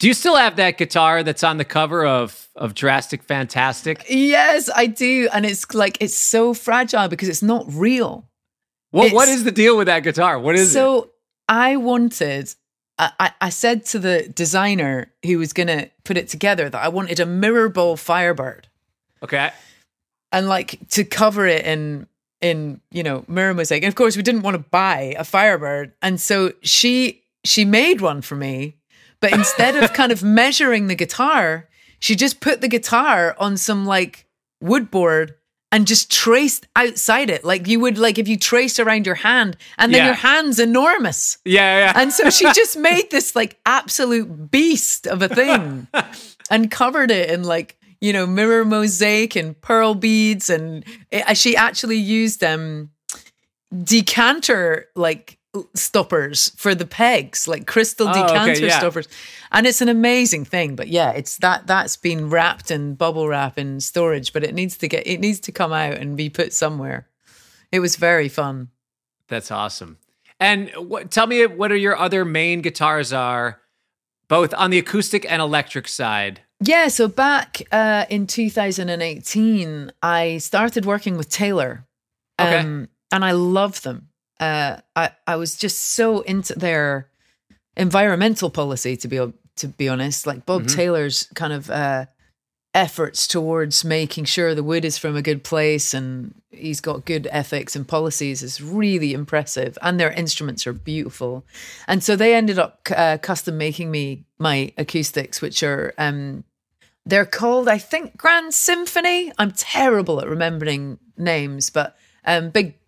Do 0.00 0.08
you 0.08 0.14
still 0.14 0.34
have 0.36 0.56
that 0.56 0.78
guitar 0.78 1.22
that's 1.22 1.44
on 1.44 1.58
the 1.58 1.64
cover 1.64 2.04
of 2.06 2.48
of 2.56 2.74
Drastic 2.74 3.22
Fantastic? 3.22 4.04
Yes, 4.08 4.68
I 4.74 4.86
do, 4.86 5.28
and 5.32 5.44
it's 5.46 5.72
like 5.74 5.98
it's 6.00 6.14
so 6.16 6.54
fragile 6.54 7.06
because 7.08 7.28
it's 7.28 7.42
not 7.42 7.64
real. 7.68 8.26
What 8.90 9.12
what 9.12 9.24
It's- 9.28 9.36
is 9.38 9.44
the 9.44 9.52
deal 9.52 9.76
with 9.76 9.86
that 9.86 10.02
guitar? 10.02 10.38
What 10.38 10.56
is 10.56 10.70
it? 10.70 10.72
so 10.72 11.10
I 11.48 11.76
wanted 11.76 12.54
I, 12.98 13.30
I- 13.40 13.48
said 13.50 13.84
to 13.86 13.98
the 13.98 14.28
designer 14.28 15.12
who 15.24 15.38
was 15.38 15.52
going 15.52 15.68
to 15.68 15.90
put 16.04 16.16
it 16.18 16.28
together 16.28 16.68
that 16.68 16.82
I 16.82 16.88
wanted 16.88 17.18
a 17.20 17.24
mirror 17.26 17.68
ball 17.68 17.96
Firebird 17.96 18.68
Okay. 19.22 19.50
and 20.32 20.48
like 20.48 20.78
to 20.90 21.04
cover 21.04 21.46
it 21.46 21.64
in 21.66 22.06
in 22.40 22.80
you 22.90 23.02
know 23.02 23.24
mirror 23.28 23.52
mosaic. 23.52 23.82
And 23.84 23.88
of 23.92 23.94
course, 23.96 24.16
we 24.16 24.22
didn't 24.22 24.42
want 24.42 24.54
to 24.54 24.64
buy 24.70 25.14
a 25.18 25.24
Firebird, 25.24 25.92
and 26.00 26.18
so 26.18 26.52
she 26.62 27.22
she 27.44 27.66
made 27.66 28.00
one 28.00 28.22
for 28.22 28.36
me. 28.36 28.76
But 29.20 29.32
instead 29.32 29.76
of 29.76 29.92
kind 29.92 30.12
of 30.12 30.22
measuring 30.22 30.86
the 30.86 30.94
guitar, 30.94 31.68
she 31.98 32.16
just 32.16 32.40
put 32.40 32.60
the 32.60 32.68
guitar 32.68 33.36
on 33.38 33.56
some 33.56 33.84
like 33.86 34.26
wood 34.60 34.90
board 34.90 35.34
and 35.72 35.86
just 35.86 36.10
traced 36.10 36.66
outside 36.74 37.30
it, 37.30 37.44
like 37.44 37.68
you 37.68 37.78
would 37.78 37.96
like 37.98 38.18
if 38.18 38.26
you 38.26 38.36
traced 38.36 38.80
around 38.80 39.06
your 39.06 39.14
hand, 39.14 39.56
and 39.78 39.92
then 39.94 40.00
Yeah. 40.00 40.06
your 40.06 40.14
hand's 40.14 40.58
enormous. 40.58 41.38
Yeah, 41.44 41.78
yeah. 41.78 41.92
And 41.94 42.12
so 42.12 42.28
she 42.30 42.44
just 42.54 42.76
made 42.76 43.10
this 43.10 43.36
like 43.36 43.56
absolute 43.66 44.50
beast 44.50 45.06
of 45.06 45.22
a 45.22 45.28
thing 45.28 45.86
and 46.50 46.70
covered 46.70 47.10
it 47.12 47.30
in 47.30 47.44
like, 47.44 47.76
you 48.00 48.12
know, 48.12 48.26
mirror 48.26 48.64
mosaic 48.64 49.36
and 49.36 49.60
pearl 49.60 49.94
beads. 49.94 50.50
And 50.50 50.84
it, 51.12 51.36
she 51.36 51.54
actually 51.56 51.98
used 51.98 52.42
um, 52.42 52.90
decanter 53.84 54.86
like 54.96 55.38
stoppers 55.74 56.50
for 56.56 56.74
the 56.74 56.86
pegs, 56.86 57.48
like 57.48 57.66
crystal 57.66 58.06
Oh, 58.08 58.10
okay, 58.10 58.22
decanter 58.26 58.66
yeah. 58.66 58.78
stoppers. 58.78 59.08
And 59.52 59.66
it's 59.66 59.80
an 59.80 59.88
amazing 59.88 60.44
thing. 60.44 60.76
But 60.76 60.88
yeah, 60.88 61.10
it's 61.10 61.36
that 61.38 61.66
that's 61.66 61.96
been 61.96 62.30
wrapped 62.30 62.70
in 62.70 62.94
bubble 62.94 63.26
wrap 63.28 63.58
in 63.58 63.80
storage, 63.80 64.32
but 64.32 64.44
it 64.44 64.54
needs 64.54 64.76
to 64.78 64.88
get, 64.88 65.06
it 65.06 65.18
needs 65.18 65.40
to 65.40 65.52
come 65.52 65.72
out 65.72 65.94
and 65.94 66.16
be 66.16 66.30
put 66.30 66.52
somewhere. 66.52 67.08
It 67.72 67.80
was 67.80 67.96
very 67.96 68.28
fun. 68.28 68.68
That's 69.28 69.50
awesome. 69.50 69.98
And 70.38 70.70
what, 70.76 71.10
tell 71.10 71.26
me 71.26 71.44
what 71.46 71.70
are 71.70 71.76
your 71.76 71.96
other 71.96 72.24
main 72.24 72.62
guitars 72.62 73.12
are, 73.12 73.60
both 74.28 74.54
on 74.54 74.70
the 74.70 74.78
acoustic 74.78 75.30
and 75.30 75.42
electric 75.42 75.86
side. 75.88 76.40
Yeah, 76.62 76.88
so 76.88 77.08
back 77.08 77.62
uh, 77.72 78.04
in 78.10 78.26
2018, 78.26 79.92
I 80.02 80.38
started 80.38 80.84
working 80.86 81.16
with 81.16 81.28
Taylor. 81.28 81.86
Okay. 82.40 82.58
Um, 82.58 82.88
and 83.12 83.24
I 83.24 83.32
love 83.32 83.82
them. 83.82 84.08
Uh, 84.40 84.78
I, 84.96 85.10
I 85.26 85.36
was 85.36 85.56
just 85.56 85.78
so 85.78 86.22
into 86.22 86.54
their 86.54 87.08
environmental 87.76 88.50
policy, 88.50 88.96
to 88.96 89.06
be 89.06 89.32
to 89.56 89.68
be 89.68 89.88
honest. 89.88 90.26
Like 90.26 90.46
Bob 90.46 90.66
Taylor's 90.66 91.28
kind 91.34 91.52
of 91.52 91.70
uh, 91.70 92.06
efforts 92.72 93.26
towards 93.26 93.84
making 93.84 94.24
sure 94.24 94.54
the 94.54 94.62
wood 94.62 94.84
is 94.84 94.96
from 94.96 95.16
a 95.16 95.22
good 95.22 95.42
place 95.42 95.92
and 95.92 96.34
he's 96.50 96.80
got 96.80 97.04
good 97.04 97.28
ethics 97.32 97.74
and 97.74 97.86
policies 97.86 98.42
is 98.42 98.62
really 98.62 99.12
impressive 99.12 99.76
and 99.82 99.98
their 99.98 100.12
instruments 100.12 100.66
are 100.66 100.72
beautiful. 100.72 101.44
And 101.88 102.02
so 102.02 102.16
they 102.16 102.34
ended 102.34 102.58
up 102.58 102.80
uh, 102.96 103.18
custom 103.18 103.58
making 103.58 103.90
me 103.90 104.24
my 104.38 104.72
acoustics 104.78 105.42
which 105.42 105.62
are 105.62 105.92
um 105.98 106.44
they're 107.04 107.26
called 107.26 107.68
i 107.68 107.76
think 107.76 108.16
grand 108.16 108.54
symphony. 108.54 109.32
I'm 109.38 109.52
terrible 109.52 110.20
at 110.20 110.28
remembering 110.28 110.98
names 111.18 111.70
but 111.70 111.96
um 112.24 112.50
big 112.50 112.79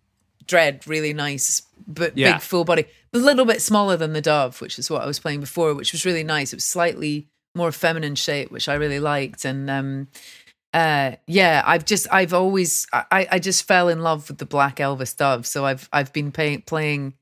dread 0.47 0.85
really 0.87 1.13
nice 1.13 1.61
but 1.87 2.17
Yeah. 2.17 2.33
big 2.33 2.41
full 2.41 2.63
body. 2.65 2.85
A 3.13 3.17
little 3.17 3.45
bit 3.45 3.61
smaller 3.61 3.97
than 3.97 4.13
the 4.13 4.21
dove 4.21 4.61
which 4.61 4.79
is 4.79 4.89
what 4.89 5.01
i 5.01 5.05
was 5.05 5.19
playing 5.19 5.39
before 5.41 5.73
which 5.73 5.91
was 5.91 6.05
really 6.05 6.23
nice. 6.23 6.53
It 6.53 6.57
was 6.57 6.65
slightly 6.65 7.27
more 7.55 7.71
feminine 7.71 8.15
shape 8.15 8.49
which 8.51 8.67
i 8.69 8.73
really 8.73 8.99
liked. 8.99 9.45
And 9.45 9.69
um 9.69 10.07
uh 10.73 11.11
yeah 11.27 11.61
i've 11.67 11.85
just 11.85 12.07
i've 12.11 12.33
always 12.33 12.87
i 12.93 13.27
i 13.31 13.37
just 13.39 13.67
fell 13.67 13.89
in 13.89 14.01
love 14.01 14.27
with 14.27 14.39
the 14.39 14.45
black 14.45 14.77
elvis 14.77 15.15
dove. 15.15 15.45
So 15.45 15.65
i've 15.65 15.87
i've 15.93 16.11
been 16.13 16.31
pay, 16.31 16.57
playing 16.57 17.13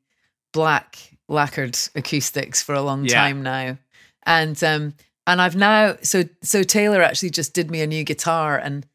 black 0.53 0.97
lacquered 1.27 1.77
acoustics 1.95 2.61
for 2.61 2.75
a 2.75 2.81
long 2.81 3.05
Yeah. 3.05 3.15
time 3.21 3.41
now. 3.43 3.77
And 4.25 4.61
um 4.63 4.93
and 5.27 5.41
i've 5.41 5.55
now 5.55 5.97
so 6.01 6.23
so 6.41 6.63
taylor 6.63 7.01
actually 7.01 7.29
just 7.31 7.53
did 7.53 7.69
me 7.71 7.81
a 7.81 7.87
new 7.87 8.03
guitar 8.03 8.57
and 8.57 8.85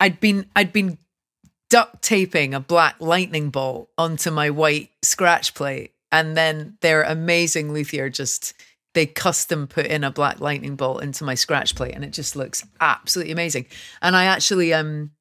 i'd 0.00 0.18
been 0.20 0.46
i'd 0.56 0.72
been 0.72 0.98
duct 1.70 2.02
taping 2.02 2.52
a 2.52 2.60
black 2.60 2.96
lightning 3.00 3.48
bolt 3.48 3.88
onto 3.96 4.30
my 4.30 4.50
white 4.50 4.90
scratch 5.02 5.54
plate. 5.54 5.92
And 6.12 6.36
then 6.36 6.76
their 6.80 7.02
amazing 7.02 7.72
luthier. 7.72 8.10
Just 8.10 8.52
they 8.94 9.06
custom 9.06 9.66
put 9.68 9.86
in 9.86 10.02
a 10.04 10.10
black 10.10 10.40
lightning 10.40 10.74
bolt 10.76 11.02
into 11.02 11.22
my 11.24 11.34
scratch 11.36 11.76
plate 11.76 11.94
and 11.94 12.04
it 12.04 12.10
just 12.12 12.34
looks 12.36 12.66
absolutely 12.80 13.32
amazing. 13.32 13.66
And 14.02 14.16
i 14.16 14.24
actually 14.24 14.74
um 14.74 15.12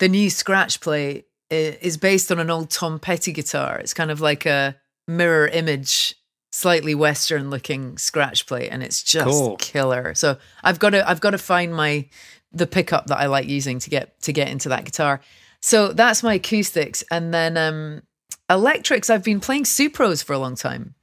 the 0.00 0.08
new 0.08 0.28
scratch 0.28 0.80
plate 0.80 1.26
is 1.48 1.96
based 1.96 2.32
on 2.32 2.40
an 2.40 2.50
old 2.50 2.70
tom 2.70 2.98
petty 2.98 3.30
guitar. 3.32 3.78
It's 3.78 3.94
kind 3.94 4.10
of 4.10 4.20
like 4.20 4.44
a 4.46 4.74
mirror 5.06 5.46
image 5.46 6.16
slightly 6.50 6.94
western 6.94 7.48
looking 7.48 7.96
scratch 7.96 8.46
plate 8.46 8.68
and 8.70 8.82
it's 8.82 9.02
just 9.02 9.26
Cool. 9.26 9.56
killer. 9.58 10.14
So 10.14 10.36
i've 10.64 10.80
got 10.80 10.90
to 10.90 11.08
i've 11.08 11.20
got 11.20 11.30
to 11.30 11.38
find 11.38 11.72
my 11.74 12.08
the 12.50 12.66
pickup 12.66 13.06
that 13.06 13.18
i 13.18 13.26
like 13.26 13.46
using 13.46 13.78
to 13.78 13.88
get 13.88 14.20
to 14.22 14.32
get 14.32 14.48
into 14.48 14.68
that 14.70 14.84
guitar 14.84 15.20
so 15.62 15.88
that's 15.92 16.22
my 16.22 16.34
acoustics 16.34 17.02
and 17.10 17.32
then 17.32 17.56
um 17.56 18.02
electrics 18.50 19.08
i've 19.08 19.24
been 19.24 19.40
playing 19.40 19.64
supros 19.64 20.22
for 20.22 20.32
a 20.34 20.38
long 20.38 20.54
time 20.56 20.94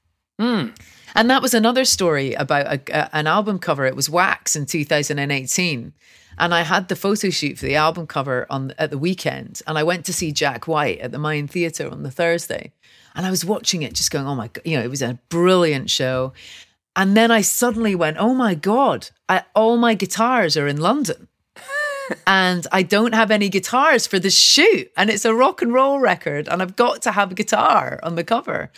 and 1.15 1.29
that 1.29 1.41
was 1.41 1.53
another 1.53 1.85
story 1.85 2.33
about 2.33 2.67
a, 2.67 2.79
a- 2.93 3.09
an 3.15 3.27
album 3.27 3.59
cover. 3.59 3.85
It 3.85 3.95
was 3.95 4.09
Wax 4.09 4.55
in 4.55 4.65
2018. 4.65 5.93
And 6.37 6.53
I 6.53 6.61
had 6.61 6.87
the 6.87 6.95
photo 6.95 7.29
shoot 7.29 7.57
for 7.57 7.65
the 7.65 7.75
album 7.75 8.07
cover 8.07 8.45
on 8.49 8.71
at 8.77 8.91
the 8.91 8.97
weekend. 8.97 9.61
And 9.67 9.77
I 9.77 9.83
went 9.83 10.05
to 10.05 10.13
see 10.13 10.31
Jack 10.31 10.67
White 10.67 10.99
at 10.99 11.11
the 11.11 11.19
Mayan 11.19 11.47
Theatre 11.47 11.89
on 11.89 12.03
the 12.03 12.11
Thursday. 12.11 12.71
And 13.15 13.25
I 13.25 13.31
was 13.31 13.43
watching 13.43 13.81
it, 13.81 13.95
just 13.95 14.11
going, 14.11 14.27
oh 14.27 14.35
my 14.35 14.47
God, 14.47 14.61
you 14.65 14.77
know, 14.77 14.83
it 14.83 14.89
was 14.89 15.01
a 15.01 15.19
brilliant 15.29 15.89
show. 15.89 16.31
And 16.95 17.17
then 17.17 17.31
I 17.31 17.41
suddenly 17.41 17.95
went, 17.95 18.17
oh 18.19 18.33
my 18.33 18.55
God, 18.55 19.09
I, 19.27 19.43
all 19.55 19.77
my 19.77 19.95
guitars 19.95 20.55
are 20.55 20.67
in 20.67 20.77
London. 20.77 21.27
And 22.27 22.65
I 22.71 22.83
don't 22.83 23.13
have 23.13 23.31
any 23.31 23.49
guitars 23.49 24.07
for 24.07 24.19
the 24.19 24.29
shoot. 24.29 24.91
And 24.97 25.09
it's 25.09 25.25
a 25.25 25.33
rock 25.33 25.61
and 25.61 25.73
roll 25.73 25.99
record. 25.99 26.47
And 26.47 26.61
I've 26.61 26.75
got 26.75 27.01
to 27.03 27.11
have 27.11 27.31
a 27.31 27.35
guitar 27.35 27.99
on 28.03 28.15
the 28.15 28.23
cover. 28.23 28.71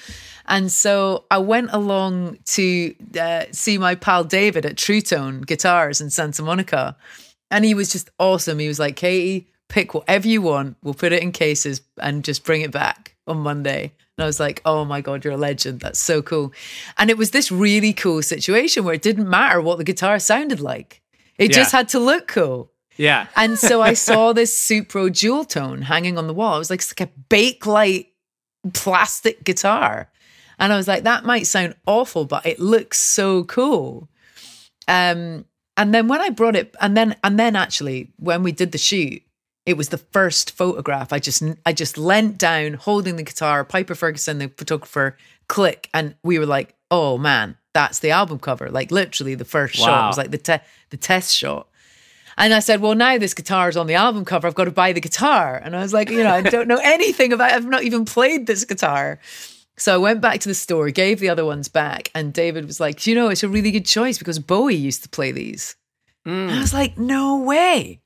And 0.47 0.71
so 0.71 1.25
I 1.31 1.37
went 1.37 1.69
along 1.71 2.39
to 2.45 2.95
uh, 3.19 3.45
see 3.51 3.77
my 3.77 3.95
pal 3.95 4.23
David 4.23 4.65
at 4.65 4.77
True 4.77 5.01
Tone 5.01 5.41
Guitars 5.41 6.01
in 6.01 6.09
Santa 6.09 6.43
Monica. 6.43 6.95
And 7.49 7.65
he 7.65 7.73
was 7.73 7.91
just 7.91 8.09
awesome. 8.19 8.59
He 8.59 8.67
was 8.67 8.79
like, 8.79 8.95
Katie, 8.95 9.47
pick 9.69 9.93
whatever 9.93 10.27
you 10.27 10.41
want. 10.41 10.77
We'll 10.83 10.93
put 10.93 11.13
it 11.13 11.21
in 11.21 11.31
cases 11.31 11.81
and 12.01 12.23
just 12.23 12.43
bring 12.43 12.61
it 12.61 12.71
back 12.71 13.15
on 13.27 13.37
Monday. 13.37 13.93
And 14.17 14.23
I 14.23 14.25
was 14.25 14.39
like, 14.39 14.61
oh 14.65 14.85
my 14.85 15.01
God, 15.01 15.23
you're 15.23 15.33
a 15.33 15.37
legend. 15.37 15.79
That's 15.79 15.99
so 15.99 16.21
cool. 16.21 16.53
And 16.97 17.09
it 17.09 17.17
was 17.17 17.31
this 17.31 17.51
really 17.51 17.93
cool 17.93 18.21
situation 18.21 18.83
where 18.83 18.93
it 18.93 19.01
didn't 19.01 19.29
matter 19.29 19.61
what 19.61 19.77
the 19.77 19.83
guitar 19.83 20.19
sounded 20.19 20.59
like, 20.59 21.01
it 21.37 21.51
just 21.51 21.71
had 21.71 21.89
to 21.89 21.99
look 21.99 22.27
cool. 22.27 22.70
Yeah. 22.97 23.27
And 23.35 23.57
so 23.57 23.81
I 23.81 23.93
saw 24.07 24.33
this 24.33 24.57
Supro 24.57 25.11
dual 25.17 25.45
tone 25.45 25.81
hanging 25.83 26.17
on 26.17 26.27
the 26.27 26.33
wall. 26.33 26.55
It 26.55 26.59
was 26.59 26.69
like, 26.69 26.79
it's 26.81 26.93
like 26.99 27.09
a 27.09 27.13
bakelite 27.29 28.07
plastic 28.73 29.43
guitar. 29.43 30.09
And 30.59 30.71
I 30.71 30.77
was 30.77 30.87
like, 30.87 31.03
that 31.03 31.25
might 31.25 31.47
sound 31.47 31.75
awful, 31.87 32.25
but 32.25 32.45
it 32.45 32.59
looks 32.59 32.99
so 32.99 33.43
cool. 33.45 34.09
Um, 34.87 35.45
and 35.77 35.93
then 35.93 36.07
when 36.07 36.21
I 36.21 36.29
brought 36.29 36.55
it, 36.55 36.75
and 36.81 36.95
then 36.95 37.15
and 37.23 37.39
then 37.39 37.55
actually 37.55 38.11
when 38.17 38.43
we 38.43 38.51
did 38.51 38.71
the 38.71 38.77
shoot, 38.77 39.23
it 39.65 39.77
was 39.77 39.89
the 39.89 39.97
first 39.97 40.51
photograph. 40.51 41.13
I 41.13 41.19
just 41.19 41.41
I 41.65 41.73
just 41.73 41.97
leant 41.97 42.37
down 42.37 42.73
holding 42.73 43.15
the 43.15 43.23
guitar, 43.23 43.63
Piper 43.63 43.95
Ferguson, 43.95 44.37
the 44.37 44.49
photographer, 44.49 45.17
click, 45.47 45.89
and 45.93 46.13
we 46.23 46.37
were 46.37 46.45
like, 46.45 46.75
oh 46.91 47.17
man, 47.17 47.57
that's 47.73 47.99
the 47.99 48.11
album 48.11 48.37
cover. 48.37 48.69
Like 48.69 48.91
literally 48.91 49.33
the 49.33 49.45
first 49.45 49.75
shot 49.75 49.87
Wow. 49.87 50.07
was 50.07 50.17
like 50.17 50.31
the 50.31 50.37
te- 50.37 50.63
the 50.89 50.97
test 50.97 51.35
shot. 51.35 51.67
And 52.37 52.53
I 52.53 52.59
said, 52.59 52.81
well, 52.81 52.95
now 52.95 53.17
this 53.17 53.33
guitar 53.33 53.69
is 53.69 53.77
on 53.77 53.87
the 53.87 53.95
album 53.95 54.25
cover. 54.25 54.47
I've 54.47 54.55
got 54.55 54.65
to 54.65 54.71
buy 54.71 54.93
the 54.93 55.01
guitar. 55.01 55.61
And 55.63 55.75
I 55.75 55.81
was 55.81 55.93
like, 55.93 56.09
you 56.09 56.23
know, 56.23 56.31
I 56.31 56.41
don't 56.41 56.67
know 56.67 56.79
anything 56.83 57.33
about 57.33 57.51
I've 57.51 57.65
not 57.65 57.83
even 57.83 58.05
played 58.05 58.47
this 58.47 58.63
guitar. 58.65 59.19
So 59.77 59.95
I 59.95 59.97
went 59.97 60.21
back 60.21 60.39
to 60.41 60.49
the 60.49 60.55
store, 60.55 60.89
gave 60.91 61.19
the 61.19 61.29
other 61.29 61.45
ones 61.45 61.67
back, 61.67 62.11
and 62.13 62.33
David 62.33 62.65
was 62.65 62.79
like, 62.79 63.07
you 63.07 63.15
know, 63.15 63.29
it's 63.29 63.41
a 63.41 63.49
really 63.49 63.71
good 63.71 63.85
choice 63.85 64.19
because 64.19 64.37
Bowie 64.37 64.75
used 64.75 65.01
to 65.03 65.09
play 65.09 65.31
these. 65.31 65.75
And 66.25 66.51
I 66.51 66.55
mm. 66.55 66.61
was 66.61 66.73
like, 66.73 66.97
no 66.97 67.39
way. 67.39 68.01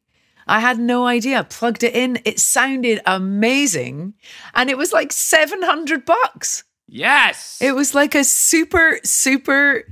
I 0.47 0.59
had 0.59 0.79
no 0.79 1.05
idea. 1.05 1.39
I 1.39 1.43
plugged 1.43 1.83
it 1.83 1.95
in. 1.95 2.19
It 2.23 2.39
sounded 2.39 3.01
amazing. 3.05 4.13
And 4.53 4.69
it 4.69 4.77
was 4.77 4.93
like 4.93 5.11
700 5.11 6.05
bucks. 6.05 6.63
Yes. 6.87 7.57
It 7.61 7.73
was 7.73 7.95
like 7.95 8.15
a 8.15 8.23
super, 8.23 8.99
super 9.03 9.83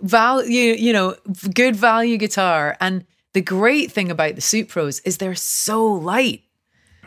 value, 0.00 0.74
you 0.74 0.92
know, 0.92 1.16
good 1.52 1.74
value 1.74 2.16
guitar. 2.16 2.76
And 2.80 3.04
the 3.32 3.40
great 3.40 3.92
thing 3.92 4.10
about 4.10 4.34
the 4.34 4.40
Supros 4.40 5.00
is 5.04 5.18
they're 5.18 5.34
so 5.34 5.84
light, 5.86 6.42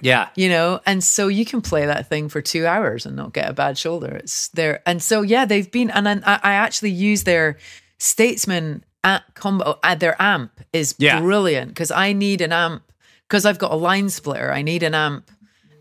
yeah. 0.01 0.30
you 0.36 0.49
know, 0.49 0.80
and 0.86 1.03
so 1.03 1.28
you 1.28 1.45
can 1.45 1.61
play 1.61 1.86
that 1.86 2.07
thing 2.09 2.30
for 2.30 2.41
two 2.41 2.65
hours 2.65 3.05
and 3.05 3.15
not 3.15 3.34
get 3.34 3.49
a 3.49 3.53
bad 3.53 3.78
shoulder. 3.78 4.07
It's 4.15 4.47
there. 4.49 4.82
And 4.86 5.01
so, 5.01 5.22
yeah, 5.22 5.45
they've 5.45 5.69
been, 5.72 5.89
and 5.89 6.07
I, 6.07 6.39
I 6.43 6.53
actually 6.53 6.91
use 6.91 7.24
their 7.24 7.57
Statesman 7.97 8.84
a- 9.03 9.22
combo, 9.36 9.80
uh, 9.84 9.95
their 9.95 10.19
amp 10.22 10.59
is 10.74 10.95
Yeah. 10.97 11.19
brilliant 11.19 11.69
because 11.69 11.91
I 11.91 12.13
need 12.13 12.41
an 12.41 12.51
amp 12.51 12.84
because 13.28 13.45
I've 13.45 13.59
got 13.59 13.72
a 13.72 13.76
line 13.76 14.09
splitter. 14.09 14.51
I 14.51 14.61
need 14.63 14.84
an 14.84 14.93
amp 14.95 15.30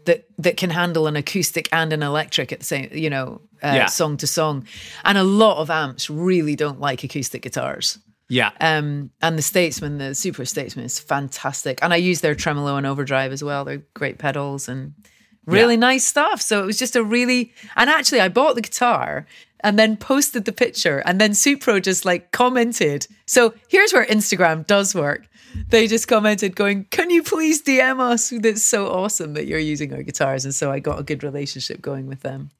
that 0.06 0.24
that 0.38 0.56
can 0.56 0.70
handle 0.70 1.06
an 1.06 1.16
acoustic 1.16 1.68
and 1.72 1.92
an 1.92 2.02
electric 2.02 2.52
at 2.52 2.60
the 2.60 2.64
same, 2.66 2.88
you 2.92 3.10
know, 3.10 3.40
uh, 3.62 3.72
Yeah. 3.74 3.86
song 3.86 4.16
to 4.18 4.26
song. 4.26 4.66
And 5.04 5.18
a 5.18 5.22
lot 5.24 5.58
of 5.58 5.70
amps 5.70 6.08
really 6.10 6.56
don't 6.56 6.80
like 6.80 7.04
acoustic 7.04 7.42
guitars. 7.42 7.98
Yeah. 8.30 8.52
Um, 8.60 9.10
and 9.20 9.36
the 9.36 9.42
Statesman, 9.42 9.98
the 9.98 10.14
Super 10.14 10.44
Statesman, 10.44 10.84
is 10.86 10.98
fantastic. 10.98 11.80
And 11.82 11.92
I 11.92 11.96
use 11.96 12.20
their 12.20 12.34
tremolo 12.34 12.76
and 12.76 12.86
overdrive 12.86 13.32
as 13.32 13.44
well. 13.44 13.64
They're 13.64 13.82
great 13.92 14.18
pedals 14.18 14.68
and 14.68 14.94
really 15.46 15.76
nice 15.76 16.06
stuff. 16.06 16.40
So 16.40 16.62
it 16.62 16.66
was 16.66 16.78
just 16.78 16.96
a 16.96 17.02
really, 17.02 17.52
and 17.76 17.90
actually, 17.90 18.20
I 18.20 18.28
bought 18.28 18.54
the 18.54 18.62
guitar 18.62 19.26
and 19.62 19.78
then 19.78 19.96
posted 19.96 20.44
the 20.46 20.52
picture, 20.52 21.02
and 21.04 21.20
then 21.20 21.32
Supro 21.32 21.82
just 21.82 22.04
like 22.06 22.30
commented. 22.30 23.06
So 23.26 23.52
here's 23.68 23.92
where 23.92 24.06
Instagram 24.06 24.66
does 24.66 24.94
work. 24.94 25.26
They 25.68 25.86
just 25.86 26.08
commented, 26.08 26.56
going, 26.56 26.84
"Can 26.84 27.10
you 27.10 27.22
please 27.22 27.62
DM 27.62 28.00
us? 28.00 28.30
That's 28.30 28.64
so 28.64 28.86
awesome 28.86 29.34
that 29.34 29.46
you're 29.46 29.58
using 29.58 29.92
our 29.92 30.02
guitars." 30.02 30.44
And 30.44 30.54
so 30.54 30.70
I 30.70 30.78
got 30.78 31.00
a 31.00 31.02
good 31.02 31.22
relationship 31.22 31.82
going 31.82 32.06
with 32.06 32.20
them. 32.20 32.50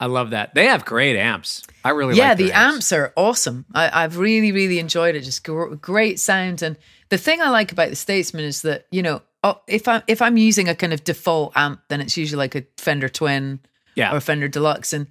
I 0.00 0.06
love 0.06 0.30
that. 0.30 0.54
They 0.54 0.64
have 0.66 0.84
great 0.86 1.16
amps. 1.16 1.62
I 1.84 1.90
really 1.90 2.16
yeah 2.16 2.30
like 2.30 2.38
the 2.38 2.46
their 2.48 2.56
amps. 2.56 2.92
are 2.92 3.12
awesome 3.16 3.64
I, 3.74 4.04
i've 4.04 4.18
really 4.18 4.52
really 4.52 4.78
enjoyed 4.78 5.14
it 5.14 5.20
just 5.22 5.44
gr- 5.44 5.74
great 5.76 6.20
sound 6.20 6.60
and 6.62 6.76
the 7.08 7.16
thing 7.16 7.40
i 7.40 7.48
like 7.48 7.72
about 7.72 7.88
the 7.88 7.96
statesman 7.96 8.44
is 8.44 8.60
that 8.62 8.86
you 8.90 9.00
know 9.02 9.22
oh, 9.42 9.62
if 9.66 9.88
i'm 9.88 10.02
if 10.06 10.20
i'm 10.20 10.36
using 10.36 10.68
a 10.68 10.74
kind 10.74 10.92
of 10.92 11.04
default 11.04 11.52
amp 11.56 11.80
then 11.88 12.02
it's 12.02 12.18
usually 12.18 12.36
like 12.38 12.54
a 12.54 12.66
fender 12.76 13.08
twin 13.08 13.60
Yeah. 13.94 14.12
or 14.12 14.18
a 14.18 14.20
fender 14.20 14.46
deluxe 14.46 14.92
and 14.92 15.06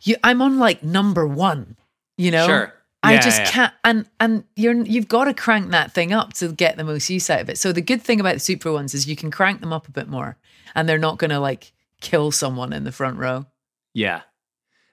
you 0.00 0.16
i'm 0.24 0.40
on 0.40 0.58
like 0.58 0.82
number 0.82 1.26
one 1.26 1.76
you 2.16 2.30
know 2.30 2.46
Sure. 2.46 2.74
I 3.02 3.12
Yeah, 3.12 3.20
just 3.20 3.38
yeah. 3.40 3.50
can't, 3.50 3.74
and 3.84 4.06
and 4.18 4.44
you're 4.56 4.74
you've 4.74 5.06
got 5.08 5.24
to 5.26 5.34
crank 5.34 5.70
that 5.72 5.92
thing 5.92 6.12
up 6.14 6.32
to 6.34 6.48
get 6.50 6.76
the 6.78 6.82
most 6.84 7.08
use 7.08 7.30
out 7.30 7.40
of 7.42 7.48
it. 7.48 7.56
So 7.56 7.70
the 7.70 7.80
good 7.80 8.02
thing 8.02 8.18
about 8.18 8.34
the 8.34 8.40
Supro 8.40 8.72
ones 8.72 8.92
is 8.92 9.06
you 9.06 9.14
can 9.14 9.30
crank 9.30 9.60
them 9.60 9.72
up 9.72 9.86
a 9.86 9.92
bit 9.92 10.08
more, 10.08 10.36
and 10.74 10.88
they're 10.88 10.98
not 10.98 11.16
going 11.16 11.30
to 11.30 11.38
like 11.38 11.70
kill 12.00 12.32
someone 12.32 12.72
in 12.72 12.82
the 12.82 12.90
front 12.90 13.18
row. 13.18 13.46
Yeah. 13.94 14.22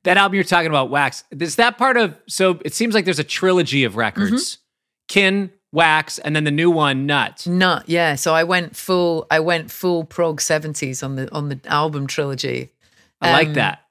That 0.04 0.18
album 0.18 0.36
you're 0.36 0.43
talking 0.43 0.68
about, 0.68 0.89
Wax, 0.89 1.24
is 1.32 1.56
that 1.56 1.78
part 1.78 1.98
of 1.98 2.16
so 2.28 2.60
it 2.64 2.74
seems 2.74 2.93
like 2.93 3.06
there's 3.06 3.20
a 3.20 3.24
trilogy 3.24 3.84
of 3.84 3.96
records. 3.96 4.56
Mm-hmm. 4.56 4.62
Kin, 5.08 5.52
Wax, 5.72 6.20
and 6.20 6.36
then 6.36 6.43
the 6.46 6.52
new 6.52 6.70
one, 6.72 7.06
Nut. 7.06 7.46
Nut, 7.48 7.84
yeah. 7.88 8.16
So 8.16 8.34
I 8.34 8.43
went 8.43 8.76
full. 8.76 9.26
I 9.30 9.39
went 9.39 9.72
full 9.72 10.04
prog 10.06 10.41
seventies 10.41 11.02
on 11.04 11.16
the 11.16 11.32
on 11.34 11.50
the 11.50 11.60
album 11.66 12.08
trilogy. 12.08 12.70
I 13.22 13.32
like 13.32 13.48
Um, 13.50 13.54
that. 13.56 13.82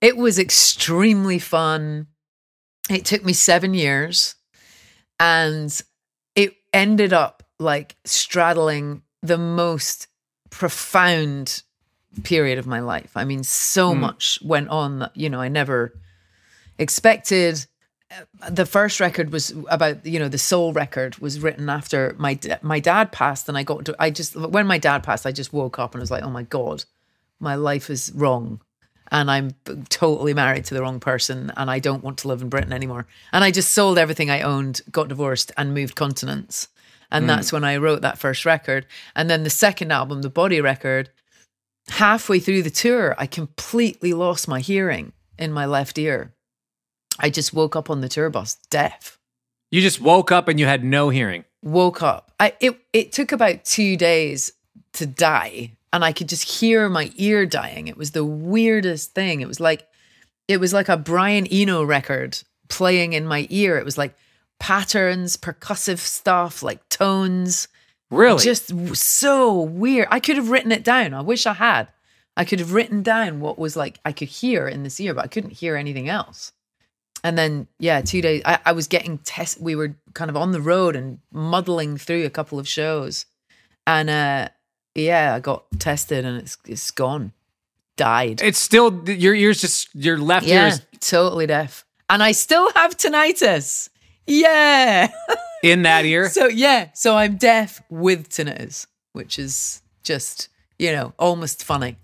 It 0.00 0.16
was 0.16 0.38
extremely 0.38 1.38
fun. 1.38 2.06
It 2.88 3.04
took 3.04 3.24
me 3.24 3.32
seven 3.32 3.74
years, 3.74 4.36
and 5.18 5.76
it 6.36 6.54
ended 6.72 7.12
up 7.12 7.42
like 7.58 7.96
straddling 8.04 9.02
the 9.22 9.38
most 9.38 10.06
profound 10.50 11.62
period 12.22 12.58
of 12.58 12.66
my 12.66 12.80
life. 12.80 13.12
I 13.16 13.24
mean, 13.24 13.42
so 13.42 13.92
hmm. 13.92 14.00
much 14.00 14.38
went 14.42 14.68
on 14.68 15.00
that 15.00 15.16
you 15.16 15.30
know 15.30 15.40
I 15.40 15.48
never 15.48 15.94
expected. 16.78 17.66
The 18.48 18.66
first 18.66 19.00
record 19.00 19.32
was 19.32 19.52
about 19.68 20.06
you 20.06 20.18
know 20.18 20.28
the 20.28 20.38
soul 20.38 20.72
record 20.72 21.18
was 21.18 21.40
written 21.40 21.68
after 21.68 22.14
my 22.18 22.38
my 22.62 22.80
dad 22.80 23.12
passed, 23.12 23.48
and 23.48 23.58
I 23.58 23.62
got 23.62 23.84
to 23.86 23.96
I 23.98 24.10
just 24.10 24.36
when 24.36 24.66
my 24.66 24.78
dad 24.78 25.02
passed, 25.02 25.26
I 25.26 25.32
just 25.32 25.52
woke 25.52 25.78
up 25.78 25.94
and 25.94 26.00
was 26.00 26.10
like, 26.10 26.22
oh 26.22 26.30
my 26.30 26.44
god, 26.44 26.84
my 27.40 27.54
life 27.54 27.90
is 27.90 28.12
wrong 28.14 28.60
and 29.10 29.30
I'm 29.30 29.52
totally 29.88 30.34
married 30.34 30.64
to 30.66 30.74
the 30.74 30.82
wrong 30.82 31.00
person 31.00 31.52
and 31.56 31.70
I 31.70 31.78
don't 31.78 32.02
want 32.02 32.18
to 32.18 32.28
live 32.28 32.42
in 32.42 32.48
Britain 32.48 32.72
anymore. 32.72 33.06
And 33.32 33.44
I 33.44 33.50
just 33.50 33.72
sold 33.72 33.98
everything 33.98 34.30
I 34.30 34.40
owned, 34.40 34.80
got 34.90 35.08
divorced, 35.08 35.52
and 35.56 35.74
moved 35.74 35.94
continents. 35.94 36.68
And 37.10 37.24
hmm. 37.24 37.28
that's 37.28 37.52
when 37.52 37.64
I 37.64 37.76
wrote 37.76 38.02
that 38.02 38.18
first 38.18 38.44
record. 38.44 38.86
And 39.14 39.30
then 39.30 39.44
the 39.44 39.50
second 39.50 39.92
album, 39.92 40.22
the 40.22 40.30
body 40.30 40.60
record, 40.60 41.10
halfway 41.88 42.40
through 42.40 42.62
the 42.62 42.70
tour, 42.70 43.14
I 43.18 43.26
completely 43.26 44.12
lost 44.12 44.48
my 44.48 44.60
hearing 44.60 45.12
in 45.38 45.52
my 45.52 45.66
left 45.66 45.98
ear. 45.98 46.34
I 47.18 47.30
just 47.30 47.54
woke 47.54 47.76
up 47.76 47.88
on 47.90 48.00
the 48.00 48.08
tour 48.08 48.30
bus 48.30 48.56
deaf. 48.70 49.18
You 49.70 49.80
just 49.80 50.00
woke 50.00 50.30
up 50.30 50.48
and 50.48 50.60
you 50.60 50.66
had 50.66 50.84
no 50.84 51.08
hearing. 51.08 51.44
Woke 51.62 52.02
up. 52.02 52.32
I 52.38 52.54
it 52.60 52.78
it 52.92 53.12
took 53.12 53.32
about 53.32 53.64
two 53.64 53.96
days 53.96 54.52
to 54.94 55.06
die. 55.06 55.72
And 55.92 56.04
I 56.04 56.12
could 56.12 56.28
just 56.28 56.60
hear 56.60 56.88
my 56.88 57.10
ear 57.16 57.46
dying. 57.46 57.88
It 57.88 57.96
was 57.96 58.10
the 58.10 58.24
weirdest 58.24 59.14
thing. 59.14 59.40
It 59.40 59.48
was 59.48 59.60
like 59.60 59.86
it 60.46 60.60
was 60.60 60.72
like 60.72 60.88
a 60.88 60.96
Brian 60.96 61.46
Eno 61.46 61.82
record 61.82 62.42
playing 62.68 63.12
in 63.12 63.26
my 63.26 63.46
ear. 63.50 63.78
It 63.78 63.84
was 63.84 63.96
like 63.96 64.14
patterns, 64.58 65.36
percussive 65.36 65.98
stuff, 65.98 66.62
like 66.62 66.86
tones. 66.88 67.68
Really? 68.10 68.42
Just 68.42 68.96
so 68.96 69.60
weird. 69.60 70.08
I 70.10 70.20
could 70.20 70.36
have 70.36 70.50
written 70.50 70.72
it 70.72 70.84
down. 70.84 71.14
I 71.14 71.20
wish 71.20 71.46
I 71.46 71.54
had. 71.54 71.88
I 72.36 72.44
could 72.44 72.60
have 72.60 72.72
written 72.72 73.02
down 73.02 73.40
what 73.40 73.58
was 73.58 73.76
like 73.76 73.98
I 74.04 74.12
could 74.12 74.28
hear 74.28 74.68
in 74.68 74.82
this 74.82 75.00
ear, 75.00 75.14
but 75.14 75.24
I 75.24 75.28
couldn't 75.28 75.54
hear 75.54 75.76
anything 75.76 76.08
else. 76.08 76.52
And 77.24 77.36
then, 77.36 77.66
yeah, 77.78 78.02
two 78.02 78.20
days, 78.20 78.42
I, 78.44 78.58
I 78.66 78.72
was 78.72 78.86
getting 78.86 79.18
test. 79.18 79.60
We 79.60 79.74
were 79.74 79.96
kind 80.14 80.30
of 80.30 80.36
on 80.36 80.52
the 80.52 80.60
road 80.60 80.94
and 80.94 81.18
muddling 81.32 81.96
through 81.96 82.24
a 82.24 82.30
couple 82.30 82.58
of 82.58 82.68
shows. 82.68 83.26
And 83.86 84.10
uh, 84.10 84.50
yeah, 84.94 85.34
I 85.34 85.40
got 85.40 85.64
tested 85.78 86.24
and 86.24 86.38
it's, 86.38 86.58
it's 86.66 86.90
gone. 86.90 87.32
Died. 87.96 88.42
it's 88.42 88.58
still 88.58 89.08
your 89.08 89.34
ears 89.34 89.62
just 89.62 89.88
your 89.94 90.18
left 90.18 90.46
ear 90.46 90.66
is 90.66 90.82
totally 91.00 91.46
deaf. 91.46 91.86
And 92.10 92.22
I 92.22 92.32
still 92.32 92.70
have 92.74 92.94
tinnitus. 92.94 93.88
Yeah. 94.26 95.10
in 95.70 95.82
that 95.82 96.04
ear. 96.04 96.28
So 96.28 96.46
yeah, 96.46 96.90
so 96.94 97.16
I'm 97.16 97.36
deaf 97.36 97.82
with 97.90 98.28
tinnitus, 98.28 98.86
which 99.12 99.38
is 99.38 99.82
just 100.02 100.48
you 100.78 100.92
know 100.92 101.12
almost 101.18 101.64
funny. 101.64 101.96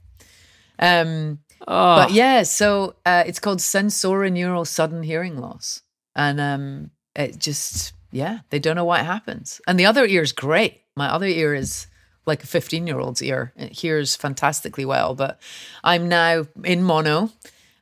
Um, 0.79 1.39
Oh, 1.69 1.97
but 1.97 2.11
yeah, 2.13 2.43
so 2.43 2.97
uh, 3.07 3.23
it's 3.25 3.39
called 3.39 3.61
sensorineural 3.61 4.67
sudden 4.67 5.03
hearing 5.03 5.37
loss, 5.39 5.83
and 6.17 6.41
um, 6.41 6.91
it 7.15 7.39
just 7.39 7.93
yeah, 8.11 8.41
they 8.51 8.59
don't 8.59 8.77
know 8.77 8.85
why 8.85 9.01
it 9.01 9.07
happens. 9.07 9.61
And 9.67 9.79
the 9.79 9.87
other 9.87 10.05
ear 10.05 10.23
is 10.23 10.33
great. 10.33 10.81
My 10.97 11.09
other 11.09 11.27
ear 11.27 11.55
is 11.55 11.87
like 12.27 12.43
a 12.43 12.47
15 12.47 12.87
year 12.87 12.99
old's 12.99 13.23
ear. 13.23 13.53
It 13.57 13.73
hears 13.73 14.17
fantastically 14.17 14.85
well, 14.85 15.15
but 15.15 15.41
I'm 15.85 16.09
now 16.09 16.47
in 16.65 16.83
mono. 16.83 17.31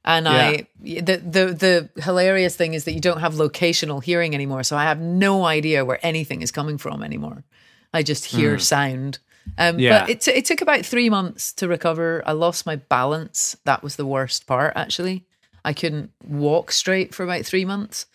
And 0.04 0.26
I, 0.26 0.66
the, 0.80 1.16
the 1.18 1.90
the 1.94 2.02
hilarious 2.02 2.56
thing 2.56 2.74
is 2.74 2.84
that 2.84 2.92
you 2.92 3.00
don't 3.00 3.20
have 3.20 3.34
locational 3.34 4.02
hearing 4.02 4.34
anymore, 4.34 4.62
so 4.62 4.76
I 4.76 4.84
have 4.84 4.98
no 5.00 5.44
idea 5.44 5.84
where 5.84 5.98
anything 6.02 6.40
is 6.42 6.50
coming 6.50 6.78
from 6.78 7.02
anymore. 7.02 7.44
I 7.92 8.02
just 8.02 8.24
hear 8.24 8.58
sound. 8.58 9.18
Um, 9.58 9.78
Yeah. 9.78 10.00
But 10.00 10.10
it, 10.10 10.20
t- 10.22 10.30
it 10.32 10.44
took 10.44 10.60
about 10.62 10.86
three 10.86 11.10
months 11.10 11.52
to 11.54 11.68
recover. 11.68 12.22
I 12.24 12.32
lost 12.32 12.64
my 12.66 12.76
balance. 12.76 13.56
That 13.64 13.82
was 13.82 13.96
the 13.96 14.06
worst 14.06 14.46
part, 14.46 14.72
actually. 14.76 15.26
I 15.64 15.72
couldn't 15.74 16.12
walk 16.26 16.72
straight 16.72 17.14
for 17.14 17.24
about 17.24 17.44
three 17.44 17.64
months. 17.64 18.06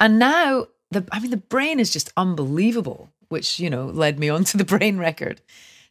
And 0.00 0.18
now, 0.18 0.68
the 0.90 1.06
I 1.12 1.20
mean, 1.20 1.30
the 1.30 1.36
brain 1.36 1.78
is 1.78 1.92
just 1.92 2.10
unbelievable, 2.16 3.10
which, 3.28 3.58
you 3.60 3.68
know, 3.68 3.86
led 3.86 4.18
me 4.18 4.28
onto 4.36 4.56
the 4.56 4.64
brain 4.64 4.96
record, 4.98 5.42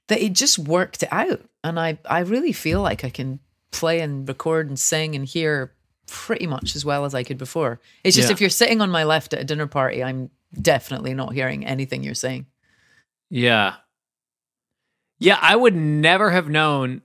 that 0.08 0.22
it 0.22 0.34
just 0.34 0.58
worked 0.58 1.04
it 1.04 1.10
out. 1.12 1.41
And 1.64 1.80
I, 1.80 1.99
I 2.10 2.20
really 2.22 2.54
feel 2.54 2.82
like 2.82 3.04
I 3.04 3.10
can 3.10 3.39
play 3.74 4.00
and 4.00 4.28
record 4.28 4.68
and 4.70 4.80
sing 4.80 5.16
and 5.16 5.26
hear 5.26 5.74
pretty 6.08 6.48
much 6.48 6.76
as 6.76 6.86
well 6.86 7.06
as 7.06 7.14
I 7.16 7.24
could 7.24 7.38
before. 7.38 7.80
It's 8.04 8.16
just 8.16 8.30
Yeah. 8.30 8.34
if 8.34 8.42
you're 8.42 8.50
sitting 8.50 8.82
on 8.82 8.90
my 8.92 9.04
left 9.04 9.34
at 9.34 9.40
a 9.42 9.44
dinner 9.44 9.68
party, 9.68 10.04
I'm 10.04 10.30
definitely 10.62 11.14
not 11.14 11.34
hearing 11.34 11.66
anything 11.66 12.04
you're 12.04 12.14
saying. 12.14 12.46
Yeah. 13.30 13.76
Yeah, 15.20 15.38
I 15.42 15.56
would 15.56 15.76
never 15.76 16.30
have 16.32 16.50
known 16.50 17.02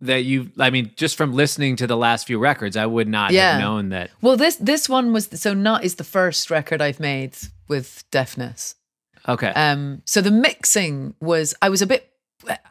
that 0.00 0.24
you 0.24 0.50
I 0.58 0.70
mean, 0.70 0.92
just 0.96 1.16
from 1.16 1.32
listening 1.32 1.76
to 1.76 1.86
the 1.86 1.96
last 1.96 2.26
few 2.26 2.38
records, 2.38 2.76
I 2.76 2.84
would 2.86 3.08
not 3.08 3.32
Yeah. 3.32 3.52
have 3.52 3.60
known 3.60 3.88
that. 3.90 4.10
Well, 4.20 4.36
this 4.36 4.56
this 4.56 4.88
one 4.88 5.12
was 5.12 5.28
so 5.32 5.54
not 5.54 5.84
is 5.84 5.94
the 5.94 6.04
first 6.04 6.50
record 6.50 6.82
I've 6.82 7.00
made 7.00 7.34
with 7.68 8.04
deafness. 8.10 8.74
Okay. 9.26 9.48
Um, 9.48 10.02
so 10.04 10.20
the 10.20 10.30
mixing 10.30 11.14
was 11.20 11.54
I 11.62 11.70
was 11.70 11.80
a 11.80 11.86
bit 11.86 12.10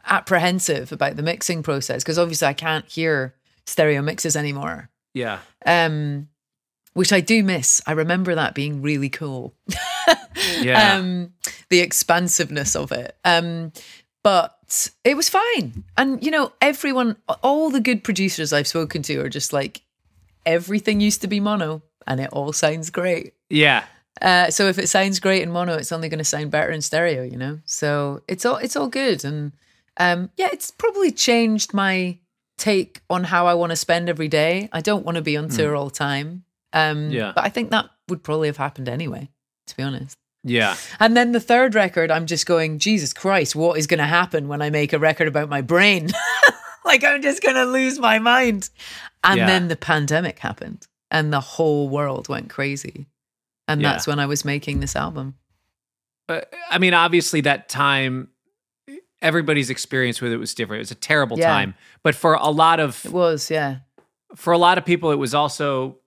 apprehensive 0.06 0.92
about 0.92 1.16
the 1.16 1.24
mixing 1.24 1.64
process 1.64 2.04
because 2.04 2.20
obviously 2.20 2.48
I 2.48 2.54
can't 2.54 2.86
hear 2.86 3.36
stereo 3.66 4.02
mixes 4.02 4.36
anymore. 4.36 4.90
yeah. 5.14 5.40
Um, 5.66 6.28
which 6.94 7.12
I 7.12 7.22
do 7.22 7.44
miss. 7.44 7.82
I 7.88 7.94
remember 7.94 8.36
that 8.36 8.54
being 8.54 8.82
really 8.82 9.10
cool. 9.10 9.56
Yeah. 10.60 10.96
um, 10.96 11.34
the 11.70 11.80
expansiveness 11.80 12.76
of 12.76 12.92
it. 12.92 13.16
Um, 13.24 13.72
but 14.24 14.58
it 15.04 15.16
was 15.16 15.30
fine. 15.30 15.84
And, 15.98 16.24
you 16.24 16.32
know, 16.32 16.52
everyone, 16.62 17.18
all 17.42 17.70
the 17.70 17.80
good 17.80 18.04
producers 18.04 18.52
I've 18.52 18.68
spoken 18.68 19.02
to 19.04 19.20
are 19.22 19.30
just 19.30 19.54
like, 19.54 19.82
everything 20.46 21.00
used 21.00 21.22
to 21.22 21.28
be 21.28 21.40
mono 21.40 21.82
and 22.08 22.20
it 22.20 22.30
all 22.34 22.52
sounds 22.52 22.90
great. 22.90 23.34
Yeah. 23.50 23.86
Uh, 24.24 24.50
so 24.50 24.68
if 24.68 24.80
it 24.80 24.88
sounds 24.88 25.20
great 25.20 25.42
in 25.44 25.52
mono, 25.52 25.76
it's 25.76 25.92
only 25.92 26.08
going 26.10 26.18
to 26.18 26.24
sound 26.24 26.50
better 26.50 26.72
in 26.72 26.82
stereo, 26.82 27.24
you 27.24 27.38
know? 27.38 27.60
So 27.66 28.22
it's 28.28 28.46
all, 28.46 28.56
it's 28.56 28.76
all 28.78 28.88
good. 28.88 29.24
And 29.26 29.52
um, 29.98 30.30
yeah, 30.38 30.48
it's 30.54 30.72
probably 30.72 31.12
changed 31.12 31.74
my 31.74 32.18
take 32.58 33.02
on 33.10 33.26
how 33.26 33.48
I 33.48 33.54
want 33.54 33.72
to 33.72 33.76
spend 33.76 34.08
every 34.10 34.30
day. 34.30 34.70
I 34.72 34.80
don't 34.82 35.06
want 35.06 35.18
to 35.18 35.22
be 35.22 35.36
on 35.36 35.50
tour 35.50 35.76
all 35.76 35.86
the 35.90 35.92
time. 35.96 36.46
Um, 36.72 37.10
Yeah. 37.12 37.34
But 37.36 37.44
I 37.44 37.50
think 37.50 37.72
that 37.72 37.90
would 38.08 38.24
probably 38.24 38.48
have 38.48 38.58
happened 38.58 38.88
anyway, 38.88 39.30
to 39.68 39.76
be 39.76 39.84
honest. 39.84 40.16
Yeah. 40.46 40.76
And 41.00 41.16
then 41.18 41.32
the 41.34 41.40
third 41.40 41.76
record, 41.76 42.10
I'm 42.12 42.26
just 42.26 42.46
going, 42.46 42.80
Jesus 42.80 43.14
Christ, 43.14 43.56
what 43.56 43.78
is 43.78 43.88
going 43.88 44.00
to 44.00 44.06
happen 44.06 44.48
when 44.48 44.62
I 44.62 44.70
make 44.70 44.94
a 44.94 45.00
record 45.00 45.28
about 45.28 45.50
my 45.50 45.62
brain? 45.62 46.10
like 46.86 47.04
I'm 47.04 47.22
just 47.22 47.42
going 47.44 47.56
to 47.56 47.66
lose 47.66 48.00
my 48.00 48.20
mind. 48.20 48.70
And 49.24 49.38
Yeah. 49.40 49.48
then 49.48 49.68
the 49.68 49.76
pandemic 49.76 50.40
happened 50.40 50.88
and 51.12 51.32
the 51.32 51.40
whole 51.40 51.90
world 51.90 52.28
went 52.30 52.50
crazy. 52.50 53.08
And 53.68 53.82
Yeah. 53.82 53.92
that's 53.94 54.08
when 54.08 54.20
I 54.20 54.26
was 54.26 54.44
making 54.46 54.80
this 54.80 54.96
album. 54.96 55.36
Uh, 56.30 56.42
I 56.70 56.78
mean, 56.80 56.94
obviously, 56.94 57.42
that 57.42 57.70
time, 57.70 58.30
everybody's 59.22 59.70
experience 59.70 60.22
with 60.22 60.32
it 60.34 60.38
was 60.38 60.54
different. 60.54 60.80
It 60.80 60.84
was 60.84 60.92
a 60.92 60.96
terrible 60.96 61.38
Yeah. 61.40 61.48
time, 61.48 61.76
but 62.04 62.14
for 62.16 62.34
a 62.36 62.50
lot 62.50 62.80
of 62.80 63.06
It 63.06 63.12
was, 63.12 63.50
yeah. 63.50 63.78
for 64.36 64.52
a 64.54 64.58
lot 64.58 64.78
of 64.78 64.86
people, 64.86 65.12
it 65.12 65.16
was 65.18 65.34
also 65.34 65.98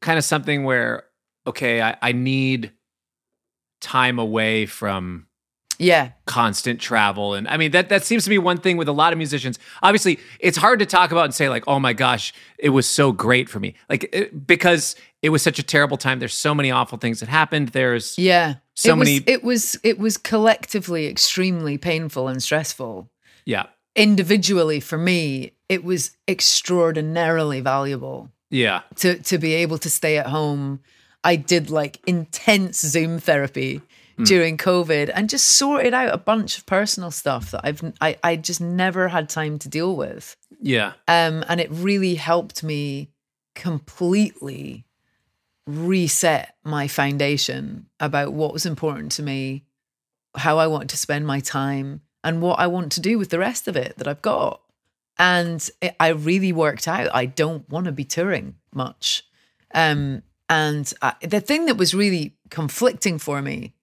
kind 0.00 0.18
of 0.18 0.24
something 0.24 0.64
where, 0.64 1.04
okay, 1.46 1.82
I, 1.82 1.96
I 2.02 2.12
need 2.12 2.72
time 3.80 4.18
away 4.18 4.66
from 4.66 5.26
Yeah. 5.78 6.10
constant 6.24 6.80
travel 6.80 7.34
and 7.34 7.46
i 7.48 7.56
mean 7.58 7.72
that 7.72 7.88
that 7.90 8.04
seems 8.04 8.22
to 8.24 8.30
be 8.30 8.38
one 8.38 8.56
thing 8.58 8.76
with 8.78 8.88
a 8.88 8.92
lot 8.92 9.12
of 9.12 9.18
musicians 9.18 9.58
obviously 9.82 10.18
it's 10.38 10.56
hard 10.56 10.78
to 10.78 10.86
talk 10.86 11.10
about 11.10 11.24
and 11.24 11.34
say 11.34 11.48
like 11.50 11.64
oh 11.66 11.78
my 11.80 11.92
gosh 11.92 12.32
it 12.58 12.68
was 12.70 12.88
so 12.88 13.10
great 13.12 13.48
for 13.50 13.58
me 13.60 13.74
like 13.90 14.08
it, 14.12 14.46
because 14.46 14.94
it 15.24 15.30
was 15.30 15.42
such 15.42 15.58
a 15.58 15.62
terrible 15.62 15.96
time 15.96 16.18
there's 16.18 16.34
so 16.48 16.54
many 16.54 16.70
awful 16.70 16.98
things 16.98 17.18
that 17.20 17.28
happened 17.40 17.68
there's 17.70 18.18
Yeah. 18.18 18.54
So 18.74 18.90
it 18.92 18.98
was, 18.98 19.08
many- 19.08 19.24
it 19.34 19.42
was 19.50 19.62
it 19.82 19.98
was 19.98 20.16
collectively 20.32 21.06
extremely 21.06 21.76
painful 21.78 22.28
and 22.28 22.42
stressful. 22.42 23.08
yeah 23.46 23.66
Individually 23.96 24.80
for 24.80 24.98
me, 24.98 25.52
it 25.68 25.82
was 25.84 26.02
extraordinarily 26.28 27.60
valuable 27.60 28.30
yeah 28.50 28.80
to 28.96 29.18
to 29.30 29.38
be 29.38 29.52
able 29.64 29.78
to 29.78 29.90
stay 29.90 30.18
at 30.18 30.26
home. 30.26 30.80
I 31.32 31.36
did 31.36 31.70
like 31.70 32.00
intense 32.06 32.80
Zoom 32.80 33.18
therapy 33.18 33.80
during 34.24 34.56
COVID 34.58 35.10
and 35.14 35.28
just 35.30 35.46
sorted 35.58 35.94
out 35.94 36.14
a 36.14 36.18
bunch 36.18 36.58
of 36.58 36.66
personal 36.66 37.10
stuff 37.10 37.50
that 37.52 37.62
I've 37.64 37.82
I, 38.00 38.16
I 38.22 38.36
just 38.36 38.60
never 38.60 39.08
had 39.08 39.28
time 39.28 39.58
to 39.60 39.68
deal 39.68 39.96
with. 39.96 40.36
yeah 40.60 40.92
Um, 41.08 41.44
and 41.48 41.60
it 41.60 41.68
really 41.70 42.14
helped 42.16 42.62
me 42.62 43.08
completely 43.54 44.83
reset 45.66 46.54
my 46.64 46.88
foundation 46.88 47.86
about 48.00 48.32
what 48.32 48.52
was 48.52 48.66
important 48.66 49.12
to 49.12 49.22
me, 49.22 49.64
how 50.36 50.58
I 50.58 50.66
want 50.66 50.90
to 50.90 50.96
spend 50.96 51.26
my 51.26 51.40
time, 51.40 52.02
and 52.22 52.40
what 52.42 52.58
I 52.58 52.66
want 52.66 52.92
to 52.92 53.00
do 53.00 53.18
with 53.18 53.30
the 53.30 53.38
rest 53.38 53.68
of 53.68 53.76
it 53.76 53.96
that 53.98 54.08
I've 54.08 54.22
got. 54.22 54.60
And 55.18 55.68
it, 55.80 55.94
I 56.00 56.08
really 56.08 56.52
worked 56.52 56.88
out 56.88 57.14
I 57.14 57.26
don't 57.26 57.68
want 57.70 57.86
to 57.86 57.92
be 57.92 58.04
touring 58.04 58.56
much. 58.72 59.24
Um, 59.72 60.22
and 60.48 60.92
I, 61.00 61.14
the 61.22 61.40
thing 61.40 61.66
that 61.66 61.76
was 61.76 61.94
really 61.94 62.36
conflicting 62.50 63.18
for 63.18 63.40
me 63.40 63.74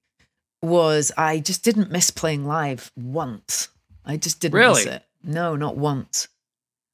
was 0.61 1.11
I 1.17 1.39
just 1.39 1.63
didn't 1.63 1.91
miss 1.91 2.11
playing 2.11 2.45
live 2.45 2.91
once. 2.95 3.69
I 4.05 4.17
just 4.17 4.39
didn't 4.39 4.59
miss 4.59 4.85
Really? 4.85 4.95
it. 4.97 5.03
No, 5.23 5.55
not 5.55 5.77
once. 5.77 6.27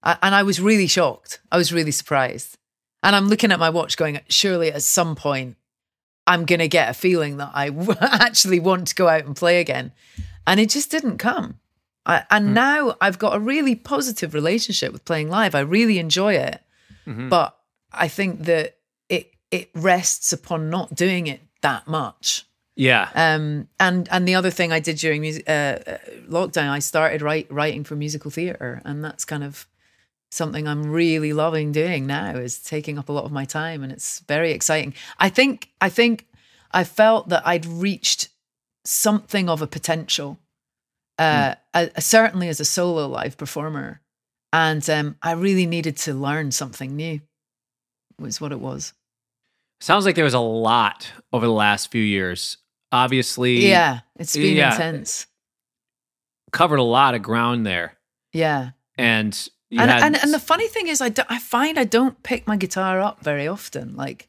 I, 0.04 0.18
and 0.22 0.36
I 0.36 0.44
was 0.44 0.62
really 0.62 0.88
shocked. 0.88 1.40
I 1.52 1.58
was 1.58 1.74
really 1.74 1.92
surprised. 1.92 2.58
And 3.04 3.16
I'm 3.16 3.28
looking 3.28 3.52
at 3.52 3.60
my 3.60 3.70
watch 3.70 3.96
going, 3.98 4.20
surely 4.30 4.72
at 4.72 4.82
some 4.82 5.16
point 5.16 5.56
I'm 6.26 6.46
going 6.46 6.60
to 6.60 6.68
get 6.68 6.90
a 6.90 6.94
feeling 6.94 7.38
that 7.38 7.52
I 7.54 7.70
actually 8.02 8.60
want 8.60 8.88
to 8.88 8.96
go 8.96 9.08
out 9.08 9.26
and 9.26 9.36
play 9.36 9.60
again. 9.60 9.92
And 10.46 10.60
it 10.60 10.70
just 10.70 10.92
didn't 10.92 11.18
come. 11.18 11.60
I, 12.06 12.24
and 12.30 12.54
now 12.54 12.96
I've 13.02 13.20
got 13.20 13.36
a 13.36 13.40
really 13.40 13.76
positive 13.76 14.34
relationship 14.34 14.94
with 14.94 15.04
playing 15.06 15.30
live. 15.30 15.54
I 15.56 15.60
really 15.60 16.00
enjoy 16.00 16.36
it. 16.36 16.62
Mhm. 17.06 17.30
But 17.30 17.58
I 17.92 18.08
think 18.08 18.44
that 18.46 18.78
it 19.10 19.32
it 19.52 19.70
rests 19.74 20.34
upon 20.34 20.70
not 20.70 20.94
doing 20.96 21.28
it 21.28 21.42
that 21.62 21.88
much. 21.88 22.46
yeah 22.76 23.10
Um, 23.16 23.68
and 23.80 24.08
and 24.12 24.28
the 24.28 24.36
other 24.36 24.52
thing 24.52 24.72
I 24.72 24.80
did 24.80 24.98
during 24.98 25.22
music, 25.22 25.44
uh, 25.50 25.52
uh, 25.52 25.98
lockdown, 26.30 26.70
I 26.70 26.80
started 26.80 27.22
write, 27.22 27.52
writing 27.52 27.84
for 27.84 27.96
musical 27.96 28.30
theatre, 28.32 28.82
and 28.86 29.04
that's 29.04 29.26
kind 29.26 29.44
of 29.44 29.66
something 30.32 30.68
I'm 30.68 30.92
really 30.92 31.34
loving 31.34 31.72
doing 31.72 32.06
now. 32.08 32.36
Is 32.36 32.62
taking 32.62 32.98
up 32.98 33.10
a 33.10 33.12
lot 33.12 33.26
of 33.26 33.32
my 33.32 33.46
time, 33.46 33.84
and 33.84 33.92
it's 33.92 34.20
very 34.22 34.52
exciting. 34.52 34.94
I 35.20 35.30
think 35.30 35.70
I 35.82 35.90
think 35.90 36.28
I 36.72 36.84
felt 36.84 37.30
that 37.30 37.46
I'd 37.48 37.66
reached 37.66 38.30
something 38.86 39.50
of 39.50 39.62
a 39.62 39.68
potential, 39.68 40.40
uh, 41.20 41.56
uh, 41.74 41.88
certainly 42.00 42.48
as 42.50 42.60
a 42.60 42.66
solo 42.66 43.08
live 43.08 43.38
performer, 43.38 44.02
and 44.54 44.88
um, 44.90 45.16
I 45.22 45.32
really 45.34 45.66
needed 45.66 45.98
to 45.98 46.14
learn 46.14 46.52
something 46.52 46.96
new. 46.96 47.22
Was 48.20 48.42
what 48.42 48.52
it 48.52 48.60
was. 48.60 48.94
sounds 49.80 50.06
like 50.06 50.16
there 50.16 50.24
was 50.24 50.34
a 50.34 50.40
lot 50.40 51.08
over 51.32 51.46
the 51.46 51.52
last 51.52 51.92
few 51.92 52.02
years 52.02 52.58
obviously 52.92 53.68
Yeah, 53.70 54.00
it's 54.16 54.34
been 54.36 54.56
Yeah. 54.58 54.72
intense. 54.72 55.28
covered 56.52 56.80
a 56.80 56.84
lot 56.84 57.14
of 57.14 57.22
ground 57.22 57.64
there 57.66 57.96
Yeah. 58.34 58.72
and 58.98 59.38
and, 59.72 59.92
had 59.92 60.04
and 60.04 60.16
and 60.24 60.34
the 60.34 60.40
funny 60.40 60.68
thing 60.68 60.88
is, 60.88 61.02
I, 61.02 61.10
do, 61.10 61.24
I 61.30 61.40
find 61.40 61.78
I 61.78 61.84
don't 61.84 62.22
pick 62.24 62.48
my 62.48 62.58
guitar 62.58 63.00
up 63.02 63.22
very 63.22 63.48
often. 63.48 63.96
Like 63.96 64.28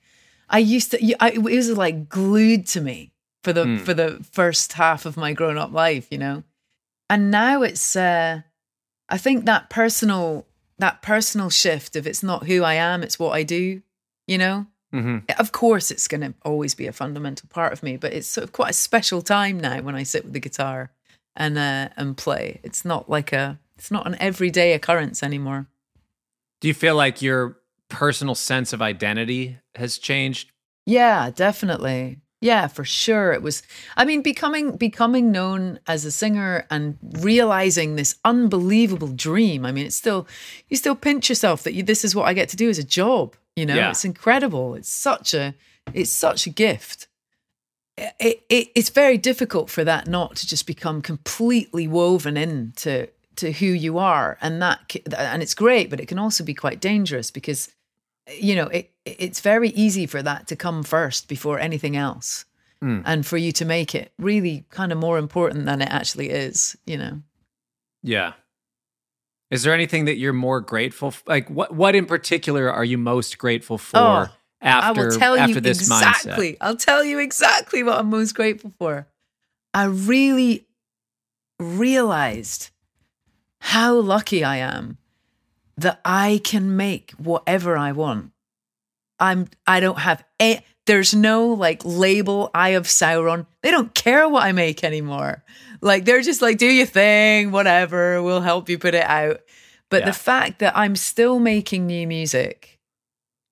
I 0.51 0.59
used 0.59 0.91
to, 0.93 0.99
I, 1.21 1.31
it 1.33 1.43
was 1.43 1.71
like 1.77 2.09
glued 2.09 2.67
to 2.69 2.81
me 2.81 3.13
for 3.45 3.53
the 3.53 3.65
Hmm. 3.65 3.77
for 3.79 3.95
the 3.95 4.25
first 4.33 4.73
half 4.75 5.07
of 5.07 5.17
my 5.17 5.33
grown 5.33 5.59
up 5.59 5.73
life, 5.73 6.09
you 6.11 6.19
know. 6.19 6.43
And 7.11 7.31
now 7.31 7.63
it's, 7.63 7.97
uh, 7.97 8.43
I 9.09 9.19
think 9.19 9.45
that 9.47 9.71
personal 9.71 10.47
that 10.79 11.03
personal 11.03 11.51
shift 11.51 11.97
of 11.97 12.07
it's 12.07 12.23
not 12.23 12.47
who 12.47 12.63
I 12.63 12.75
am, 12.75 13.03
it's 13.03 13.19
what 13.19 13.33
I 13.33 13.43
do, 13.43 13.83
you 14.27 14.39
know. 14.39 14.67
Mhm. 14.95 15.23
Of 15.39 15.53
course, 15.53 15.91
it's 15.91 16.09
going 16.09 16.21
to 16.23 16.35
always 16.45 16.75
be 16.75 16.87
a 16.87 16.93
fundamental 16.93 17.49
part 17.49 17.73
of 17.73 17.83
me, 17.83 17.97
but 17.97 18.13
it's 18.13 18.27
sort 18.29 18.45
of 18.45 18.53
quite 18.53 18.71
a 18.71 18.75
special 18.75 19.21
time 19.23 19.59
now 19.61 19.83
when 19.83 19.95
I 19.95 20.03
sit 20.05 20.25
with 20.25 20.33
the 20.33 20.41
guitar 20.41 20.91
and 21.37 21.59
uh, 21.59 21.89
and 21.97 22.17
play. 22.17 22.61
It's 22.63 22.85
not 22.85 23.09
like 23.11 23.33
a, 23.33 23.59
it's 23.79 23.91
not 23.91 24.07
an 24.07 24.17
everyday 24.21 24.73
occurrence 24.75 25.23
anymore. 25.23 25.67
do 26.61 26.69
you 26.69 26.75
feel 26.75 26.97
like 26.97 27.23
your 27.23 27.57
personal 27.89 28.35
sense 28.35 28.73
of 28.73 28.83
identity 28.83 29.59
has 29.77 29.97
changed 29.99 30.51
Yeah, 30.87 31.31
definitely. 31.31 32.19
Yeah, 32.41 32.69
for 32.69 32.85
sure. 32.85 33.33
It 33.33 33.43
was. 33.43 33.63
I 33.97 34.05
mean, 34.05 34.23
becoming 34.23 34.77
becoming 34.77 35.33
known 35.33 35.81
as 35.89 36.05
a 36.05 36.11
singer 36.13 36.65
and 36.71 36.97
realizing 37.21 37.97
this 37.97 38.15
unbelievable 38.25 39.09
dream. 39.09 39.67
I 39.67 39.73
mean, 39.73 39.87
it's 39.87 39.97
still 39.97 40.29
you 40.69 40.77
still 40.77 40.95
pinch 40.95 41.29
yourself 41.29 41.65
that 41.65 41.75
you, 41.75 41.83
this 41.83 42.05
is 42.05 42.15
what 42.15 42.29
I 42.29 42.35
get 42.35 42.49
to 42.51 42.57
do 42.57 42.71
as 42.71 42.79
a 42.79 42.85
job. 42.85 43.35
You 43.57 43.67
know, 43.67 43.75
Yeah. 43.75 43.91
it's 43.91 44.05
incredible. 44.05 44.75
It's 44.77 44.89
such 44.89 45.35
a 45.35 45.55
it's 45.93 46.11
such 46.13 46.47
a 46.47 46.51
gift. 46.51 47.09
It, 47.97 48.45
it 48.49 48.69
it's 48.77 48.91
very 48.91 49.19
difficult 49.19 49.69
for 49.69 49.83
that 49.85 50.07
not 50.07 50.37
to 50.37 50.47
just 50.47 50.65
become 50.67 51.03
completely 51.03 51.89
woven 51.89 52.37
into 52.37 53.09
to 53.39 53.53
who 53.53 53.67
you 53.67 53.99
are, 53.99 54.37
and 54.41 54.61
that 54.63 54.81
and 55.17 55.43
it's 55.43 55.55
great, 55.55 55.91
but 55.91 56.01
it 56.01 56.07
can 56.07 56.19
also 56.19 56.45
be 56.45 56.55
quite 56.55 56.81
dangerous 56.81 57.31
because 57.31 57.71
you 58.39 58.55
know 58.55 58.67
it 58.69 58.91
it's 59.05 59.41
very 59.41 59.71
easy 59.71 60.07
for 60.07 60.23
that 60.23 60.47
to 60.49 60.57
come 60.57 60.83
first 60.83 61.29
before 61.29 61.59
anything 61.59 61.97
else 61.97 62.45
Mm. 62.81 63.03
and 63.07 63.27
for 63.27 63.37
you 63.37 63.51
to 63.53 63.65
make 63.65 63.93
it 63.93 64.13
really 64.21 64.65
kind 64.71 64.93
of 64.93 64.99
more 64.99 65.19
important 65.19 65.67
than 65.67 65.83
it 65.83 65.89
actually 65.91 66.31
is 66.31 66.77
you 66.87 66.97
know 66.97 67.23
Yeah. 68.05 68.35
Is 69.51 69.63
there 69.65 69.75
anything 69.75 70.05
that 70.05 70.17
you're 70.19 70.33
more 70.33 70.61
grateful 70.61 71.09
f- 71.09 71.25
like 71.27 71.49
what 71.51 71.75
what 71.75 71.97
in 71.97 72.07
particular 72.07 72.71
are 72.71 72.85
you 72.85 72.97
most 72.97 73.37
grateful 73.39 73.79
for 73.79 73.99
Oh, 73.99 74.27
after 74.61 75.01
i 75.01 75.05
will 75.07 75.19
tell 75.19 75.37
after 75.37 75.55
you 75.55 75.61
this 75.61 75.81
exactly 75.81 76.53
mindset? 76.53 76.57
i'll 76.61 76.77
tell 76.77 77.03
you 77.03 77.19
exactly 77.19 77.83
what 77.83 77.99
i'm 77.99 78.11
most 78.11 78.35
grateful 78.37 78.73
for 78.79 79.09
i 79.75 79.83
really 79.85 80.67
realized 81.59 82.71
how 83.61 83.95
lucky 83.95 84.45
i 84.45 84.57
am 84.57 84.99
that 85.77 86.01
i 86.05 86.41
can 86.45 86.77
make 86.77 87.13
whatever 87.13 87.77
i 87.77 87.93
want. 87.93 88.33
I'm 89.21 89.49
i 89.67 89.81
don't 89.81 89.99
have 89.99 90.25
a 90.41 90.61
there's 90.87 91.15
no 91.15 91.49
like 91.49 91.83
label 91.85 92.51
eye 92.55 92.71
of 92.71 92.85
sauron. 92.87 93.47
They 93.63 93.71
don't 93.71 93.95
care 93.95 94.29
what 94.29 94.45
i 94.45 94.53
make 94.53 94.83
anymore. 94.85 95.45
Like 95.81 96.05
they're 96.05 96.23
just 96.23 96.41
like 96.43 96.59
do 96.59 96.67
your 96.67 96.87
thing 96.87 97.51
whatever 97.51 98.23
we'll 98.23 98.41
help 98.41 98.69
you 98.69 98.79
put 98.79 98.95
it 98.95 99.05
out. 99.05 99.41
But 99.91 100.01
Yeah. 100.01 100.07
the 100.07 100.13
fact 100.15 100.59
that 100.61 100.77
i'm 100.77 100.97
still 100.97 101.39
making 101.39 101.87
new 101.87 102.07
music 102.07 102.79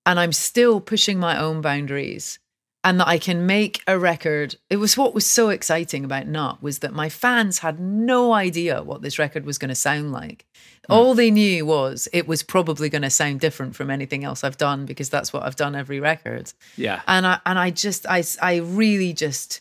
and 0.04 0.18
i'm 0.20 0.32
still 0.32 0.80
pushing 0.80 1.18
my 1.18 1.38
own 1.38 1.60
boundaries 1.60 2.38
and 2.86 2.98
that 3.00 3.08
i 3.08 3.18
can 3.18 3.44
make 3.46 3.82
a 3.86 3.98
record 3.98 4.56
it 4.70 4.76
was 4.76 4.96
what 4.96 5.12
was 5.14 5.26
so 5.26 5.50
exciting 5.50 6.04
about 6.04 6.26
nut 6.26 6.62
was 6.62 6.78
that 6.78 6.92
my 6.94 7.08
fans 7.08 7.58
had 7.58 7.78
no 7.78 8.32
idea 8.32 8.82
what 8.82 9.02
this 9.02 9.18
record 9.18 9.44
was 9.44 9.58
going 9.58 9.68
to 9.68 9.74
sound 9.74 10.12
like 10.12 10.46
all 10.88 11.14
they 11.14 11.30
knew 11.32 11.66
was 11.66 12.08
it 12.12 12.26
was 12.28 12.42
probably 12.42 12.88
going 12.88 13.02
to 13.02 13.10
sound 13.10 13.40
different 13.40 13.74
from 13.76 13.90
anything 13.90 14.22
else 14.24 14.42
i've 14.44 14.56
done 14.56 14.86
because 14.86 15.10
that's 15.10 15.32
what 15.32 15.42
i've 15.42 15.56
done 15.56 15.74
every 15.74 16.00
record 16.00 16.52
Yeah. 16.76 17.02
and 17.06 17.26
I 17.26 17.40
and 17.44 17.58
I 17.58 17.70
just 17.70 18.06
I 18.08 18.22
I 18.40 18.56
really 18.56 19.12
just 19.12 19.60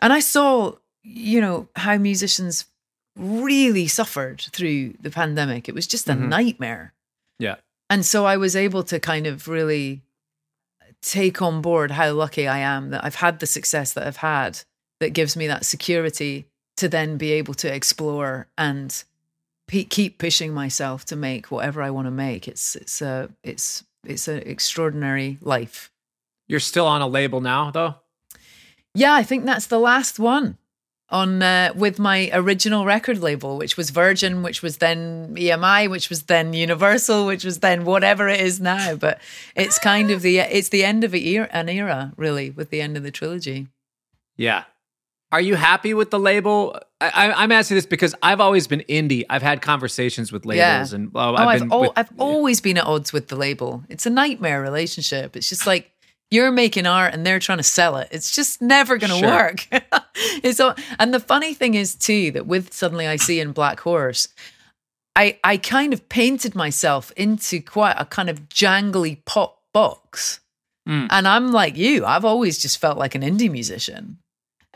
and 0.00 0.12
I 0.12 0.20
saw 0.20 0.74
you 1.02 1.40
know 1.40 1.68
how 1.76 1.96
musicians 1.98 2.64
really 3.16 3.86
suffered 3.86 4.40
through 4.52 4.92
the 5.00 5.10
pandemic. 5.10 5.68
It 5.68 5.74
was 5.74 5.86
just 5.86 6.06
a 6.08 6.12
Mhm. 6.12 6.28
nightmare. 6.28 6.92
Yeah. 7.38 7.56
And 7.88 8.04
so 8.04 8.26
I 8.26 8.36
was 8.36 8.54
able 8.54 8.82
to 8.84 9.00
kind 9.00 9.26
of 9.26 9.48
really 9.48 10.02
take 11.02 11.40
on 11.40 11.62
board 11.62 11.92
how 11.92 12.12
lucky 12.12 12.48
I 12.48 12.58
am 12.58 12.90
that 12.90 13.04
I've 13.04 13.16
had 13.16 13.38
the 13.38 13.46
success 13.46 13.92
that 13.92 14.06
I've 14.06 14.18
had 14.18 14.60
that 15.00 15.10
gives 15.10 15.36
me 15.36 15.46
that 15.46 15.64
security 15.64 16.46
to 16.76 16.88
then 16.88 17.16
be 17.16 17.32
able 17.32 17.54
to 17.54 17.72
explore 17.72 18.48
and 18.58 19.04
pe- 19.66 19.84
keep 19.84 20.18
pushing 20.18 20.52
myself 20.52 21.04
to 21.06 21.16
make 21.16 21.50
whatever 21.50 21.82
I 21.82 21.90
want 21.90 22.06
to 22.06 22.10
make. 22.10 22.48
It's 22.48 22.76
it's 22.76 23.00
a 23.02 23.30
it's 23.42 23.84
it's 24.04 24.28
an 24.28 24.38
extraordinary 24.38 25.38
life. 25.40 25.90
You're 26.48 26.60
still 26.60 26.86
on 26.86 27.02
a 27.02 27.08
label 27.08 27.40
now, 27.40 27.70
though. 27.70 27.96
Yeah, 28.94 29.14
I 29.14 29.22
think 29.22 29.44
that's 29.44 29.66
the 29.66 29.80
last 29.80 30.18
one 30.18 30.58
on 31.08 31.42
uh, 31.42 31.72
with 31.76 31.98
my 31.98 32.30
original 32.32 32.84
record 32.84 33.18
label, 33.18 33.56
which 33.56 33.76
was 33.76 33.90
Virgin, 33.90 34.42
which 34.42 34.62
was 34.62 34.78
then 34.78 35.34
EMI, 35.36 35.88
which 35.88 36.08
was 36.08 36.24
then 36.24 36.52
Universal, 36.52 37.26
which 37.26 37.44
was 37.44 37.60
then 37.60 37.84
whatever 37.84 38.28
it 38.28 38.40
is 38.40 38.60
now. 38.60 38.96
But 38.96 39.20
it's 39.54 39.78
kind 39.78 40.10
of 40.10 40.22
the 40.22 40.38
it's 40.38 40.70
the 40.70 40.84
end 40.84 41.04
of 41.04 41.14
era, 41.14 41.48
an 41.52 41.68
era, 41.68 42.12
really, 42.16 42.50
with 42.50 42.70
the 42.70 42.80
end 42.80 42.96
of 42.96 43.02
the 43.02 43.10
trilogy. 43.10 43.68
Yeah. 44.36 44.64
Are 45.32 45.40
you 45.40 45.56
happy 45.56 45.92
with 45.92 46.10
the 46.10 46.20
label? 46.20 46.78
I, 47.00 47.44
am 47.44 47.50
asking 47.50 47.76
this 47.76 47.86
because 47.86 48.14
I've 48.22 48.40
always 48.40 48.68
been 48.68 48.80
indie. 48.88 49.24
I've 49.28 49.42
had 49.42 49.60
conversations 49.60 50.32
with 50.32 50.46
labels, 50.46 50.92
yeah. 50.92 50.96
and 50.96 51.12
well, 51.12 51.30
oh, 51.30 51.34
I've, 51.34 51.48
I've, 51.48 51.60
been 51.60 51.72
al- 51.72 51.80
with, 51.80 51.90
I've 51.96 52.12
always 52.16 52.60
been 52.60 52.78
at 52.78 52.84
odds 52.84 53.12
with 53.12 53.28
the 53.28 53.36
label. 53.36 53.82
It's 53.88 54.06
a 54.06 54.10
nightmare 54.10 54.62
relationship. 54.62 55.36
It's 55.36 55.48
just 55.48 55.66
like 55.66 55.90
you're 56.30 56.50
making 56.50 56.86
art 56.86 57.14
and 57.14 57.24
they're 57.24 57.38
trying 57.38 57.58
to 57.58 57.64
sell 57.64 57.96
it. 57.98 58.08
It's 58.10 58.30
just 58.34 58.60
never 58.60 58.96
going 58.98 59.12
to 59.12 59.18
Sure. 59.18 59.28
work. 59.28 59.66
it's 60.42 60.58
all, 60.60 60.74
and 60.98 61.14
the 61.14 61.20
funny 61.20 61.54
thing 61.54 61.74
is 61.74 61.94
too 61.94 62.30
that 62.32 62.46
with 62.46 62.72
suddenly 62.72 63.06
I 63.06 63.16
see 63.16 63.38
in 63.40 63.52
Black 63.52 63.80
Horse, 63.80 64.28
I 65.14 65.38
I 65.44 65.56
kind 65.56 65.92
of 65.92 66.08
painted 66.08 66.54
myself 66.54 67.12
into 67.16 67.60
quite 67.62 67.94
a 67.98 68.04
kind 68.04 68.28
of 68.28 68.48
jangly 68.48 69.24
pop 69.24 69.60
box, 69.72 70.40
Mm. 70.88 71.08
and 71.10 71.26
I'm 71.26 71.50
like 71.52 71.76
you. 71.76 72.04
I've 72.04 72.24
always 72.24 72.58
just 72.58 72.78
felt 72.78 72.96
like 72.98 73.14
an 73.16 73.22
indie 73.22 73.50
musician, 73.50 74.18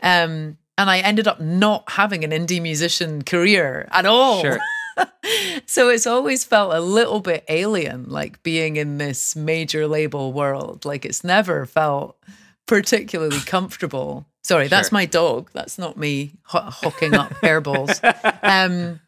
um, 0.03 0.57
and 0.77 0.89
I 0.89 0.99
ended 0.99 1.27
up 1.27 1.39
not 1.39 1.89
having 1.91 2.23
an 2.25 2.31
indie 2.31 2.61
musician 2.61 3.21
career 3.23 3.87
at 3.91 4.05
all 4.05 4.41
Sure. 4.41 4.59
so 5.65 5.89
it's 5.89 6.07
always 6.07 6.43
felt 6.43 6.73
a 6.73 6.79
little 6.79 7.19
bit 7.19 7.43
alien, 7.49 8.09
like 8.09 8.41
being 8.43 8.75
in 8.75 8.97
this 8.97 9.35
major 9.35 9.87
label 9.87 10.33
world. 10.33 10.85
Like 10.85 11.05
it's 11.05 11.23
never 11.23 11.65
felt 11.65 12.17
particularly 12.67 13.39
comfortable. 13.45 14.25
Sorry, 14.43 14.67
that's 14.67 14.91
my 14.91 15.05
dog. 15.05 15.49
That's 15.53 15.77
not 15.77 15.97
me 15.97 16.33
ho- 16.43 16.59
hocking 16.61 17.13
up 17.13 17.29
hairballs. 17.41 17.99
Um, 18.43 18.99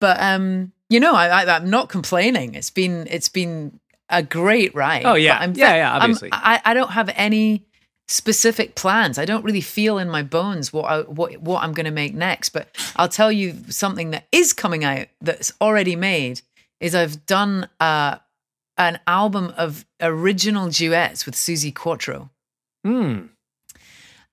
but 0.00 0.20
um, 0.20 0.72
you 0.88 0.98
know, 1.00 1.14
I, 1.14 1.42
I, 1.44 1.56
I'm 1.56 1.68
not 1.70 1.88
complaining. 1.88 2.54
It's 2.54 2.70
been 2.70 3.06
it's 3.10 3.28
been 3.28 3.78
a 4.08 4.22
great 4.22 4.74
ride. 4.74 5.02
Oh, 5.04 5.14
yeah. 5.14 5.36
I'm 5.38 5.52
Yeah, 5.54 5.74
yeah, 5.76 5.92
I'm- 5.92 6.02
obviously. 6.02 6.30
I, 6.32 6.60
I 6.64 6.74
don't 6.74 6.90
have 6.90 7.10
any 7.16 7.66
specific 8.08 8.74
plans. 8.74 9.18
I 9.18 9.24
don't 9.24 9.44
really 9.44 9.60
feel 9.60 9.98
in 9.98 10.08
my 10.08 10.22
bones 10.22 10.72
what 10.72 10.84
I, 10.84 11.00
what 11.02 11.36
what 11.38 11.62
I'm 11.62 11.72
going 11.72 11.86
to 11.86 11.90
make 11.90 12.14
next. 12.14 12.50
But 12.50 12.68
I'll 12.96 13.08
tell 13.08 13.32
you 13.32 13.54
something 13.68 14.10
that 14.10 14.26
is 14.32 14.52
coming 14.52 14.84
out 14.84 15.06
that's 15.20 15.52
already 15.60 15.96
made 15.96 16.42
is 16.80 16.94
I've 16.94 17.26
done 17.26 17.68
uh, 17.80 18.16
an 18.76 19.00
album 19.06 19.52
of 19.56 19.84
original 20.00 20.68
duets 20.68 21.26
with 21.26 21.34
Suzi 21.34 21.74
Quatro. 21.74 22.30
Hmm. 22.84 23.26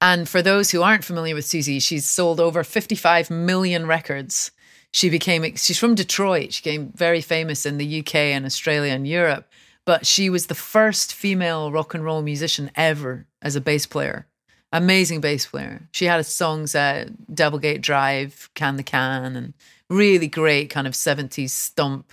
And 0.02 0.28
for 0.28 0.42
those 0.42 0.72
who 0.72 0.82
aren't 0.82 1.06
familiar 1.06 1.34
with 1.34 1.46
Susie, 1.46 1.80
she's 1.80 2.06
sold 2.06 2.42
over 2.42 2.64
55 2.64 3.30
million 3.30 3.88
records. 3.88 4.52
She 4.92 5.10
became, 5.10 5.56
she's 5.56 5.80
from 5.80 5.96
Detroit. 5.96 6.54
She 6.54 6.62
became 6.62 6.92
very 6.94 7.22
famous 7.22 7.66
in 7.66 7.78
the 7.78 8.00
UK 8.00 8.16
and 8.16 8.46
Australia 8.46 8.92
and 8.92 9.08
Europe. 9.08 9.48
But 9.86 10.06
she 10.06 10.30
was 10.30 10.48
the 10.48 10.56
first 10.56 11.14
female 11.14 11.72
rock 11.72 11.94
and 11.94 12.04
roll 12.04 12.22
musician 12.22 12.72
ever 12.76 13.26
as 13.42 13.56
a 13.56 13.62
bass 13.62 13.86
player. 13.86 14.28
Amazing 14.72 15.22
bass 15.22 15.46
player. 15.46 15.88
She 15.92 16.06
had 16.06 16.26
songs 16.26 16.74
at 16.74 17.34
Devil 17.36 17.60
Gate 17.60 17.82
Drive, 17.82 18.50
Can 18.56 18.78
the 18.78 18.84
Can, 18.84 19.36
and 19.36 19.54
really 19.90 20.28
great 20.28 20.70
kind 20.70 20.88
of 20.88 20.94
70s 20.94 21.50
stomp 21.52 22.12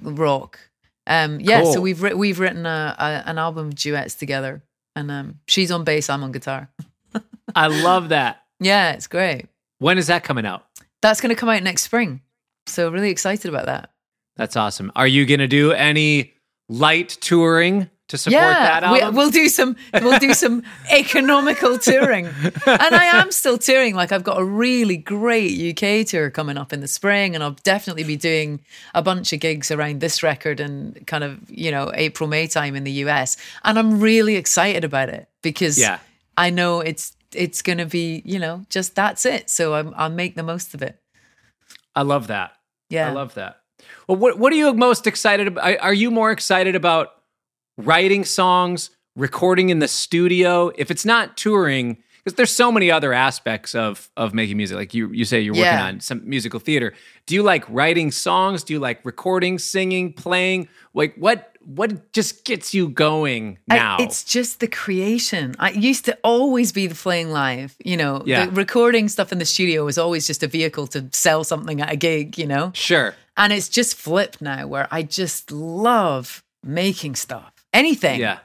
rock. 0.00 0.58
Um, 1.06 1.40
yeah, 1.40 1.64
so 1.64 1.80
we've 1.80 2.02
writ- 2.02 2.18
we've 2.18 2.38
written 2.38 2.66
a, 2.66 2.94
a, 2.98 3.28
an 3.28 3.38
album 3.38 3.68
of 3.68 3.74
duets 3.74 4.14
together, 4.14 4.62
and 4.94 5.10
um, 5.10 5.40
she's 5.46 5.70
on 5.70 5.84
bass, 5.84 6.08
I'm 6.10 6.22
on 6.22 6.32
guitar. 6.32 6.68
I 7.54 7.66
love 7.68 8.10
that. 8.10 8.42
Yeah, 8.60 8.90
it's 8.90 9.06
great. 9.06 9.46
When 9.78 9.98
is 9.98 10.08
that 10.08 10.24
coming 10.24 10.44
out? 10.44 10.66
That's 11.00 11.20
going 11.20 11.28
to 11.32 11.38
come 11.38 11.48
out 11.48 11.62
next 11.62 11.82
spring. 11.84 12.22
So 12.66 12.90
really 12.90 13.10
excited 13.10 13.48
about 13.48 13.66
that. 13.66 13.92
That's 14.34 14.56
awesome. 14.56 14.90
Are 14.96 15.06
you 15.06 15.24
going 15.26 15.38
to 15.38 15.46
do 15.46 15.70
any 15.70 16.34
light 16.68 17.16
touring 17.20 17.88
to 18.08 18.16
support 18.16 18.40
that 18.40 18.82
yeah, 18.82 18.92
we, 18.92 19.00
album? 19.02 19.16
we'll 19.16 19.30
do 19.30 19.48
some 19.50 19.76
we'll 19.92 20.18
do 20.18 20.32
some 20.32 20.62
economical 20.90 21.78
touring, 21.78 22.26
and 22.26 22.94
I 22.94 23.04
am 23.04 23.30
still 23.30 23.58
touring. 23.68 23.94
Like 23.94 24.12
I've 24.12 24.24
got 24.24 24.40
a 24.40 24.44
really 24.44 24.96
great 24.96 25.50
UK 25.82 26.06
tour 26.06 26.30
coming 26.30 26.56
up 26.56 26.72
in 26.72 26.80
the 26.80 26.88
spring, 26.88 27.34
and 27.34 27.44
I'll 27.44 27.56
definitely 27.64 28.04
be 28.04 28.16
doing 28.16 28.60
a 28.94 29.02
bunch 29.02 29.34
of 29.34 29.40
gigs 29.40 29.70
around 29.70 30.00
this 30.00 30.22
record 30.22 30.58
and 30.58 31.06
kind 31.06 31.22
of 31.22 31.38
you 31.50 31.70
know 31.70 31.92
April 31.94 32.28
May 32.30 32.46
time 32.46 32.74
in 32.76 32.84
the 32.84 32.92
US, 33.04 33.36
and 33.62 33.78
I'm 33.78 34.00
really 34.00 34.36
excited 34.36 34.84
about 34.84 35.10
it 35.10 35.28
because 35.42 35.78
Yeah. 35.78 35.98
I 36.38 36.48
know 36.48 36.80
it's 36.80 37.14
it's 37.34 37.60
going 37.60 37.78
to 37.78 37.84
be 37.86 38.22
you 38.24 38.38
know 38.38 38.64
just 38.70 38.94
that's 38.94 39.26
it. 39.26 39.50
So 39.50 39.74
I'm, 39.74 39.92
I'll 39.96 40.08
make 40.08 40.34
the 40.34 40.42
most 40.42 40.72
of 40.72 40.80
it. 40.80 40.98
I 41.94 42.02
love 42.02 42.28
that. 42.28 42.52
Yeah, 42.88 43.10
I 43.10 43.12
love 43.12 43.34
that. 43.34 43.60
Well, 44.06 44.16
what 44.18 44.38
what 44.38 44.52
are 44.52 44.56
you 44.56 44.72
most 44.74 45.06
excited 45.06 45.46
about? 45.48 45.78
Are- 45.80 45.94
you 45.94 46.10
more 46.10 46.30
excited 46.30 46.74
about 46.74 47.08
writing 47.76 48.24
songs, 48.24 48.90
recording 49.16 49.70
in 49.70 49.78
the 49.78 49.88
studio? 49.88 50.70
If 50.76 50.90
it's 50.90 51.04
not 51.04 51.36
touring, 51.36 51.98
because 52.24 52.34
there's 52.36 52.50
so 52.50 52.70
many 52.72 52.90
other 52.90 53.12
aspects 53.12 53.74
of 53.74 54.10
of 54.16 54.34
making 54.34 54.56
music. 54.56 54.76
Like 54.76 54.94
you 54.94 55.10
you 55.12 55.24
say 55.24 55.40
you're 55.40 55.54
working 55.54 55.64
Yeah. 55.64 55.86
on 55.86 56.00
some 56.00 56.22
musical 56.28 56.60
theater. 56.60 56.94
Do 57.26 57.34
you 57.34 57.42
like 57.42 57.64
writing 57.68 58.10
songs? 58.10 58.62
Do 58.64 58.72
you 58.72 58.78
like 58.80 59.04
recording, 59.04 59.58
singing, 59.58 60.12
playing? 60.12 60.68
Like 60.94 61.14
what 61.16 61.47
what 61.76 62.12
just 62.14 62.44
gets 62.46 62.72
you 62.72 62.88
going 62.88 63.58
I- 63.70 63.76
now? 63.76 63.96
it's 64.00 64.24
just 64.24 64.60
the 64.60 64.68
creation. 64.68 65.54
I 65.58 65.70
used 65.70 66.06
to 66.06 66.16
always 66.24 66.72
be 66.72 66.86
the 66.86 66.94
playing 66.94 67.30
live, 67.30 67.76
you 67.84 67.96
know, 67.96 68.22
Yeah. 68.24 68.46
the 68.46 68.52
recording 68.52 69.08
stuff 69.08 69.32
in 69.32 69.38
the 69.38 69.44
studio 69.44 69.84
was 69.84 69.98
always 69.98 70.26
just 70.26 70.42
a 70.42 70.46
vehicle 70.48 70.86
to 70.88 71.06
sell 71.12 71.44
something 71.44 71.80
at 71.82 71.92
a 71.92 71.96
gig, 71.96 72.38
you 72.38 72.46
know? 72.46 72.70
sure. 72.74 73.14
And 73.36 73.52
it's 73.52 73.68
just 73.68 73.94
flipped 73.96 74.40
now 74.40 74.66
where 74.66 74.88
I 74.90 75.02
just 75.02 75.52
love 75.52 76.42
making 76.64 77.14
stuff. 77.16 77.52
Anything. 77.74 78.18
Yeah. 78.20 78.38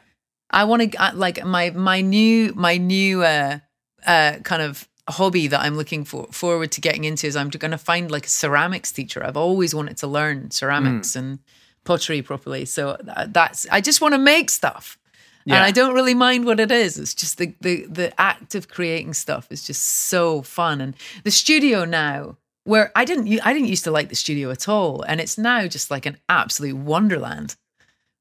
I 0.52 0.66
want 0.66 0.92
to 0.92 1.12
like 1.16 1.44
my 1.46 1.72
my 1.72 2.02
new 2.02 2.54
my 2.56 2.78
new 2.78 3.24
uh 3.24 3.60
uh 4.06 4.34
kind 4.44 4.62
of 4.62 4.88
hobby 5.10 5.48
that 5.48 5.62
I'm 5.62 5.76
looking 5.76 6.06
for 6.06 6.28
forward 6.32 6.72
to 6.74 6.82
getting 6.82 7.06
into 7.06 7.26
is 7.26 7.36
I'm 7.36 7.50
going 7.50 7.72
to 7.72 7.78
find 7.78 8.12
like 8.12 8.26
a 8.28 8.30
ceramics 8.30 8.92
teacher. 8.92 9.26
I've 9.26 9.36
always 9.38 9.74
wanted 9.74 9.98
to 9.98 10.08
learn 10.08 10.52
ceramics 10.52 11.16
and 11.16 11.40
pottery 11.84 12.22
properly. 12.22 12.66
So 12.66 12.92
uh, 13.16 13.28
that's 13.30 13.66
I 13.72 13.82
just 13.82 14.02
want 14.02 14.14
to 14.14 14.18
make 14.20 14.50
stuff. 14.50 14.98
Yeah. 15.46 15.56
And 15.56 15.64
I 15.66 15.72
don't 15.72 15.94
really 15.94 16.14
mind 16.14 16.46
what 16.46 16.60
it 16.62 16.72
is. 16.72 16.98
It's 16.98 17.14
just 17.14 17.38
the, 17.38 17.54
the 17.62 17.86
the 17.88 18.22
act 18.22 18.56
of 18.56 18.70
creating 18.70 19.14
stuff 19.14 19.48
is 19.52 19.68
just 19.68 19.84
so 19.84 20.42
fun. 20.42 20.80
And 20.80 20.96
the 21.26 21.32
studio 21.32 21.84
now, 21.84 22.38
where 22.64 22.92
I 22.96 23.04
didn't 23.04 23.28
I 23.46 23.52
didn't 23.54 23.68
used 23.68 23.84
to 23.84 23.92
like 23.92 24.08
the 24.10 24.16
studio 24.16 24.52
at 24.52 24.70
all, 24.70 25.02
and 25.02 25.20
it's 25.20 25.38
now 25.38 25.68
just 25.68 25.92
like 25.92 26.06
an 26.06 26.18
absolute 26.30 26.78
wonderland 26.78 27.56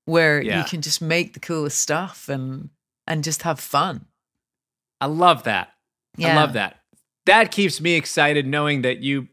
where 0.04 0.42
Yeah. 0.42 0.58
you 0.58 0.64
can 0.64 0.82
just 0.82 1.00
make 1.00 1.32
the 1.32 1.40
coolest 1.40 1.80
stuff 1.80 2.28
and 2.28 2.70
and 3.06 3.22
just 3.22 3.42
have 3.42 3.60
fun. 3.60 4.06
I 5.00 5.06
love 5.06 5.44
that. 5.44 5.72
I 6.18 6.34
love 6.34 6.52
that. 6.54 6.80
That 7.26 7.50
keeps 7.52 7.80
me 7.80 7.94
excited 7.94 8.46
knowing 8.46 8.82
that 8.82 8.98
you, 8.98 9.28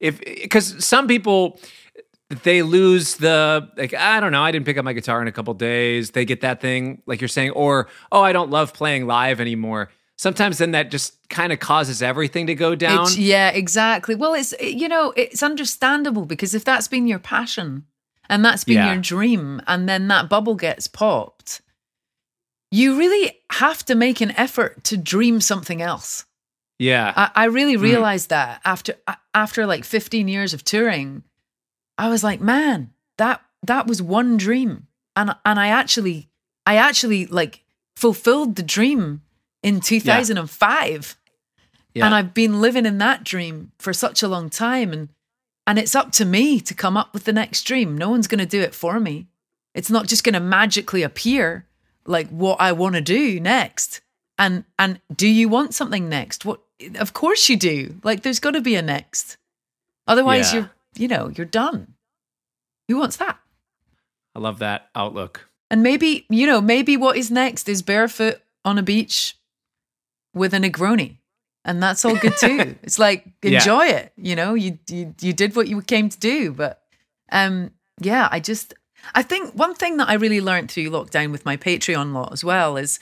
if 0.00 0.20
because 0.20 0.84
some 0.84 1.06
people 1.08 1.58
they 2.42 2.62
lose 2.62 3.16
the 3.16 3.68
like 3.76 3.94
I 3.94 4.20
don't 4.20 4.32
know 4.32 4.42
I 4.42 4.50
didn't 4.50 4.66
pick 4.66 4.78
up 4.78 4.84
my 4.84 4.92
guitar 4.92 5.20
in 5.22 5.28
a 5.28 5.32
couple 5.32 5.52
days 5.54 6.10
they 6.12 6.24
get 6.24 6.40
that 6.40 6.60
thing 6.60 7.02
like 7.06 7.20
you're 7.20 7.28
saying 7.28 7.50
or 7.50 7.88
oh 8.10 8.22
I 8.22 8.32
don't 8.32 8.50
love 8.50 8.72
playing 8.74 9.06
live 9.06 9.40
anymore 9.40 9.90
sometimes 10.16 10.58
then 10.58 10.70
that 10.72 10.90
just 10.90 11.28
kind 11.28 11.52
of 11.52 11.58
causes 11.58 12.02
everything 12.02 12.46
to 12.46 12.54
go 12.54 12.74
down 12.74 13.02
It's, 13.02 13.16
yeah, 13.16 13.48
exactly. 13.50 14.14
Well, 14.14 14.34
it's 14.34 14.54
you 14.60 14.88
know 14.88 15.12
it's 15.16 15.42
understandable 15.42 16.26
because 16.26 16.54
if 16.54 16.64
that's 16.64 16.88
been 16.88 17.06
your 17.06 17.18
passion 17.18 17.86
and 18.28 18.44
that's 18.44 18.64
been 18.64 18.76
Yeah. 18.76 18.92
your 18.92 19.00
dream, 19.02 19.60
and 19.66 19.88
then 19.88 20.08
that 20.08 20.28
bubble 20.28 20.54
gets 20.54 20.86
popped, 20.86 21.60
you 22.70 22.96
really 22.98 23.38
have 23.50 23.84
to 23.86 23.94
make 23.94 24.20
an 24.20 24.30
effort 24.38 24.84
to 24.84 24.96
dream 24.96 25.40
something 25.40 25.82
else. 25.82 26.24
yeah 26.78 27.12
I, 27.16 27.30
I 27.34 27.44
really 27.46 27.76
Mm. 27.76 27.82
realized 27.82 28.28
that 28.30 28.60
after 28.64 28.94
after 29.34 29.66
like 29.66 29.84
15 29.84 30.28
years 30.28 30.54
of 30.54 30.62
touring, 30.64 31.22
I 32.02 32.08
was 32.08 32.24
like, 32.24 32.40
man, 32.40 32.90
that 33.16 33.40
that 33.62 33.86
was 33.86 34.02
one 34.02 34.36
dream, 34.36 34.88
and 35.14 35.36
and 35.44 35.60
I 35.60 35.68
actually 35.68 36.28
I 36.66 36.74
actually 36.76 37.26
like 37.26 37.62
fulfilled 37.94 38.56
the 38.56 38.62
dream 38.62 39.22
in 39.62 39.80
2005 39.80 41.16
yeah 41.94 42.04
and 42.06 42.14
I've 42.14 42.34
been 42.34 42.60
living 42.60 42.86
in 42.86 42.98
that 42.98 43.22
dream 43.22 43.70
for 43.78 43.92
such 43.92 44.22
a 44.22 44.28
long 44.28 44.50
time 44.50 44.92
and 44.92 45.08
and 45.66 45.78
it's 45.78 45.94
up 45.94 46.10
to 46.12 46.24
me 46.24 46.58
to 46.60 46.74
come 46.74 46.96
up 46.96 47.14
with 47.14 47.24
the 47.24 47.32
next 47.32 47.62
dream. 47.62 47.96
No 47.96 48.10
one's 48.10 48.26
going 48.26 48.40
to 48.40 48.46
do 48.46 48.60
it 48.60 48.74
for 48.74 48.98
me. 48.98 49.28
It's 49.74 49.90
not 49.90 50.08
just 50.08 50.24
going 50.24 50.32
to 50.32 50.40
magically 50.40 51.02
appear 51.04 51.66
like 52.04 52.28
what 52.30 52.60
I 52.60 52.72
want 52.72 52.96
to 52.96 53.00
do 53.00 53.38
next. 53.38 54.00
And 54.38 54.64
and 54.78 55.00
do 55.14 55.28
you 55.28 55.48
want 55.48 55.74
something 55.74 56.08
next? 56.08 56.44
What 56.44 56.60
of 56.98 57.12
course 57.12 57.48
you 57.48 57.56
do. 57.56 58.00
Like 58.02 58.22
there's 58.22 58.40
got 58.40 58.52
to 58.52 58.60
be 58.60 58.74
a 58.74 58.82
next. 58.82 59.36
Otherwise 60.08 60.52
Yeah. 60.52 60.60
you're 60.60 60.70
you 60.96 61.08
know, 61.08 61.30
you're 61.34 61.46
done. 61.46 61.91
Who 62.88 62.96
wants 62.98 63.16
that? 63.16 63.38
I 64.34 64.38
love 64.38 64.58
that 64.60 64.88
outlook. 64.94 65.48
And 65.70 65.82
maybe, 65.82 66.26
you 66.28 66.46
know, 66.46 66.60
maybe 66.60 66.96
what 66.96 67.16
is 67.16 67.30
next 67.30 67.68
is 67.68 67.82
barefoot 67.82 68.40
on 68.64 68.78
a 68.78 68.82
beach 68.82 69.36
with 70.34 70.54
a 70.54 70.58
Negroni. 70.58 71.18
And 71.64 71.82
that's 71.82 72.04
all 72.04 72.16
good 72.16 72.34
too. 72.38 72.76
it's 72.82 72.98
like 72.98 73.24
Yeah. 73.42 73.58
enjoy 73.58 73.86
it. 73.86 74.12
You 74.16 74.36
know, 74.36 74.54
you, 74.54 74.78
you 74.88 75.14
you 75.20 75.32
did 75.32 75.54
what 75.56 75.68
you 75.68 75.80
came 75.82 76.08
to 76.08 76.18
do. 76.18 76.52
But 76.52 76.82
um 77.30 77.70
yeah, 78.00 78.28
I 78.30 78.40
just 78.40 78.74
I 79.14 79.22
think 79.22 79.54
one 79.54 79.74
thing 79.74 79.96
that 79.98 80.08
I 80.08 80.14
really 80.14 80.40
learned 80.40 80.70
through 80.70 80.90
lockdown 80.90 81.30
with 81.32 81.44
my 81.44 81.56
Patreon 81.56 82.12
lot 82.12 82.32
as 82.32 82.42
well 82.44 82.76
is 82.76 82.98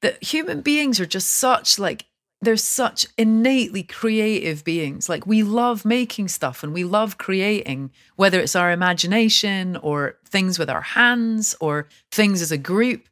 that 0.00 0.22
human 0.22 0.60
beings 0.60 1.00
are 1.00 1.06
just 1.06 1.30
such 1.30 1.78
like 1.78 2.04
they're 2.42 2.56
such 2.56 3.06
innately 3.16 3.84
creative 3.84 4.64
beings. 4.64 5.08
Like 5.08 5.26
we 5.26 5.44
love 5.44 5.84
making 5.84 6.26
stuff 6.28 6.64
and 6.64 6.74
we 6.74 6.82
love 6.82 7.16
creating, 7.16 7.92
whether 8.16 8.40
it's 8.40 8.56
our 8.56 8.72
imagination 8.72 9.76
or 9.76 10.16
things 10.28 10.58
with 10.58 10.68
our 10.68 10.80
hands 10.82 11.54
or 11.60 11.86
things 12.10 12.42
as 12.42 12.50
a 12.50 12.58
group. 12.58 13.08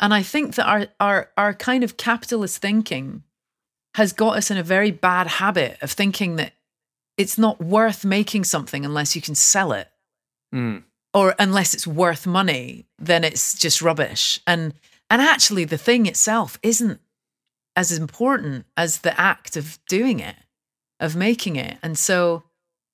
And 0.00 0.12
I 0.12 0.22
think 0.22 0.54
that 0.56 0.66
our 0.66 0.86
our 1.00 1.30
our 1.38 1.54
kind 1.54 1.82
of 1.82 1.96
capitalist 1.96 2.60
thinking 2.60 3.22
has 3.94 4.12
got 4.12 4.36
us 4.36 4.50
in 4.50 4.58
a 4.58 4.62
very 4.62 4.90
bad 4.90 5.26
habit 5.26 5.78
of 5.80 5.90
thinking 5.90 6.36
that 6.36 6.52
it's 7.16 7.38
not 7.38 7.60
worth 7.62 8.04
making 8.04 8.44
something 8.44 8.84
unless 8.84 9.16
you 9.16 9.22
can 9.22 9.34
sell 9.34 9.72
it 9.72 9.88
Mm. 10.54 10.84
or 11.12 11.34
unless 11.38 11.74
it's 11.74 11.86
worth 11.86 12.26
money, 12.26 12.86
then 12.98 13.24
it's 13.24 13.58
just 13.58 13.80
rubbish. 13.82 14.40
And 14.46 14.74
and 15.10 15.22
actually 15.22 15.64
the 15.64 15.78
thing 15.78 16.06
itself 16.06 16.58
isn't 16.62 17.00
as 17.76 17.92
important 17.92 18.66
as 18.76 18.98
the 18.98 19.18
act 19.20 19.56
of 19.56 19.78
doing 19.88 20.20
it, 20.20 20.36
of 21.00 21.16
making 21.16 21.56
it. 21.56 21.78
And 21.82 21.98
so 21.98 22.44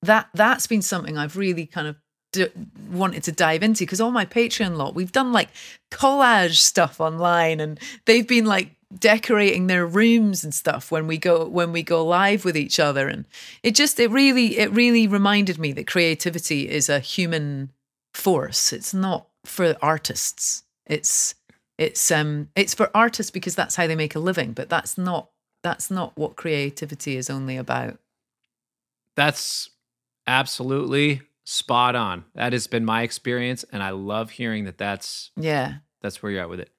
that 0.01 0.29
that's 0.33 0.67
been 0.67 0.81
something 0.81 1.17
I've 1.17 1.37
really 1.37 1.65
kind 1.65 1.87
of 1.87 1.95
d- 2.31 2.47
wanted 2.91 3.23
to 3.23 3.31
dive 3.31 3.63
into 3.63 3.83
because 3.83 4.01
all 4.01 4.11
my 4.11 4.25
Patreon 4.25 4.77
lot, 4.77 4.95
we've 4.95 5.11
done 5.11 5.31
like 5.31 5.49
collage 5.91 6.57
stuff 6.57 6.99
online 6.99 7.59
and 7.59 7.79
they've 8.05 8.27
been 8.27 8.45
like 8.45 8.75
decorating 8.97 9.67
their 9.67 9.85
rooms 9.85 10.43
and 10.43 10.53
stuff 10.53 10.91
when 10.91 11.07
we 11.07 11.17
go 11.17 11.47
when 11.47 11.71
we 11.71 11.83
go 11.83 12.05
live 12.05 12.43
with 12.43 12.57
each 12.57 12.79
other. 12.79 13.07
And 13.07 13.25
it 13.63 13.75
just 13.75 13.99
it 13.99 14.11
really 14.11 14.57
it 14.57 14.71
really 14.71 15.07
reminded 15.07 15.59
me 15.59 15.71
that 15.73 15.87
creativity 15.87 16.69
is 16.69 16.89
a 16.89 16.99
human 16.99 17.71
force. 18.13 18.73
It's 18.73 18.93
not 18.93 19.27
for 19.45 19.75
artists. 19.81 20.63
It's 20.85 21.35
it's 21.77 22.11
um 22.11 22.49
it's 22.55 22.73
for 22.73 22.89
artists 22.95 23.31
because 23.31 23.55
that's 23.55 23.75
how 23.75 23.87
they 23.87 23.95
make 23.95 24.15
a 24.15 24.19
living 24.19 24.53
but 24.53 24.69
that's 24.69 24.97
not 24.97 25.29
that's 25.63 25.89
not 25.91 26.17
what 26.17 26.35
creativity 26.35 27.17
is 27.17 27.29
only 27.29 27.57
about 27.57 27.97
That's 29.15 29.69
absolutely 30.27 31.21
spot 31.43 31.95
on. 31.95 32.25
That 32.35 32.53
has 32.53 32.67
been 32.67 32.85
my 32.85 33.01
experience, 33.01 33.65
and 33.71 33.83
I 33.83 33.89
love 33.91 34.31
hearing 34.31 34.65
that. 34.65 34.77
That's 34.77 35.31
yeah 35.35 35.75
that's 36.01 36.21
where 36.23 36.31
you're 36.31 36.41
at 36.41 36.49
with 36.49 36.59
it. 36.59 36.69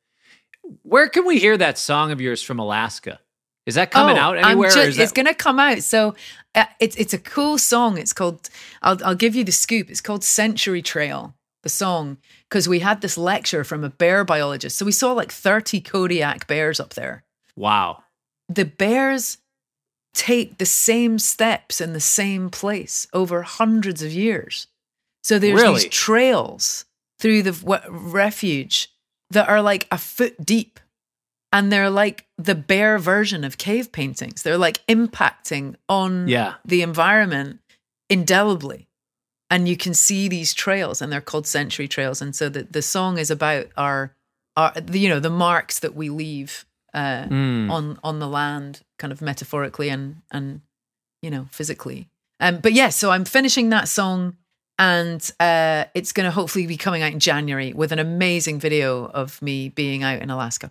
Where 0.83 1.09
can 1.09 1.27
we 1.27 1.39
hear 1.39 1.57
that 1.57 1.79
song 1.79 2.11
of 2.13 2.21
yours 2.21 2.43
from 2.43 2.59
Alaska? 2.59 3.21
Is 3.67 3.77
that 3.77 3.91
coming 3.93 4.17
out 4.17 4.37
Oh, 4.37 4.41
I'm 4.41 4.45
anywhere? 4.53 4.77
is 4.89 4.99
it's 4.99 5.13
going 5.13 5.27
to 5.27 5.35
come 5.35 5.61
out. 5.61 5.83
So 5.83 6.15
uh, 6.55 6.65
it's 6.81 6.97
it's 6.97 7.15
a 7.15 7.19
cool 7.19 7.59
song. 7.59 7.99
It's 7.99 8.13
called. 8.13 8.49
I'll 8.83 8.99
I'll 9.05 9.15
give 9.15 9.37
you 9.37 9.45
the 9.45 9.53
scoop. 9.53 9.91
It's 9.91 10.01
called 10.01 10.25
Century 10.25 10.83
Trail. 10.83 11.35
The 11.63 11.69
song 11.69 12.19
because 12.49 12.69
we 12.69 12.81
had 12.81 13.01
this 13.01 13.17
lecture 13.17 13.63
from 13.65 13.85
a 13.85 13.89
bear 13.91 14.25
biologist. 14.25 14.77
So 14.77 14.85
we 14.85 14.93
saw 14.93 15.13
like 15.13 15.31
30 15.31 15.81
Kodiak 15.81 16.47
bears 16.47 16.81
up 16.81 16.95
there. 16.95 17.25
wow. 17.57 18.03
The 18.49 18.65
bears 18.65 19.39
take 20.15 20.59
the 20.59 20.67
same 20.67 21.19
steps 21.19 21.81
in 21.81 21.93
the 21.95 22.01
same 22.01 22.51
place 22.51 23.07
over 23.15 23.43
hundreds 23.43 24.03
of 24.03 24.13
years. 24.13 24.67
So 25.23 25.39
there's 25.39 25.63
Really? 25.63 25.75
these 25.83 25.89
trails 25.91 26.85
through 27.19 27.45
the 27.45 27.53
w- 27.53 27.81
refuge 27.89 28.89
that 29.31 29.49
are 29.49 29.63
like 29.63 29.87
a 29.91 29.97
foot 29.97 30.45
deep. 30.45 30.81
And 31.53 31.73
they're 31.73 31.89
like 31.91 32.27
the 32.37 32.55
bear 32.55 32.99
version 32.99 33.45
of 33.45 33.57
cave 33.57 33.93
paintings. 33.93 34.43
They're 34.43 34.59
like 34.59 34.85
impacting 34.87 35.77
on 35.89 36.27
Yeah. 36.29 36.55
the 36.65 36.83
environment 36.83 37.61
indelibly. 38.11 38.89
And 39.53 39.69
you 39.69 39.77
can 39.77 39.93
see 39.95 40.29
these 40.29 40.55
trails, 40.55 41.03
and 41.03 41.13
they're 41.13 41.21
called 41.21 41.47
century 41.47 41.87
trails. 41.87 42.23
And 42.23 42.35
so 42.35 42.49
the, 42.49 42.63
the 42.65 42.81
song 42.83 43.19
is 43.19 43.31
about 43.31 43.67
our, 43.77 44.15
our 44.57 44.73
the, 44.81 44.99
you 44.99 45.09
know, 45.11 45.21
the 45.21 45.31
marks 45.31 45.79
that 45.81 45.95
we 45.95 46.09
leave 46.09 46.65
uh, 46.95 47.27
Mm. 47.29 47.71
on 47.71 47.99
on 48.03 48.19
the 48.19 48.27
land, 48.29 48.81
kind 48.99 49.13
of 49.13 49.21
metaphorically 49.23 49.89
and 49.91 50.23
and 50.31 50.61
you 51.23 51.31
know 51.31 51.47
physically. 51.51 52.09
Um, 52.41 52.59
but 52.61 52.73
yeah, 52.73 52.91
so 52.91 53.11
I'm 53.11 53.25
finishing 53.25 53.71
that 53.71 53.89
song, 53.89 54.37
and 54.79 55.21
uh, 55.39 55.85
it's 55.95 56.13
going 56.13 56.27
to 56.27 56.31
hopefully 56.33 56.67
be 56.67 56.77
coming 56.77 57.03
out 57.03 57.13
in 57.13 57.21
January 57.21 57.73
with 57.73 57.93
an 57.93 57.99
amazing 57.99 58.59
video 58.61 59.05
of 59.07 59.41
me 59.43 59.69
being 59.69 60.03
out 60.03 60.21
in 60.23 60.31
Alaska. 60.31 60.71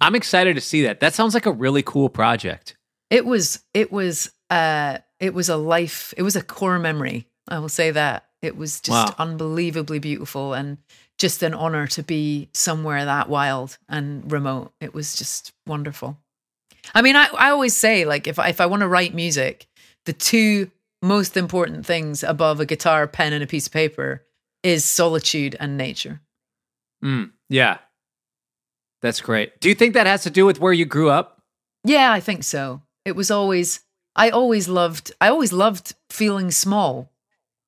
I'm 0.00 0.14
excited 0.16 0.54
to 0.54 0.60
see 0.60 0.82
that. 0.82 1.00
That 1.00 1.14
sounds 1.14 1.34
like 1.34 1.46
a 1.46 1.52
really 1.52 1.82
cool 1.82 2.08
project. 2.08 2.76
It 3.10 3.24
was 3.26 3.62
it 3.74 3.92
was 3.92 4.32
uh, 4.50 4.98
it 5.20 5.34
was 5.34 5.48
a 5.48 5.56
life. 5.56 6.14
It 6.16 6.22
was 6.22 6.36
a 6.36 6.42
core 6.42 6.78
memory. 6.78 7.26
I 7.48 7.58
will 7.58 7.68
say 7.68 7.90
that 7.90 8.24
it 8.42 8.56
was 8.56 8.80
just 8.80 8.90
Wow. 9.08 9.14
unbelievably 9.18 9.98
beautiful 9.98 10.54
and 10.54 10.78
just 11.18 11.42
an 11.42 11.54
honor 11.54 11.86
to 11.88 12.02
be 12.02 12.48
somewhere 12.52 13.04
that 13.04 13.28
wild 13.28 13.78
and 13.88 14.30
remote. 14.30 14.72
It 14.80 14.92
was 14.94 15.14
just 15.14 15.52
wonderful. 15.66 16.18
I 16.94 17.02
mean, 17.02 17.16
I, 17.16 17.28
I 17.38 17.50
always 17.50 17.76
say 17.76 18.04
like 18.04 18.26
if 18.26 18.38
I, 18.38 18.48
if 18.48 18.60
I 18.60 18.66
want 18.66 18.80
to 18.80 18.88
write 18.88 19.14
music, 19.14 19.66
the 20.06 20.12
two 20.12 20.70
most 21.02 21.36
important 21.36 21.86
things 21.86 22.22
above 22.22 22.60
a 22.60 22.66
guitar, 22.66 23.06
pen, 23.06 23.32
and 23.32 23.42
a 23.42 23.46
piece 23.46 23.66
of 23.66 23.72
paper 23.72 24.22
is 24.62 24.84
solitude 24.84 25.56
and 25.60 25.76
nature. 25.76 26.20
Mm. 27.02 27.30
Yeah. 27.48 27.78
That's 29.02 29.20
great. 29.20 29.60
Do 29.60 29.68
you 29.68 29.74
think 29.74 29.94
that 29.94 30.06
has 30.06 30.22
to 30.22 30.30
do 30.30 30.46
with 30.46 30.60
where 30.60 30.72
you 30.72 30.86
grew 30.86 31.10
up? 31.10 31.42
Yeah, 31.84 32.10
I 32.12 32.20
think 32.20 32.42
so. 32.44 32.80
It 33.04 33.14
was 33.14 33.30
always 33.30 33.80
I 34.16 34.30
always 34.30 34.68
loved 34.68 35.12
I 35.20 35.28
always 35.28 35.52
loved 35.52 35.94
feeling 36.10 36.50
small. 36.50 37.10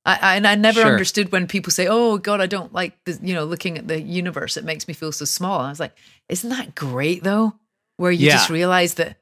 I, 0.09 0.37
and 0.37 0.47
I 0.47 0.55
never 0.55 0.81
Sure. 0.83 0.91
understood 0.93 1.33
when 1.33 1.47
people 1.49 1.73
say, 1.73 1.89
"Oh 1.89 2.17
God, 2.17 2.41
I 2.41 2.47
don't 2.47 2.73
like 2.73 2.97
the 3.05 3.19
you 3.21 3.35
know 3.35 3.45
looking 3.45 3.77
at 3.77 3.89
the 3.89 4.01
universe. 4.01 4.57
It 4.57 4.65
makes 4.65 4.87
me 4.87 4.95
feel 4.95 5.11
so 5.13 5.25
small." 5.25 5.61
I 5.61 5.69
was 5.69 5.81
like, 5.81 5.97
"Isn't 6.29 6.51
that 6.51 6.75
great 6.77 7.25
though?" 7.25 7.59
Where 7.97 8.13
you 8.13 8.31
just 8.31 8.49
realize 8.51 8.95
that 8.95 9.17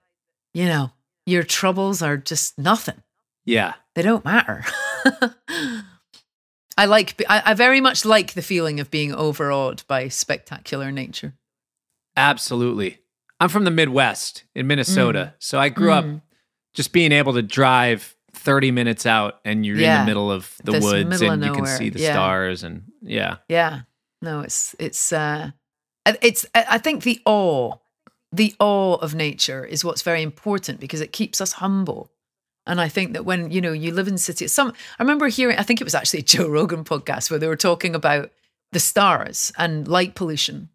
you 0.52 0.66
know 0.66 0.90
your 1.26 1.42
troubles 1.42 2.02
are 2.02 2.16
just 2.18 2.58
nothing. 2.58 3.02
Yeah. 3.46 3.74
They 3.94 4.02
don't 4.02 4.24
matter. 4.24 4.64
I 6.76 6.86
like 6.86 7.22
I, 7.28 7.42
I 7.46 7.54
very 7.54 7.80
much 7.80 8.04
like 8.04 8.34
the 8.34 8.42
feeling 8.42 8.80
of 8.80 8.90
being 8.90 9.14
overawed 9.14 9.84
by 9.86 10.08
spectacular 10.08 10.90
nature. 10.90 11.34
Absolutely. 12.16 12.98
I'm 13.40 13.48
from 13.48 13.64
the 13.64 13.70
Midwest 13.70 14.44
in 14.54 14.66
Minnesota. 14.66 15.34
So 15.38 15.58
I 15.58 15.68
grew 15.68 15.88
Mm. 15.90 16.16
up 16.16 16.20
just 16.72 16.92
being 16.92 17.12
able 17.12 17.32
to 17.34 17.42
drive 17.42 18.13
30 18.34 18.70
minutes 18.70 19.06
out 19.06 19.40
and 19.44 19.64
you're 19.64 19.76
in 19.76 20.00
the 20.00 20.06
middle 20.06 20.30
of 20.30 20.54
the 20.64 20.72
This 20.72 20.84
woods 20.84 21.22
and 21.22 21.44
you 21.44 21.52
can 21.52 21.66
see 21.66 21.90
the 21.90 22.00
Yeah. 22.00 22.12
stars 22.12 22.62
and 22.62 22.84
yeah. 23.02 23.36
Yeah. 23.48 23.80
No, 24.22 24.40
it's 24.40 24.74
it's 24.78 25.12
uh 25.12 25.50
it's 26.06 26.46
I 26.54 26.78
think 26.78 27.02
the 27.02 27.20
awe 27.24 27.76
the 28.32 28.54
awe 28.58 28.96
of 28.96 29.14
nature 29.14 29.64
is 29.64 29.84
what's 29.84 30.02
very 30.02 30.22
important 30.22 30.80
because 30.80 31.00
it 31.00 31.12
keeps 31.12 31.40
us 31.40 31.52
humble. 31.52 32.10
And 32.66 32.80
I 32.80 32.88
think 32.88 33.12
that 33.12 33.24
when, 33.24 33.50
you 33.50 33.60
know, 33.60 33.72
you 33.72 33.92
live 33.92 34.08
in 34.08 34.18
cities, 34.18 34.52
some 34.52 34.72
I 34.98 35.02
remember 35.02 35.28
hearing 35.28 35.56
I 35.58 35.62
think 35.62 35.80
it 35.80 35.84
was 35.84 35.94
actually 35.94 36.20
a 36.20 36.24
Joe 36.24 36.48
Rogan 36.48 36.84
podcast 36.84 37.30
where 37.30 37.38
they 37.38 37.46
were 37.46 37.56
talking 37.56 37.94
about 37.94 38.30
the 38.72 38.80
stars 38.80 39.52
and 39.56 39.86
light 39.86 40.14
pollution 40.14 40.68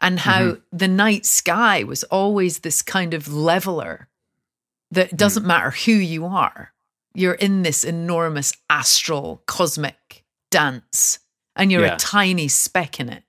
and 0.00 0.18
how 0.20 0.56
the 0.72 0.88
night 0.88 1.24
sky 1.24 1.84
was 1.84 2.02
always 2.04 2.58
this 2.58 2.82
kind 2.82 3.14
of 3.14 3.32
leveler 3.32 4.08
that 4.90 5.16
doesn't 5.16 5.46
matter 5.46 5.70
who 5.70 5.92
you 5.92 6.26
are. 6.26 6.72
You're 7.14 7.34
in 7.34 7.62
this 7.62 7.84
enormous 7.84 8.52
astral 8.68 9.42
cosmic 9.46 10.24
dance 10.50 11.20
and 11.56 11.70
you're 11.70 11.84
Yeah. 11.86 11.94
a 11.94 11.98
tiny 11.98 12.48
speck 12.48 12.98
in 13.00 13.08
it. 13.08 13.24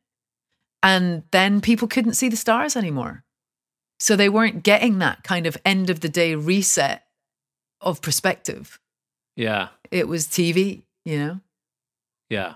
And 0.81 1.23
then 1.31 1.61
people 1.61 1.87
couldn't 1.87 2.13
see 2.15 2.29
the 2.29 2.35
stars 2.37 2.75
anymore. 2.75 3.23
So 3.99 4.15
they 4.15 4.29
weren't 4.29 4.63
getting 4.63 4.99
that 4.99 5.23
kind 5.23 5.47
of 5.47 5.57
end 5.65 5.89
of 5.89 6.01
the 6.01 6.09
day 6.09 6.35
reset 6.35 7.05
of 7.81 8.01
perspective. 8.01 8.79
Yeah. 9.35 9.69
It 9.91 10.07
was 10.07 10.27
TV, 10.27 10.83
you 11.05 11.17
know? 11.17 11.39
Yeah. 12.29 12.55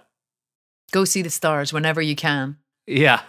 Go 0.92 1.06
see 1.06 1.22
the 1.22 1.30
stars 1.30 1.72
whenever 1.72 2.02
you 2.02 2.16
can. 2.16 2.58
Yeah. 2.88 3.22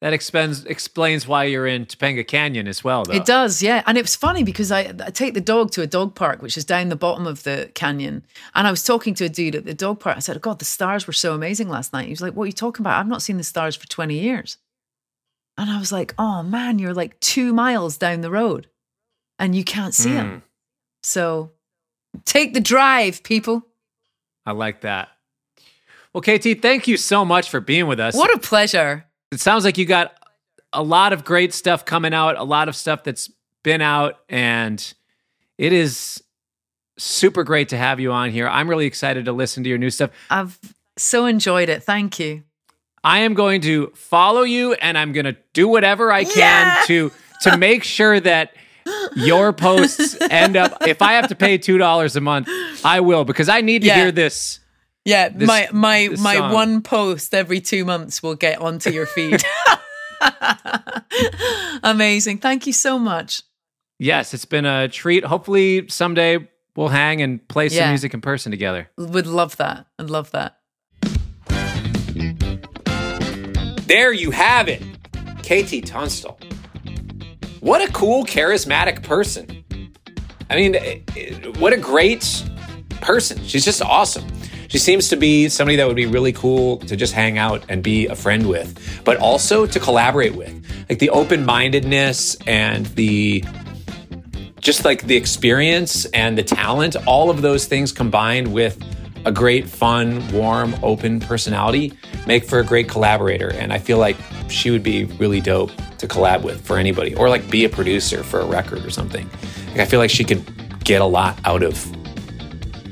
That 0.00 0.12
explains 0.12 0.64
explains 0.66 1.26
why 1.26 1.44
you're 1.44 1.66
in 1.66 1.86
Topanga 1.86 2.26
Canyon 2.26 2.68
as 2.68 2.84
well, 2.84 3.04
though. 3.04 3.14
It 3.14 3.24
does, 3.24 3.62
yeah. 3.62 3.82
And 3.86 3.96
it 3.96 4.02
was 4.02 4.14
funny 4.14 4.42
because 4.42 4.70
I, 4.70 4.92
I 5.02 5.10
take 5.10 5.32
the 5.32 5.40
dog 5.40 5.70
to 5.72 5.82
a 5.82 5.86
dog 5.86 6.14
park, 6.14 6.42
which 6.42 6.58
is 6.58 6.64
down 6.64 6.90
the 6.90 6.96
bottom 6.96 7.26
of 7.26 7.42
the 7.44 7.70
canyon. 7.74 8.26
And 8.54 8.66
I 8.66 8.70
was 8.70 8.84
talking 8.84 9.14
to 9.14 9.24
a 9.24 9.28
dude 9.30 9.54
at 9.54 9.64
the 9.64 9.72
dog 9.72 10.00
park. 10.00 10.16
I 10.16 10.20
said, 10.20 10.38
God, 10.42 10.58
the 10.58 10.66
stars 10.66 11.06
were 11.06 11.14
so 11.14 11.32
amazing 11.32 11.70
last 11.70 11.92
night. 11.92 12.04
He 12.04 12.10
was 12.10 12.20
like, 12.20 12.34
What 12.34 12.44
are 12.44 12.48
you 12.48 12.52
talking 12.52 12.82
about? 12.82 13.00
I've 13.00 13.08
not 13.08 13.22
seen 13.22 13.38
the 13.38 13.44
stars 13.44 13.76
for 13.76 13.88
20 13.88 14.18
years. 14.18 14.58
And 15.56 15.70
I 15.70 15.78
was 15.78 15.92
like, 15.92 16.14
Oh 16.18 16.42
man, 16.42 16.78
you're 16.78 16.94
like 16.94 17.18
two 17.20 17.54
miles 17.54 17.96
down 17.96 18.20
the 18.20 18.30
road 18.30 18.68
and 19.38 19.54
you 19.54 19.64
can't 19.64 19.94
see 19.94 20.12
them. 20.12 20.28
Mm. 20.28 20.42
So 21.02 21.52
take 22.24 22.52
the 22.52 22.60
drive, 22.60 23.22
people. 23.22 23.66
I 24.44 24.52
like 24.52 24.82
that. 24.82 25.08
Well, 26.12 26.20
KT, 26.22 26.60
thank 26.62 26.86
you 26.86 26.96
so 26.96 27.24
much 27.24 27.50
for 27.50 27.60
being 27.60 27.86
with 27.86 27.98
us. 27.98 28.14
What 28.14 28.34
a 28.34 28.38
pleasure. 28.38 29.06
It 29.34 29.40
sounds 29.40 29.64
like 29.64 29.76
you 29.76 29.84
got 29.84 30.12
a 30.72 30.82
lot 30.82 31.12
of 31.12 31.24
great 31.24 31.52
stuff 31.52 31.84
coming 31.84 32.14
out, 32.14 32.36
a 32.38 32.44
lot 32.44 32.68
of 32.68 32.76
stuff 32.76 33.04
that's 33.04 33.30
been 33.62 33.80
out, 33.82 34.18
and 34.28 34.94
it 35.58 35.72
is 35.72 36.22
super 36.96 37.44
great 37.44 37.68
to 37.70 37.76
have 37.76 38.00
you 38.00 38.12
on 38.12 38.30
here. 38.30 38.48
I'm 38.48 38.68
really 38.68 38.86
excited 38.86 39.24
to 39.26 39.32
listen 39.32 39.62
to 39.64 39.68
your 39.68 39.78
new 39.78 39.90
stuff. 39.90 40.10
I've 40.30 40.58
so 40.96 41.26
enjoyed 41.26 41.68
it. 41.68 41.82
Thank 41.82 42.18
you. 42.18 42.44
I 43.02 43.20
am 43.20 43.34
going 43.34 43.60
to 43.62 43.88
follow 43.94 44.42
you 44.42 44.74
and 44.74 44.96
I'm 44.96 45.12
going 45.12 45.26
to 45.26 45.36
do 45.52 45.68
whatever 45.68 46.10
I 46.12 46.24
can 46.24 46.36
Yeah. 46.38 46.82
to 46.86 47.12
to 47.42 47.56
make 47.58 47.84
sure 47.84 48.18
that 48.20 48.54
your 49.16 49.52
posts 49.52 50.16
end 50.30 50.56
up 50.56 50.86
if 50.86 51.02
I 51.02 51.14
have 51.14 51.28
to 51.28 51.34
pay 51.34 51.58
$2 51.58 52.16
a 52.16 52.20
month, 52.20 52.48
I 52.84 53.00
will 53.00 53.24
because 53.24 53.48
I 53.50 53.60
need 53.60 53.82
to 53.82 53.88
Yeah. 53.88 53.96
hear 53.96 54.12
this. 54.12 54.60
Yeah, 55.04 55.28
This- 55.28 55.46
my 55.46 55.68
my 55.72 56.08
this 56.10 56.20
my 56.20 56.36
song. 56.36 56.52
one 56.52 56.82
post 56.82 57.34
every 57.34 57.60
two 57.60 57.84
months 57.84 58.22
will 58.22 58.34
get 58.36 58.60
onto 58.60 58.90
your 58.90 59.06
feed. 59.06 59.42
Amazing. 61.82 62.38
Thank 62.38 62.66
you 62.66 62.72
so 62.72 62.98
much. 62.98 63.42
Yes, 63.98 64.32
it's 64.34 64.44
been 64.46 64.64
a 64.64 64.88
treat. 64.88 65.24
Hopefully 65.24 65.86
someday 65.88 66.48
we'll 66.76 66.88
hang 66.88 67.20
and 67.22 67.46
play 67.48 67.68
some 67.68 67.76
Yeah. 67.78 67.88
music 67.90 68.14
in 68.14 68.20
person 68.20 68.50
together. 68.50 68.90
Would 68.96 69.26
love 69.26 69.56
that. 69.58 69.86
I'd 69.98 70.10
love 70.10 70.30
that. 70.32 70.56
There 73.86 74.12
you 74.12 74.30
have 74.30 74.68
it. 74.68 74.82
KT 75.42 75.86
Tunstall. 75.86 76.38
What 77.60 77.86
a 77.86 77.92
cool, 77.92 78.24
charismatic 78.24 79.02
person. 79.02 79.64
I 80.50 80.56
mean, 80.56 80.74
eh, 80.74 81.00
eh, 81.16 81.34
what 81.58 81.72
a 81.72 81.76
great 81.76 82.44
person. 83.00 83.42
She's 83.44 83.64
just 83.64 83.82
awesome. 83.82 84.24
She 84.74 84.80
seems 84.80 85.08
to 85.10 85.16
be 85.16 85.48
somebody 85.48 85.76
that 85.76 85.86
would 85.86 85.94
be 85.94 86.06
really 86.06 86.32
cool 86.32 86.78
to 86.78 86.96
just 86.96 87.12
hang 87.12 87.38
out 87.38 87.64
and 87.68 87.80
be 87.80 88.08
a 88.08 88.16
friend 88.16 88.48
with, 88.48 89.04
but 89.04 89.18
also 89.18 89.66
to 89.66 89.78
collaborate 89.78 90.34
with. 90.34 90.50
Like 90.88 90.98
the 90.98 91.10
open 91.10 91.46
mindedness 91.46 92.34
and 92.44 92.84
the 92.86 93.44
just 94.58 94.84
like 94.84 95.04
the 95.04 95.14
experience 95.14 96.06
and 96.06 96.36
the 96.36 96.42
talent, 96.42 96.96
all 97.06 97.30
of 97.30 97.40
those 97.40 97.66
things 97.66 97.92
combined 97.92 98.52
with 98.52 98.76
a 99.24 99.30
great, 99.30 99.68
fun, 99.68 100.26
warm, 100.32 100.74
open 100.82 101.20
personality 101.20 101.92
make 102.26 102.44
for 102.44 102.58
a 102.58 102.64
great 102.64 102.88
collaborator. 102.88 103.52
And 103.52 103.72
I 103.72 103.78
feel 103.78 103.98
like 103.98 104.16
she 104.48 104.72
would 104.72 104.82
be 104.82 105.04
really 105.04 105.40
dope 105.40 105.70
to 105.98 106.08
collab 106.08 106.42
with 106.42 106.66
for 106.66 106.78
anybody 106.78 107.14
or 107.14 107.28
like 107.28 107.48
be 107.48 107.64
a 107.64 107.68
producer 107.68 108.24
for 108.24 108.40
a 108.40 108.44
record 108.44 108.84
or 108.84 108.90
something. 108.90 109.30
Like 109.68 109.78
I 109.78 109.84
feel 109.84 110.00
like 110.00 110.10
she 110.10 110.24
could 110.24 110.42
get 110.82 111.00
a 111.00 111.06
lot 111.06 111.38
out 111.44 111.62
of 111.62 112.03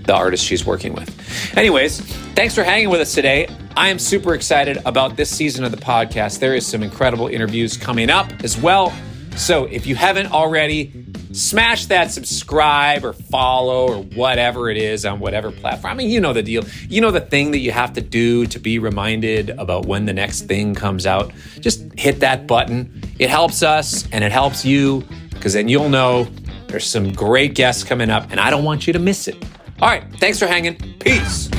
the 0.05 0.15
artist 0.15 0.45
she's 0.45 0.65
working 0.65 0.93
with. 0.93 1.57
Anyways, 1.57 2.01
thanks 2.35 2.55
for 2.55 2.63
hanging 2.63 2.91
with 2.91 3.01
us 3.01 3.15
today. 3.15 3.49
I 3.77 3.89
am 3.89 3.99
super 3.99 4.35
excited 4.35 4.79
about 4.85 5.17
this 5.17 5.31
season 5.31 5.65
of 5.65 5.71
the 5.71 5.79
podcast. 5.79 6.41
There 6.41 6.55
is 6.55 6.67
some 6.67 6.83
incredible 6.83 7.29
interviews 7.29 7.77
coming 7.77 8.11
up 8.11 8.31
as 8.45 8.59
well. 8.59 8.93
So 9.37 9.65
if 9.65 9.87
you 9.87 9.95
haven't 9.95 10.31
already, 10.31 11.07
smash 11.33 11.87
that 11.87 12.11
subscribe 12.11 13.05
or 13.05 13.13
follow 13.13 13.89
or 13.89 14.03
whatever 14.03 14.69
it 14.69 14.77
is 14.77 15.07
on 15.07 15.21
whatever 15.21 15.51
platform. 15.51 15.93
I 15.93 15.95
mean, 15.97 16.11
you 16.11 16.21
know 16.21 16.33
the 16.33 16.43
deal. 16.43 16.65
You 16.89 17.01
know 17.01 17.11
the 17.11 17.21
thing 17.21 17.51
that 17.53 17.59
you 17.59 17.73
have 17.73 17.95
to 17.95 18.01
do 18.01 18.47
to 18.47 18.59
be 18.59 18.79
reminded 18.79 19.51
about 19.51 19.87
when 19.87 20.05
the 20.05 20.13
next 20.13 20.43
thing 20.43 20.75
comes 20.75 21.07
out. 21.07 21.33
Just 21.61 21.83
hit 21.99 22.21
that 22.21 22.47
button. 22.47 23.03
It 23.19 23.31
helps 23.31 23.63
us 23.63 24.07
and 24.13 24.23
it 24.23 24.33
helps 24.33 24.65
you 24.65 25.05
because 25.31 25.55
then 25.55 25.69
you'll 25.69 25.89
know 25.89 26.25
there's 26.69 26.87
some 26.87 27.13
great 27.13 27.55
guests 27.55 27.85
coming 27.85 28.11
up 28.11 28.31
and 28.31 28.39
I 28.39 28.51
don't 28.51 28.65
want 28.65 28.87
you 28.87 28.93
to 28.93 28.99
miss 28.99 29.29
it. 29.29 29.37
All 29.83 29.89
right, 29.89 30.05
thanks 30.18 30.39
for 30.39 30.47
hanging. 30.47 30.76
Peace. 31.01 31.51